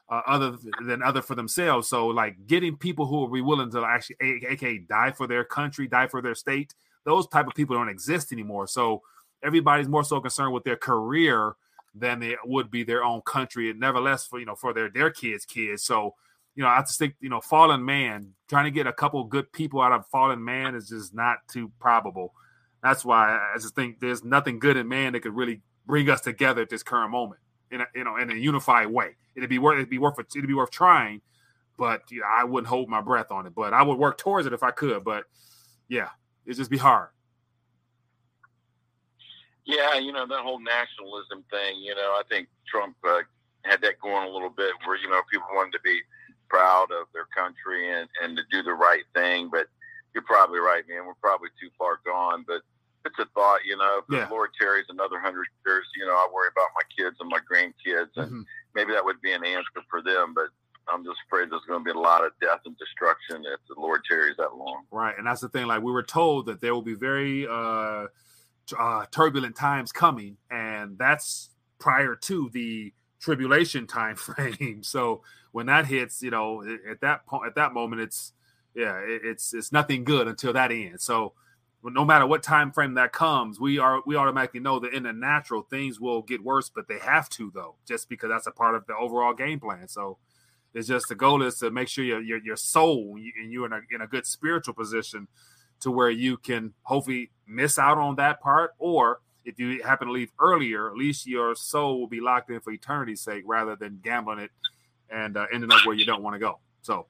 Uh, 0.08 0.22
other 0.24 0.56
than 0.86 1.02
other 1.02 1.20
for 1.20 1.34
themselves. 1.34 1.88
So, 1.88 2.06
like 2.06 2.46
getting 2.46 2.76
people 2.76 3.06
who 3.06 3.16
will 3.16 3.28
be 3.28 3.40
willing 3.40 3.72
to 3.72 3.84
actually, 3.84 4.14
aka, 4.20 4.78
die 4.78 5.10
for 5.10 5.26
their 5.26 5.42
country, 5.42 5.88
die 5.88 6.06
for 6.06 6.22
their 6.22 6.36
state. 6.36 6.76
Those 7.04 7.26
type 7.26 7.48
of 7.48 7.54
people 7.54 7.74
don't 7.74 7.88
exist 7.88 8.30
anymore. 8.30 8.68
So, 8.68 9.02
everybody's 9.42 9.88
more 9.88 10.04
so 10.04 10.20
concerned 10.20 10.52
with 10.52 10.62
their 10.62 10.76
career 10.76 11.56
than 11.92 12.20
they 12.20 12.36
would 12.44 12.70
be 12.70 12.84
their 12.84 13.02
own 13.02 13.20
country 13.22 13.70
and 13.70 13.80
nevertheless 13.80 14.26
for 14.26 14.38
you 14.38 14.46
know 14.46 14.54
for 14.54 14.72
their 14.72 14.90
their 14.90 15.10
kids 15.10 15.44
kids 15.44 15.82
so 15.82 16.14
you 16.56 16.62
know, 16.62 16.68
I 16.68 16.80
just 16.80 16.98
think 16.98 17.14
you 17.20 17.28
know, 17.28 17.40
fallen 17.40 17.84
man 17.84 18.32
trying 18.48 18.64
to 18.64 18.70
get 18.70 18.86
a 18.86 18.92
couple 18.92 19.22
good 19.24 19.52
people 19.52 19.80
out 19.80 19.92
of 19.92 20.06
fallen 20.06 20.42
man 20.42 20.74
is 20.74 20.88
just 20.88 21.14
not 21.14 21.38
too 21.48 21.70
probable. 21.78 22.32
That's 22.82 23.04
why 23.04 23.34
I 23.54 23.58
just 23.58 23.74
think 23.74 24.00
there's 24.00 24.24
nothing 24.24 24.58
good 24.58 24.76
in 24.76 24.88
man 24.88 25.12
that 25.12 25.20
could 25.20 25.36
really 25.36 25.60
bring 25.84 26.08
us 26.08 26.22
together 26.22 26.62
at 26.62 26.70
this 26.70 26.82
current 26.82 27.10
moment 27.10 27.40
in 27.70 27.82
a 27.82 27.86
you 27.94 28.04
know 28.04 28.16
in 28.16 28.30
a 28.30 28.34
unified 28.34 28.86
way. 28.86 29.16
It'd 29.36 29.50
be 29.50 29.58
worth 29.58 29.76
it'd 29.76 29.90
be 29.90 29.98
worth 29.98 30.18
it'd 30.18 30.46
be 30.46 30.54
worth 30.54 30.70
trying, 30.70 31.20
but 31.76 32.02
you 32.10 32.20
know, 32.20 32.26
I 32.26 32.44
wouldn't 32.44 32.68
hold 32.68 32.88
my 32.88 33.02
breath 33.02 33.30
on 33.30 33.46
it. 33.46 33.54
But 33.54 33.74
I 33.74 33.82
would 33.82 33.98
work 33.98 34.16
towards 34.16 34.46
it 34.46 34.54
if 34.54 34.62
I 34.62 34.70
could. 34.70 35.04
But 35.04 35.24
yeah, 35.88 36.08
it'd 36.46 36.56
just 36.56 36.70
be 36.70 36.78
hard. 36.78 37.10
Yeah, 39.66 39.98
you 39.98 40.12
know 40.12 40.26
that 40.26 40.40
whole 40.40 40.60
nationalism 40.60 41.44
thing. 41.50 41.80
You 41.80 41.94
know, 41.96 42.12
I 42.12 42.22
think 42.30 42.48
Trump 42.66 42.96
uh, 43.06 43.18
had 43.64 43.82
that 43.82 44.00
going 44.00 44.26
a 44.26 44.32
little 44.32 44.48
bit, 44.48 44.72
where 44.86 44.96
you 44.96 45.10
know 45.10 45.20
people 45.30 45.48
wanted 45.52 45.72
to 45.72 45.80
be 45.84 46.00
proud 46.48 46.90
of 46.92 47.06
their 47.12 47.26
country 47.36 47.92
and 47.92 48.08
and 48.22 48.36
to 48.36 48.42
do 48.50 48.62
the 48.62 48.74
right 48.74 49.04
thing. 49.14 49.48
But 49.50 49.66
you're 50.14 50.24
probably 50.24 50.60
right, 50.60 50.84
man. 50.88 51.06
We're 51.06 51.14
probably 51.14 51.50
too 51.60 51.68
far 51.78 52.00
gone. 52.04 52.44
But 52.46 52.62
it's 53.04 53.18
a 53.18 53.26
thought, 53.34 53.64
you 53.64 53.76
know. 53.76 53.98
If 53.98 54.04
Yeah. 54.10 54.24
the 54.24 54.30
Lord 54.30 54.50
tarries 54.58 54.86
another 54.88 55.20
hundred 55.20 55.46
years, 55.64 55.86
you 55.96 56.06
know, 56.06 56.14
I 56.14 56.26
worry 56.32 56.48
about 56.50 56.68
my 56.74 56.82
kids 56.96 57.16
and 57.20 57.28
my 57.28 57.38
grandkids, 57.40 58.10
and 58.16 58.32
Mhm. 58.32 58.46
maybe 58.74 58.92
that 58.92 59.04
would 59.04 59.20
be 59.20 59.32
an 59.32 59.44
answer 59.44 59.82
for 59.88 60.02
them. 60.02 60.34
But 60.34 60.48
I'm 60.88 61.04
just 61.04 61.18
afraid 61.26 61.50
there's 61.50 61.64
going 61.66 61.80
to 61.80 61.84
be 61.84 61.96
a 61.96 62.00
lot 62.00 62.24
of 62.24 62.32
death 62.40 62.60
and 62.64 62.76
destruction 62.78 63.44
if 63.44 63.60
the 63.68 63.80
Lord 63.80 64.02
tarries 64.08 64.36
that 64.38 64.54
long. 64.56 64.86
Right, 64.90 65.16
and 65.18 65.26
that's 65.26 65.40
the 65.40 65.48
thing. 65.48 65.66
Like 65.66 65.82
we 65.82 65.92
were 65.92 66.02
told 66.02 66.46
that 66.46 66.60
there 66.60 66.74
will 66.74 66.82
be 66.82 66.94
very 66.94 67.46
uh, 67.46 68.06
uh, 68.76 69.06
turbulent 69.10 69.54
times 69.56 69.92
coming, 69.92 70.36
and 70.50 70.98
that's 70.98 71.50
prior 71.78 72.16
to 72.16 72.48
the 72.50 72.92
tribulation 73.20 73.86
time 73.98 74.16
frame. 74.16 74.82
So 74.82 75.22
when 75.56 75.64
that 75.64 75.86
hits, 75.86 76.20
you 76.20 76.30
know, 76.30 76.62
at 76.86 77.00
that 77.00 77.24
point, 77.24 77.46
at 77.46 77.54
that 77.54 77.72
moment, 77.72 78.02
it's 78.02 78.34
yeah, 78.74 78.98
it, 78.98 79.22
it's 79.24 79.54
it's 79.54 79.72
nothing 79.72 80.04
good 80.04 80.28
until 80.28 80.52
that 80.52 80.70
ends. 80.70 81.02
So 81.02 81.32
no 81.82 82.04
matter 82.04 82.26
what 82.26 82.42
time 82.42 82.70
frame 82.72 82.92
that 82.92 83.14
comes, 83.14 83.58
we 83.58 83.78
are 83.78 84.02
we 84.04 84.16
automatically 84.16 84.60
know 84.60 84.78
that 84.80 84.92
in 84.92 85.04
the 85.04 85.14
natural 85.14 85.62
things 85.62 85.98
will 85.98 86.20
get 86.20 86.44
worse, 86.44 86.68
but 86.68 86.88
they 86.88 86.98
have 86.98 87.30
to 87.30 87.50
though, 87.54 87.76
just 87.88 88.10
because 88.10 88.28
that's 88.28 88.46
a 88.46 88.50
part 88.50 88.74
of 88.74 88.86
the 88.86 88.94
overall 88.96 89.32
game 89.32 89.58
plan. 89.58 89.88
So 89.88 90.18
it's 90.74 90.88
just 90.88 91.08
the 91.08 91.14
goal 91.14 91.42
is 91.42 91.58
to 91.60 91.70
make 91.70 91.88
sure 91.88 92.04
your 92.04 92.20
your, 92.20 92.38
your 92.44 92.56
soul 92.56 93.16
and 93.16 93.50
you're 93.50 93.64
in 93.64 93.72
a 93.72 93.80
in 93.90 94.02
a 94.02 94.06
good 94.06 94.26
spiritual 94.26 94.74
position 94.74 95.26
to 95.80 95.90
where 95.90 96.10
you 96.10 96.36
can 96.36 96.74
hopefully 96.82 97.30
miss 97.46 97.78
out 97.78 97.96
on 97.96 98.16
that 98.16 98.42
part, 98.42 98.72
or 98.78 99.22
if 99.46 99.58
you 99.58 99.82
happen 99.82 100.08
to 100.08 100.12
leave 100.12 100.32
earlier, 100.38 100.90
at 100.90 100.98
least 100.98 101.26
your 101.26 101.54
soul 101.54 101.98
will 101.98 102.08
be 102.08 102.20
locked 102.20 102.50
in 102.50 102.60
for 102.60 102.74
eternity's 102.74 103.22
sake, 103.22 103.44
rather 103.46 103.74
than 103.74 104.00
gambling 104.02 104.40
it 104.40 104.50
and 105.10 105.36
uh, 105.36 105.46
ending 105.52 105.72
up 105.72 105.84
where 105.84 105.94
you 105.94 106.04
don't 106.04 106.22
want 106.22 106.34
to 106.34 106.38
go. 106.40 106.58
So, 106.82 107.06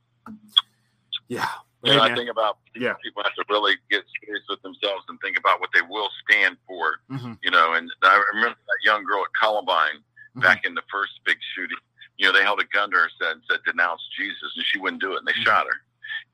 yeah, 1.29 1.49
You 1.85 1.93
Hey, 1.93 1.99
I 2.01 2.15
think 2.15 2.31
about 2.31 2.59
Yeah. 2.75 2.95
people 3.03 3.23
have 3.23 3.35
to 3.35 3.45
really 3.49 3.77
get 3.91 4.05
serious 4.25 4.43
with 4.49 4.61
themselves 4.63 5.05
and 5.09 5.21
think 5.21 5.39
about 5.39 5.61
what 5.61 5.71
they 5.73 5.83
will 5.83 6.11
stand 6.29 6.57
for. 6.67 7.01
Mhm. 7.11 7.39
You 7.43 7.51
know, 7.51 7.75
and 7.75 7.91
I 8.03 8.23
remember 8.35 8.57
that 8.67 8.79
young 8.85 9.05
girl 9.05 9.23
at 9.23 9.33
Columbine 9.39 10.03
Mhm. 10.35 10.43
back 10.43 10.65
in 10.65 10.75
the 10.75 10.83
first 10.91 11.21
big 11.25 11.39
shooting. 11.55 11.79
You 12.17 12.27
know, 12.27 12.33
they 12.33 12.43
held 12.43 12.61
a 12.61 12.65
gun 12.65 12.91
to 12.91 12.97
her 12.97 13.11
said 13.21 13.41
said 13.49 13.61
denounce 13.65 14.03
Jesus, 14.17 14.53
and 14.57 14.65
she 14.67 14.79
wouldn't 14.79 15.03
do 15.03 15.15
it, 15.15 15.19
and 15.19 15.27
they 15.29 15.33
Mhm. 15.35 15.45
shot 15.45 15.67
her. 15.67 15.83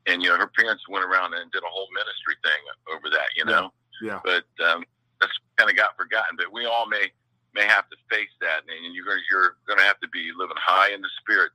And 0.07 0.23
you 0.23 0.29
know, 0.31 0.37
her 0.37 0.47
parents 0.47 0.87
went 0.89 1.05
around 1.05 1.35
and 1.35 1.51
did 1.51 1.63
a 1.63 1.67
whole 1.69 1.89
ministry 1.93 2.37
thing 2.43 2.63
over 2.89 3.11
that. 3.11 3.37
You 3.37 3.45
know, 3.45 3.73
yeah, 4.01 4.21
but 4.25 4.45
um, 4.65 4.85
that's 5.21 5.37
kind 5.57 5.69
of 5.71 5.77
got 5.77 5.97
forgotten. 5.97 6.37
But 6.37 6.51
we 6.53 6.67
all 6.67 6.87
may 6.87 7.13
may 7.55 7.67
have 7.67 7.89
to 7.91 7.97
face 8.11 8.33
that, 8.41 8.63
and 8.69 8.95
you're 8.95 9.05
gonna 9.05 9.21
you're 9.31 9.57
gonna 9.69 9.83
have 9.83 10.01
to 10.01 10.09
be 10.09 10.31
living 10.37 10.57
high 10.59 10.93
in 10.93 11.01
the 11.01 11.11
spirit 11.21 11.53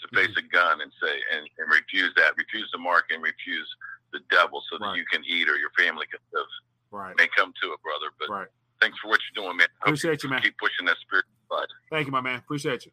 to 0.00 0.08
Mm-hmm. 0.08 0.16
face 0.26 0.36
a 0.36 0.42
gun 0.52 0.80
and 0.82 0.92
say 1.00 1.14
and, 1.32 1.48
and 1.58 1.70
refuse 1.72 2.12
that, 2.16 2.36
refuse 2.36 2.68
the 2.72 2.78
mark, 2.78 3.04
and 3.10 3.22
refuse 3.22 3.68
the 4.12 4.20
devil, 4.30 4.62
so 4.70 4.76
that 4.78 4.84
Right. 4.86 4.96
you 4.98 5.04
can 5.10 5.24
eat 5.24 5.48
or 5.48 5.56
your 5.56 5.70
family 5.78 6.06
can 6.10 6.20
live. 6.32 6.46
right, 6.90 7.16
May 7.16 7.28
come 7.36 7.52
to 7.62 7.72
it, 7.72 7.80
brother. 7.82 8.12
But 8.18 8.28
right. 8.30 8.48
thanks 8.80 8.98
for 9.00 9.08
what 9.08 9.20
you're 9.34 9.44
doing, 9.44 9.56
man. 9.56 9.68
Appreciate 9.82 10.22
you, 10.22 10.28
man. 10.28 10.42
Keep 10.42 10.58
pushing 10.58 10.84
that 10.86 10.96
spirit 10.98 11.24
side. 11.50 11.66
Thank 11.90 12.06
you, 12.06 12.12
my 12.12 12.20
man. 12.20 12.38
Appreciate 12.38 12.84
you. 12.86 12.92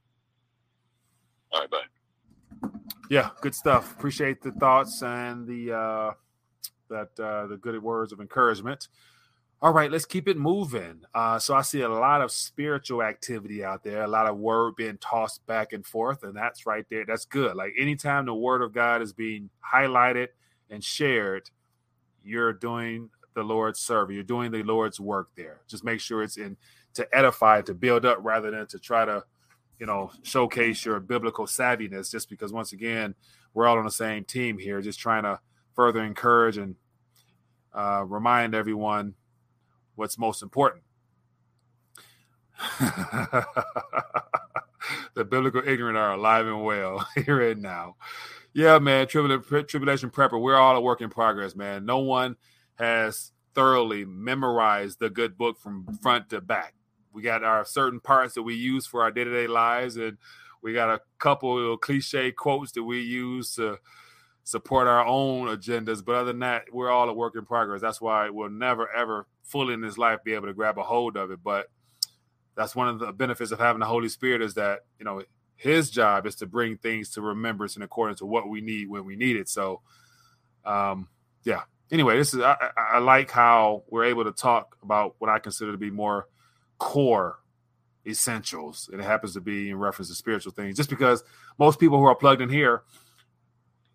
All 1.51 1.61
right, 1.61 1.69
bye. 1.69 2.69
Yeah, 3.09 3.29
good 3.41 3.53
stuff. 3.55 3.91
Appreciate 3.91 4.41
the 4.41 4.51
thoughts 4.53 5.01
and 5.03 5.45
the 5.45 5.73
uh 5.73 6.11
that 6.89 7.19
uh 7.19 7.47
the 7.47 7.57
good 7.57 7.81
words 7.83 8.13
of 8.13 8.21
encouragement. 8.21 8.87
All 9.61 9.73
right, 9.73 9.91
let's 9.91 10.05
keep 10.05 10.27
it 10.27 10.37
moving. 10.37 11.01
Uh 11.13 11.37
so 11.37 11.53
I 11.55 11.61
see 11.61 11.81
a 11.81 11.89
lot 11.89 12.21
of 12.21 12.31
spiritual 12.31 13.03
activity 13.03 13.63
out 13.63 13.83
there, 13.83 14.03
a 14.03 14.07
lot 14.07 14.27
of 14.27 14.37
word 14.37 14.75
being 14.75 14.97
tossed 14.97 15.45
back 15.45 15.73
and 15.73 15.85
forth, 15.85 16.23
and 16.23 16.35
that's 16.35 16.65
right 16.65 16.85
there. 16.89 17.05
That's 17.05 17.25
good. 17.25 17.55
Like 17.55 17.73
anytime 17.77 18.25
the 18.25 18.33
word 18.33 18.63
of 18.63 18.73
God 18.73 19.01
is 19.01 19.13
being 19.13 19.49
highlighted 19.73 20.29
and 20.69 20.83
shared, 20.83 21.49
you're 22.23 22.53
doing 22.53 23.09
the 23.35 23.43
Lord's 23.43 23.79
service. 23.79 24.13
You're 24.15 24.23
doing 24.23 24.51
the 24.51 24.63
Lord's 24.63 24.99
work 24.99 25.29
there. 25.35 25.61
Just 25.67 25.83
make 25.83 25.99
sure 25.99 26.23
it's 26.23 26.37
in 26.37 26.57
to 26.95 27.07
edify, 27.15 27.61
to 27.61 27.73
build 27.73 28.05
up 28.05 28.17
rather 28.21 28.51
than 28.51 28.67
to 28.67 28.79
try 28.79 29.05
to 29.05 29.23
you 29.79 29.87
know, 29.87 30.11
showcase 30.21 30.85
your 30.85 30.99
biblical 30.99 31.47
savviness 31.47 32.11
just 32.11 32.29
because 32.29 32.53
once 32.53 32.71
again, 32.71 33.15
we're 33.55 33.65
all 33.65 33.79
on 33.79 33.83
the 33.83 33.89
same 33.89 34.23
team 34.23 34.59
here, 34.59 34.79
just 34.79 34.99
trying 34.99 35.23
to 35.23 35.39
further 35.73 36.03
encourage 36.03 36.57
and 36.57 36.75
uh, 37.73 38.03
remind 38.07 38.53
everyone 38.53 39.15
what's 40.01 40.17
most 40.17 40.43
important. 40.43 40.83
the 42.79 43.45
biblical 45.15 45.61
ignorant 45.65 45.97
are 45.97 46.13
alive 46.13 46.45
and 46.45 46.63
well 46.63 47.07
here 47.25 47.41
and 47.41 47.61
now. 47.61 47.95
Yeah, 48.53 48.79
man, 48.79 49.07
tribulation, 49.07 50.09
prepper. 50.09 50.41
We're 50.41 50.57
all 50.57 50.75
a 50.75 50.81
work 50.81 50.99
in 50.99 51.09
progress, 51.09 51.55
man. 51.55 51.85
No 51.85 51.99
one 51.99 52.35
has 52.75 53.31
thoroughly 53.55 54.03
memorized 54.03 54.99
the 54.99 55.09
good 55.09 55.37
book 55.37 55.57
from 55.59 55.85
front 56.01 56.29
to 56.31 56.41
back 56.41 56.73
we 57.13 57.21
got 57.21 57.43
our 57.43 57.65
certain 57.65 57.99
parts 57.99 58.35
that 58.35 58.43
we 58.43 58.55
use 58.55 58.85
for 58.85 59.01
our 59.01 59.11
day-to-day 59.11 59.47
lives 59.47 59.97
and 59.97 60.17
we 60.61 60.73
got 60.73 60.89
a 60.89 61.01
couple 61.19 61.73
of 61.73 61.81
cliche 61.81 62.31
quotes 62.31 62.71
that 62.73 62.83
we 62.83 63.01
use 63.01 63.55
to 63.55 63.77
support 64.43 64.87
our 64.87 65.05
own 65.05 65.47
agendas 65.47 66.03
but 66.03 66.15
other 66.15 66.25
than 66.31 66.39
that 66.39 66.63
we're 66.71 66.89
all 66.89 67.09
a 67.09 67.13
work 67.13 67.35
in 67.35 67.45
progress 67.45 67.81
that's 67.81 68.01
why 68.01 68.29
we'll 68.29 68.49
never 68.49 68.89
ever 68.91 69.27
fully 69.51 69.73
in 69.73 69.81
his 69.81 69.97
life 69.97 70.23
be 70.23 70.33
able 70.33 70.47
to 70.47 70.53
grab 70.53 70.77
a 70.77 70.83
hold 70.83 71.17
of 71.17 71.31
it 71.31 71.39
but 71.43 71.67
that's 72.55 72.75
one 72.75 72.87
of 72.87 72.99
the 72.99 73.11
benefits 73.11 73.51
of 73.51 73.59
having 73.59 73.79
the 73.79 73.85
holy 73.85 74.09
spirit 74.09 74.41
is 74.41 74.53
that 74.53 74.79
you 74.99 75.05
know 75.05 75.21
his 75.55 75.89
job 75.89 76.25
is 76.25 76.35
to 76.35 76.45
bring 76.45 76.77
things 76.77 77.09
to 77.11 77.21
remembrance 77.21 77.75
in 77.75 77.83
accordance 77.83 78.19
to 78.19 78.25
what 78.25 78.49
we 78.49 78.61
need 78.61 78.89
when 78.89 79.05
we 79.05 79.15
need 79.15 79.35
it 79.35 79.47
so 79.47 79.81
um 80.65 81.07
yeah 81.43 81.61
anyway 81.91 82.17
this 82.17 82.33
is 82.33 82.41
I, 82.41 82.55
I, 82.77 82.99
like 82.99 83.29
how 83.29 83.83
we're 83.89 84.05
able 84.05 84.23
to 84.23 84.31
talk 84.31 84.77
about 84.81 85.15
what 85.19 85.29
i 85.29 85.39
consider 85.39 85.71
to 85.71 85.77
be 85.77 85.91
more 85.91 86.27
core 86.77 87.41
essentials. 88.07 88.89
And 88.91 89.01
it 89.01 89.03
happens 89.03 89.33
to 89.33 89.41
be 89.41 89.69
in 89.69 89.77
reference 89.77 90.09
to 90.09 90.15
spiritual 90.15 90.51
things. 90.51 90.77
Just 90.77 90.89
because 90.89 91.23
most 91.59 91.79
people 91.79 91.97
who 91.97 92.05
are 92.05 92.15
plugged 92.15 92.41
in 92.41 92.49
here, 92.49 92.83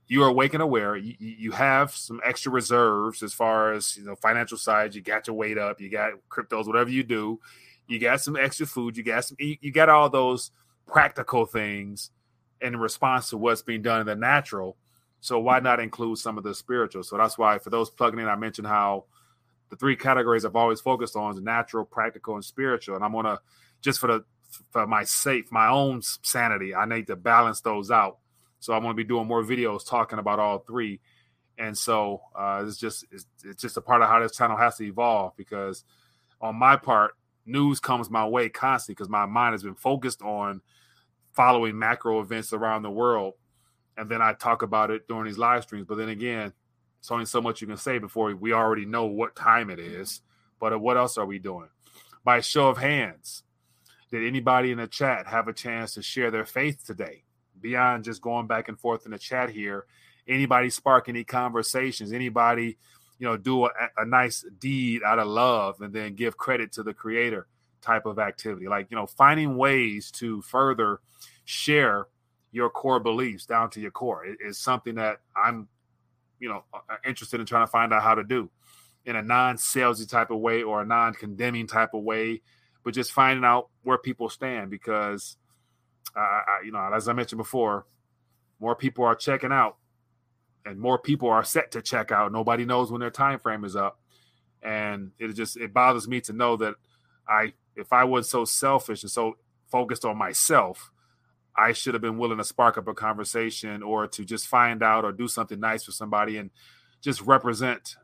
you 0.08 0.22
are 0.22 0.28
awake 0.28 0.54
and 0.54 0.62
aware. 0.62 0.96
You, 0.96 1.14
you 1.18 1.50
have 1.52 1.92
some 1.92 2.20
extra 2.24 2.52
reserves 2.52 3.22
as 3.22 3.32
far 3.32 3.72
as 3.72 3.96
you 3.96 4.04
know, 4.04 4.14
financial 4.14 4.58
side. 4.58 4.94
You 4.94 5.02
got 5.02 5.26
your 5.26 5.36
weight 5.36 5.58
up. 5.58 5.80
You 5.80 5.90
got 5.90 6.12
cryptos, 6.30 6.66
whatever 6.66 6.90
you 6.90 7.02
do. 7.02 7.40
You 7.88 7.98
got 7.98 8.20
some 8.20 8.36
extra 8.36 8.66
food. 8.66 8.96
You 8.96 9.02
got 9.02 9.24
some. 9.24 9.36
You, 9.40 9.56
you 9.60 9.72
got 9.72 9.88
all 9.88 10.08
those 10.08 10.50
practical 10.86 11.46
things 11.46 12.10
in 12.60 12.76
response 12.76 13.30
to 13.30 13.36
what's 13.36 13.62
being 13.62 13.82
done 13.82 14.00
in 14.00 14.06
the 14.06 14.14
natural. 14.14 14.76
So 15.20 15.38
why 15.40 15.58
not 15.60 15.80
include 15.80 16.18
some 16.18 16.38
of 16.38 16.44
the 16.44 16.54
spiritual? 16.54 17.02
So 17.02 17.16
that's 17.16 17.36
why 17.36 17.58
for 17.58 17.70
those 17.70 17.90
plugging 17.90 18.20
in, 18.20 18.28
I 18.28 18.36
mentioned 18.36 18.68
how 18.68 19.06
the 19.70 19.76
three 19.76 19.96
categories 19.96 20.44
I've 20.44 20.56
always 20.56 20.80
focused 20.80 21.16
on 21.16 21.34
is 21.34 21.40
natural, 21.40 21.84
practical, 21.84 22.34
and 22.34 22.44
spiritual. 22.44 22.94
And 22.94 23.04
I'm 23.04 23.12
gonna 23.12 23.40
just 23.80 23.98
for 23.98 24.06
the 24.06 24.24
for 24.70 24.86
my 24.86 25.04
safe, 25.04 25.50
my 25.50 25.68
own 25.68 26.00
sanity, 26.02 26.74
I 26.74 26.86
need 26.86 27.08
to 27.08 27.16
balance 27.16 27.60
those 27.60 27.90
out. 27.90 28.18
So 28.60 28.72
I'm 28.72 28.82
gonna 28.82 28.94
be 28.94 29.04
doing 29.04 29.26
more 29.26 29.42
videos 29.42 29.88
talking 29.88 30.18
about 30.18 30.38
all 30.38 30.58
three. 30.60 31.00
And 31.58 31.76
so 31.76 32.22
uh, 32.34 32.64
it's 32.66 32.76
just 32.76 33.04
it's, 33.10 33.26
it's 33.44 33.62
just 33.62 33.76
a 33.76 33.80
part 33.80 34.02
of 34.02 34.08
how 34.08 34.20
this 34.20 34.36
channel 34.36 34.56
has 34.56 34.76
to 34.76 34.84
evolve 34.84 35.36
because 35.36 35.84
on 36.40 36.56
my 36.56 36.76
part, 36.76 37.12
news 37.46 37.80
comes 37.80 38.10
my 38.10 38.26
way 38.26 38.48
constantly 38.48 38.94
because 38.94 39.08
my 39.08 39.26
mind 39.26 39.52
has 39.52 39.62
been 39.62 39.74
focused 39.74 40.20
on 40.22 40.60
following 41.32 41.78
macro 41.78 42.20
events 42.20 42.52
around 42.52 42.82
the 42.82 42.90
world. 42.90 43.34
And 43.96 44.10
then 44.10 44.20
I 44.20 44.34
talk 44.34 44.62
about 44.62 44.90
it 44.90 45.08
during 45.08 45.24
these 45.24 45.38
live 45.38 45.62
streams. 45.62 45.86
But 45.88 45.96
then 45.96 46.08
again, 46.08 46.52
it's 46.98 47.10
only 47.10 47.26
so 47.26 47.40
much 47.40 47.60
you 47.60 47.66
can 47.66 47.76
say 47.76 47.98
before 47.98 48.34
we 48.34 48.52
already 48.52 48.84
know 48.84 49.06
what 49.06 49.36
time 49.36 49.70
it 49.70 49.78
is. 49.78 50.20
But 50.58 50.78
what 50.80 50.96
else 50.96 51.16
are 51.18 51.26
we 51.26 51.38
doing? 51.38 51.68
By 52.24 52.40
show 52.40 52.68
of 52.68 52.78
hands, 52.78 53.44
did 54.10 54.26
anybody 54.26 54.72
in 54.72 54.78
the 54.78 54.86
chat 54.86 55.26
have 55.26 55.48
a 55.48 55.52
chance 55.52 55.94
to 55.94 56.02
share 56.02 56.30
their 56.30 56.44
faith 56.44 56.84
today? 56.84 57.25
Beyond 57.60 58.04
just 58.04 58.22
going 58.22 58.46
back 58.46 58.68
and 58.68 58.78
forth 58.78 59.06
in 59.06 59.12
the 59.12 59.18
chat 59.18 59.50
here, 59.50 59.86
anybody 60.28 60.70
spark 60.70 61.08
any 61.08 61.24
conversations? 61.24 62.12
Anybody, 62.12 62.78
you 63.18 63.26
know, 63.26 63.36
do 63.36 63.66
a, 63.66 63.70
a 63.96 64.04
nice 64.04 64.44
deed 64.58 65.02
out 65.04 65.18
of 65.18 65.28
love 65.28 65.80
and 65.80 65.92
then 65.92 66.14
give 66.14 66.36
credit 66.36 66.72
to 66.72 66.82
the 66.82 66.94
creator 66.94 67.46
type 67.80 68.06
of 68.06 68.18
activity? 68.18 68.68
Like, 68.68 68.90
you 68.90 68.96
know, 68.96 69.06
finding 69.06 69.56
ways 69.56 70.10
to 70.12 70.42
further 70.42 71.00
share 71.44 72.08
your 72.52 72.70
core 72.70 73.00
beliefs 73.00 73.46
down 73.46 73.70
to 73.70 73.80
your 73.80 73.90
core. 73.90 74.24
Is 74.40 74.58
something 74.58 74.94
that 74.96 75.18
I'm, 75.36 75.68
you 76.40 76.48
know, 76.48 76.64
uh, 76.72 76.78
uh, 76.88 76.96
interested 77.06 77.40
in 77.40 77.46
trying 77.46 77.66
to 77.66 77.70
find 77.70 77.92
out 77.92 78.02
how 78.02 78.14
to 78.14 78.24
do 78.24 78.50
in 79.04 79.16
a 79.16 79.22
non-salesy 79.22 80.08
type 80.08 80.30
of 80.30 80.38
way 80.38 80.62
or 80.62 80.82
a 80.82 80.86
non-condemning 80.86 81.66
type 81.66 81.94
of 81.94 82.02
way, 82.02 82.42
but 82.82 82.92
just 82.92 83.12
finding 83.12 83.44
out 83.44 83.68
where 83.84 83.98
people 83.98 84.28
stand 84.28 84.70
because, 84.70 85.36
uh, 86.14 86.20
I, 86.20 86.60
you 86.64 86.72
know, 86.72 86.90
as 86.94 87.08
I 87.08 87.12
mentioned 87.12 87.38
before, 87.38 87.86
more 88.60 88.74
people 88.74 89.04
are 89.04 89.14
checking 89.14 89.52
out, 89.52 89.76
and 90.64 90.78
more 90.78 90.98
people 90.98 91.28
are 91.28 91.44
set 91.44 91.70
to 91.72 91.82
check 91.82 92.12
out. 92.12 92.32
Nobody 92.32 92.64
knows 92.64 92.90
when 92.90 93.00
their 93.00 93.10
time 93.10 93.38
frame 93.38 93.64
is 93.64 93.76
up, 93.76 93.98
and 94.62 95.12
it 95.18 95.32
just 95.32 95.56
it 95.56 95.72
bothers 95.72 96.08
me 96.08 96.20
to 96.22 96.32
know 96.32 96.56
that 96.56 96.74
I, 97.28 97.52
if 97.74 97.92
I 97.92 98.04
was 98.04 98.28
so 98.28 98.44
selfish 98.44 99.02
and 99.02 99.10
so 99.10 99.36
focused 99.70 100.04
on 100.04 100.16
myself, 100.16 100.90
I 101.56 101.72
should 101.72 101.94
have 101.94 102.02
been 102.02 102.18
willing 102.18 102.38
to 102.38 102.44
spark 102.44 102.78
up 102.78 102.88
a 102.88 102.94
conversation 102.94 103.82
or 103.82 104.06
to 104.08 104.24
just 104.24 104.46
find 104.46 104.82
out 104.82 105.04
or 105.04 105.12
do 105.12 105.26
something 105.26 105.58
nice 105.58 105.84
for 105.84 105.92
somebody 105.92 106.36
and 106.36 106.50
just 107.00 107.22
represent 107.22 107.96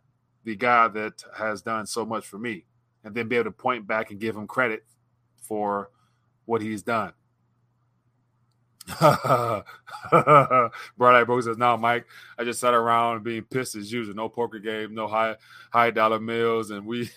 the 0.45 0.57
guy 0.57 0.89
that 0.89 1.23
has 1.37 1.63
done 1.63 1.87
so 1.87 2.05
much 2.05 2.27
for 2.27 2.39
me 2.39 2.65
and 3.05 3.15
then 3.15 3.29
be 3.29 3.37
able 3.37 3.45
to 3.45 3.51
point 3.51 3.87
back 3.87 4.11
and 4.11 4.21
give 4.21 4.37
him 4.37 4.47
credit 4.47 4.85
for 5.41 5.91
what 6.45 6.63
he's 6.63 6.83
done. 6.83 7.13
Bright 8.87 9.65
Bro 11.27 11.41
says, 11.43 11.57
"No, 11.57 11.77
Mike, 11.77 12.07
I 12.39 12.45
just 12.45 12.61
sat 12.61 12.75
around 12.75 13.23
being 13.23 13.45
pissed 13.45 13.77
as 13.77 13.93
usual. 13.93 14.15
No 14.15 14.29
poker 14.29 14.59
game, 14.59 14.95
no 14.95 15.07
high 15.07 15.37
high 15.73 15.91
dollar 15.91 16.21
meals, 16.21 16.71
and 16.71 16.85
we." 16.87 17.11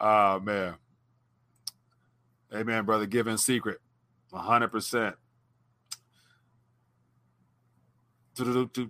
oh 0.00 0.40
man, 0.44 0.74
Amen, 2.54 2.84
brother. 2.84 3.06
Give 3.06 3.26
in 3.26 3.38
secret. 3.38 3.78
100%. 4.32 5.14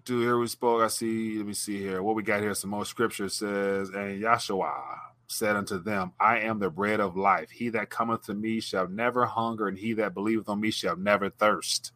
Here 0.06 0.38
we 0.38 0.46
spoke. 0.46 0.82
I 0.82 0.88
see. 0.88 1.36
Let 1.38 1.46
me 1.46 1.54
see 1.54 1.78
here. 1.78 2.02
What 2.02 2.14
we 2.14 2.22
got 2.22 2.40
here. 2.40 2.54
Some 2.54 2.70
more 2.70 2.84
scripture 2.84 3.28
says, 3.28 3.90
and 3.90 4.22
Yahshua 4.22 5.09
said 5.30 5.54
unto 5.54 5.80
them, 5.80 6.12
I 6.18 6.40
am 6.40 6.58
the 6.58 6.70
bread 6.70 6.98
of 6.98 7.16
life. 7.16 7.50
He 7.50 7.68
that 7.70 7.88
cometh 7.88 8.22
to 8.24 8.34
me 8.34 8.60
shall 8.60 8.88
never 8.88 9.26
hunger, 9.26 9.68
and 9.68 9.78
he 9.78 9.92
that 9.94 10.12
believeth 10.12 10.48
on 10.48 10.60
me 10.60 10.72
shall 10.72 10.96
never 10.96 11.30
thirst. 11.30 11.92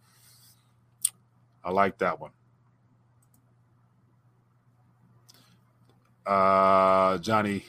I 1.64 1.70
like 1.70 1.98
that 1.98 2.20
one. 2.20 2.30
Uh, 6.24 7.18
Johnny, 7.18 7.64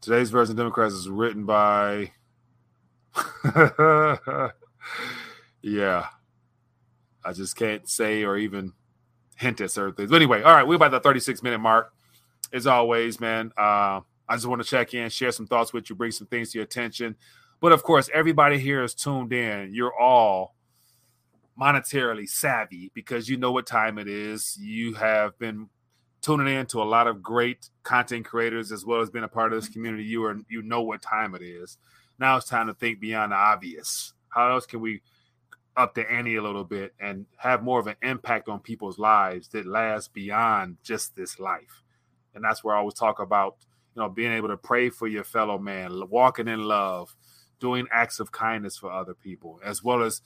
today's 0.00 0.30
version 0.30 0.52
of 0.52 0.56
Democrats 0.56 0.94
is 0.94 1.08
written 1.08 1.46
by 1.46 2.10
yeah. 5.62 6.08
I 7.24 7.32
just 7.32 7.56
can't 7.56 7.88
say 7.88 8.24
or 8.24 8.36
even 8.36 8.72
hint 9.36 9.60
at 9.60 9.70
certain 9.70 9.94
things. 9.94 10.10
But 10.10 10.16
anyway, 10.16 10.42
all 10.42 10.54
right, 10.54 10.66
we're 10.66 10.74
about 10.74 10.90
the 10.90 11.00
36 11.00 11.42
minute 11.42 11.58
mark. 11.58 11.92
As 12.52 12.66
always, 12.66 13.20
man, 13.20 13.52
uh, 13.56 14.00
I 14.28 14.34
just 14.34 14.46
want 14.46 14.62
to 14.62 14.68
check 14.68 14.94
in, 14.94 15.08
share 15.10 15.32
some 15.32 15.46
thoughts 15.46 15.72
with 15.72 15.88
you, 15.88 15.96
bring 15.96 16.10
some 16.10 16.26
things 16.26 16.52
to 16.52 16.58
your 16.58 16.64
attention. 16.64 17.16
But 17.60 17.72
of 17.72 17.82
course, 17.82 18.10
everybody 18.12 18.58
here 18.58 18.82
is 18.82 18.94
tuned 18.94 19.32
in. 19.32 19.74
You're 19.74 19.98
all 19.98 20.54
monetarily 21.60 22.28
savvy 22.28 22.90
because 22.94 23.28
you 23.28 23.36
know 23.36 23.50
what 23.50 23.66
time 23.66 23.98
it 23.98 24.06
is. 24.06 24.56
You 24.60 24.94
have 24.94 25.38
been 25.38 25.68
tuning 26.20 26.54
in 26.54 26.66
to 26.66 26.82
a 26.82 26.84
lot 26.84 27.06
of 27.06 27.22
great 27.22 27.70
content 27.82 28.24
creators 28.24 28.70
as 28.70 28.84
well 28.84 29.00
as 29.00 29.10
being 29.10 29.24
a 29.24 29.28
part 29.28 29.52
of 29.52 29.60
this 29.60 29.68
community. 29.68 30.04
You 30.04 30.24
are 30.24 30.36
you 30.48 30.62
know 30.62 30.82
what 30.82 31.02
time 31.02 31.34
it 31.34 31.42
is. 31.42 31.78
Now 32.18 32.36
it's 32.36 32.46
time 32.46 32.66
to 32.66 32.74
think 32.74 33.00
beyond 33.00 33.32
the 33.32 33.36
obvious. 33.36 34.12
How 34.28 34.52
else 34.52 34.66
can 34.66 34.80
we 34.80 35.02
up 35.76 35.94
the 35.94 36.10
ante 36.10 36.36
a 36.36 36.42
little 36.42 36.64
bit 36.64 36.92
and 37.00 37.26
have 37.36 37.62
more 37.62 37.78
of 37.78 37.86
an 37.86 37.96
impact 38.02 38.48
on 38.48 38.58
people's 38.58 38.98
lives 38.98 39.48
that 39.48 39.66
lasts 39.66 40.08
beyond 40.08 40.76
just 40.82 41.16
this 41.16 41.38
life? 41.38 41.82
And 42.34 42.44
that's 42.44 42.62
where 42.62 42.74
I 42.74 42.78
always 42.78 42.94
talk 42.94 43.20
about, 43.20 43.56
you 43.98 44.04
know, 44.04 44.08
being 44.08 44.30
able 44.30 44.46
to 44.46 44.56
pray 44.56 44.90
for 44.90 45.08
your 45.08 45.24
fellow 45.24 45.58
man, 45.58 46.08
walking 46.08 46.46
in 46.46 46.62
love, 46.62 47.16
doing 47.58 47.88
acts 47.90 48.20
of 48.20 48.30
kindness 48.30 48.76
for 48.76 48.92
other 48.92 49.12
people, 49.12 49.58
as 49.64 49.82
well 49.82 50.04
as, 50.04 50.22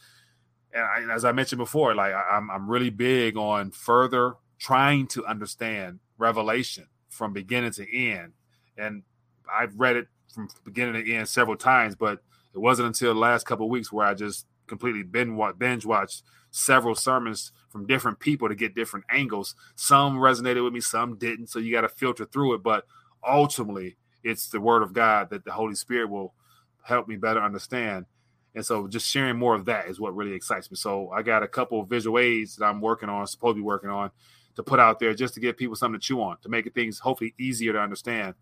as 1.10 1.24
I 1.24 1.32
mentioned 1.32 1.58
before, 1.58 1.94
like 1.94 2.12
I'm, 2.12 2.50
I'm 2.50 2.68
really 2.68 2.90
big 2.90 3.38
on 3.38 3.70
further 3.70 4.34
trying 4.58 5.06
to 5.06 5.24
understand 5.24 6.00
Revelation 6.18 6.86
from 7.08 7.32
beginning 7.32 7.72
to 7.72 7.96
end. 7.96 8.34
And 8.76 9.04
I've 9.50 9.74
read 9.80 9.96
it 9.96 10.08
from 10.34 10.50
beginning 10.66 11.02
to 11.02 11.14
end 11.14 11.26
several 11.26 11.56
times, 11.56 11.96
but 11.96 12.22
it 12.54 12.58
wasn't 12.58 12.88
until 12.88 13.14
the 13.14 13.20
last 13.20 13.46
couple 13.46 13.70
weeks 13.70 13.90
where 13.90 14.06
I 14.06 14.12
just 14.12 14.46
completely 14.66 15.02
binge 15.02 15.86
watched 15.86 16.24
several 16.50 16.94
sermons 16.94 17.52
from 17.70 17.86
different 17.86 18.20
people 18.20 18.50
to 18.50 18.54
get 18.54 18.74
different 18.74 19.06
angles. 19.08 19.54
Some 19.76 20.18
resonated 20.18 20.62
with 20.62 20.74
me, 20.74 20.80
some 20.80 21.16
didn't. 21.16 21.46
So 21.46 21.58
you 21.58 21.72
got 21.72 21.80
to 21.80 21.88
filter 21.88 22.26
through 22.26 22.56
it. 22.56 22.62
But 22.62 22.84
ultimately, 23.26 23.96
it's 24.22 24.48
the 24.48 24.60
word 24.60 24.82
of 24.82 24.92
God 24.92 25.30
that 25.30 25.44
the 25.44 25.52
Holy 25.52 25.74
Spirit 25.74 26.08
will 26.10 26.34
help 26.82 27.08
me 27.08 27.16
better 27.16 27.42
understand. 27.42 28.06
And 28.54 28.64
so 28.64 28.86
just 28.86 29.08
sharing 29.08 29.38
more 29.38 29.54
of 29.54 29.64
that 29.64 29.88
is 29.88 29.98
what 29.98 30.14
really 30.14 30.34
excites 30.34 30.70
me. 30.70 30.76
So 30.76 31.10
I 31.10 31.22
got 31.22 31.42
a 31.42 31.48
couple 31.48 31.80
of 31.80 31.88
visual 31.88 32.18
aids 32.18 32.56
that 32.56 32.66
I'm 32.66 32.80
working 32.80 33.08
on, 33.08 33.26
supposed 33.26 33.56
to 33.56 33.60
be 33.60 33.62
working 33.62 33.90
on 33.90 34.10
to 34.56 34.62
put 34.62 34.78
out 34.78 34.98
there 34.98 35.14
just 35.14 35.34
to 35.34 35.40
give 35.40 35.56
people 35.56 35.76
something 35.76 35.98
to 35.98 36.06
chew 36.06 36.20
on, 36.20 36.36
to 36.42 36.48
make 36.48 36.72
things 36.74 36.98
hopefully 36.98 37.34
easier 37.38 37.72
to 37.72 37.80
understand 37.80 38.34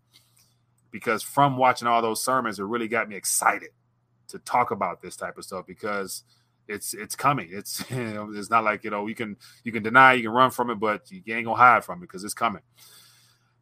because 0.91 1.23
from 1.23 1.57
watching 1.57 1.87
all 1.87 2.01
those 2.01 2.23
sermons, 2.23 2.59
it 2.59 2.63
really 2.63 2.87
got 2.87 3.09
me 3.09 3.15
excited 3.15 3.69
to 4.27 4.39
talk 4.39 4.71
about 4.71 5.01
this 5.01 5.15
type 5.15 5.37
of 5.37 5.43
stuff 5.43 5.65
because 5.65 6.23
it's 6.67 6.93
it's 6.93 7.15
coming. 7.15 7.49
It's 7.51 7.83
you 7.89 8.13
know, 8.13 8.31
it's 8.33 8.49
not 8.49 8.63
like 8.63 8.83
you 8.83 8.91
know 8.91 9.07
you 9.07 9.15
can 9.15 9.37
you 9.63 9.71
can 9.71 9.81
deny, 9.81 10.13
you 10.13 10.23
can 10.23 10.31
run 10.31 10.51
from 10.51 10.69
it, 10.69 10.75
but 10.75 11.09
you 11.09 11.21
ain't 11.33 11.45
gonna 11.45 11.57
hide 11.57 11.83
from 11.83 11.99
it 11.99 12.01
because 12.01 12.23
it's 12.23 12.33
coming. 12.33 12.61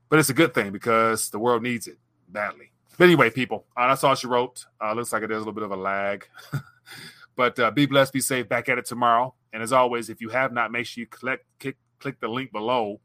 But 0.09 0.19
it's 0.19 0.29
a 0.29 0.33
good 0.33 0.53
thing 0.53 0.71
because 0.71 1.29
the 1.29 1.39
world 1.39 1.63
needs 1.63 1.87
it 1.87 1.97
badly. 2.27 2.71
But 2.97 3.05
anyway, 3.05 3.29
people, 3.29 3.65
uh, 3.77 3.87
that's 3.87 4.03
all 4.03 4.15
she 4.15 4.27
wrote. 4.27 4.65
Uh, 4.83 4.93
looks 4.93 5.13
like 5.13 5.23
it 5.23 5.31
is 5.31 5.37
a 5.37 5.39
little 5.39 5.53
bit 5.53 5.63
of 5.63 5.71
a 5.71 5.75
lag. 5.77 6.27
but 7.35 7.57
uh, 7.59 7.71
be 7.71 7.85
blessed, 7.85 8.11
be 8.11 8.19
safe. 8.19 8.49
Back 8.49 8.67
at 8.69 8.77
it 8.77 8.85
tomorrow. 8.85 9.33
And 9.53 9.63
as 9.63 9.71
always, 9.71 10.09
if 10.09 10.19
you 10.21 10.29
have 10.29 10.51
not, 10.51 10.71
make 10.71 10.85
sure 10.85 11.01
you 11.01 11.07
click 11.07 11.45
click, 11.59 11.77
click 11.99 12.19
the 12.19 12.27
link 12.27 12.51
below 12.51 12.99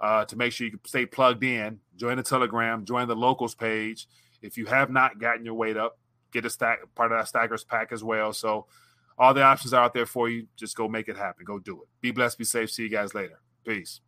uh, 0.00 0.24
to 0.24 0.36
make 0.36 0.52
sure 0.52 0.66
you 0.66 0.78
stay 0.86 1.06
plugged 1.06 1.44
in. 1.44 1.80
Join 1.96 2.16
the 2.16 2.22
Telegram, 2.22 2.84
join 2.84 3.08
the 3.08 3.16
locals 3.16 3.54
page. 3.54 4.08
If 4.42 4.56
you 4.56 4.66
have 4.66 4.90
not 4.90 5.18
gotten 5.18 5.44
your 5.44 5.54
weight 5.54 5.76
up, 5.76 5.98
get 6.32 6.44
a 6.44 6.50
stack 6.50 6.78
part 6.94 7.12
of 7.12 7.18
that 7.18 7.28
stackers 7.28 7.64
pack 7.64 7.92
as 7.92 8.04
well. 8.04 8.32
So 8.32 8.66
all 9.18 9.34
the 9.34 9.42
options 9.42 9.72
are 9.72 9.84
out 9.84 9.94
there 9.94 10.06
for 10.06 10.28
you. 10.28 10.46
Just 10.56 10.76
go 10.76 10.88
make 10.88 11.08
it 11.08 11.16
happen. 11.16 11.44
Go 11.44 11.58
do 11.58 11.82
it. 11.82 11.88
Be 12.00 12.10
blessed, 12.10 12.38
be 12.38 12.44
safe. 12.44 12.70
See 12.70 12.84
you 12.84 12.90
guys 12.90 13.14
later. 13.14 13.40
Peace. 13.66 14.00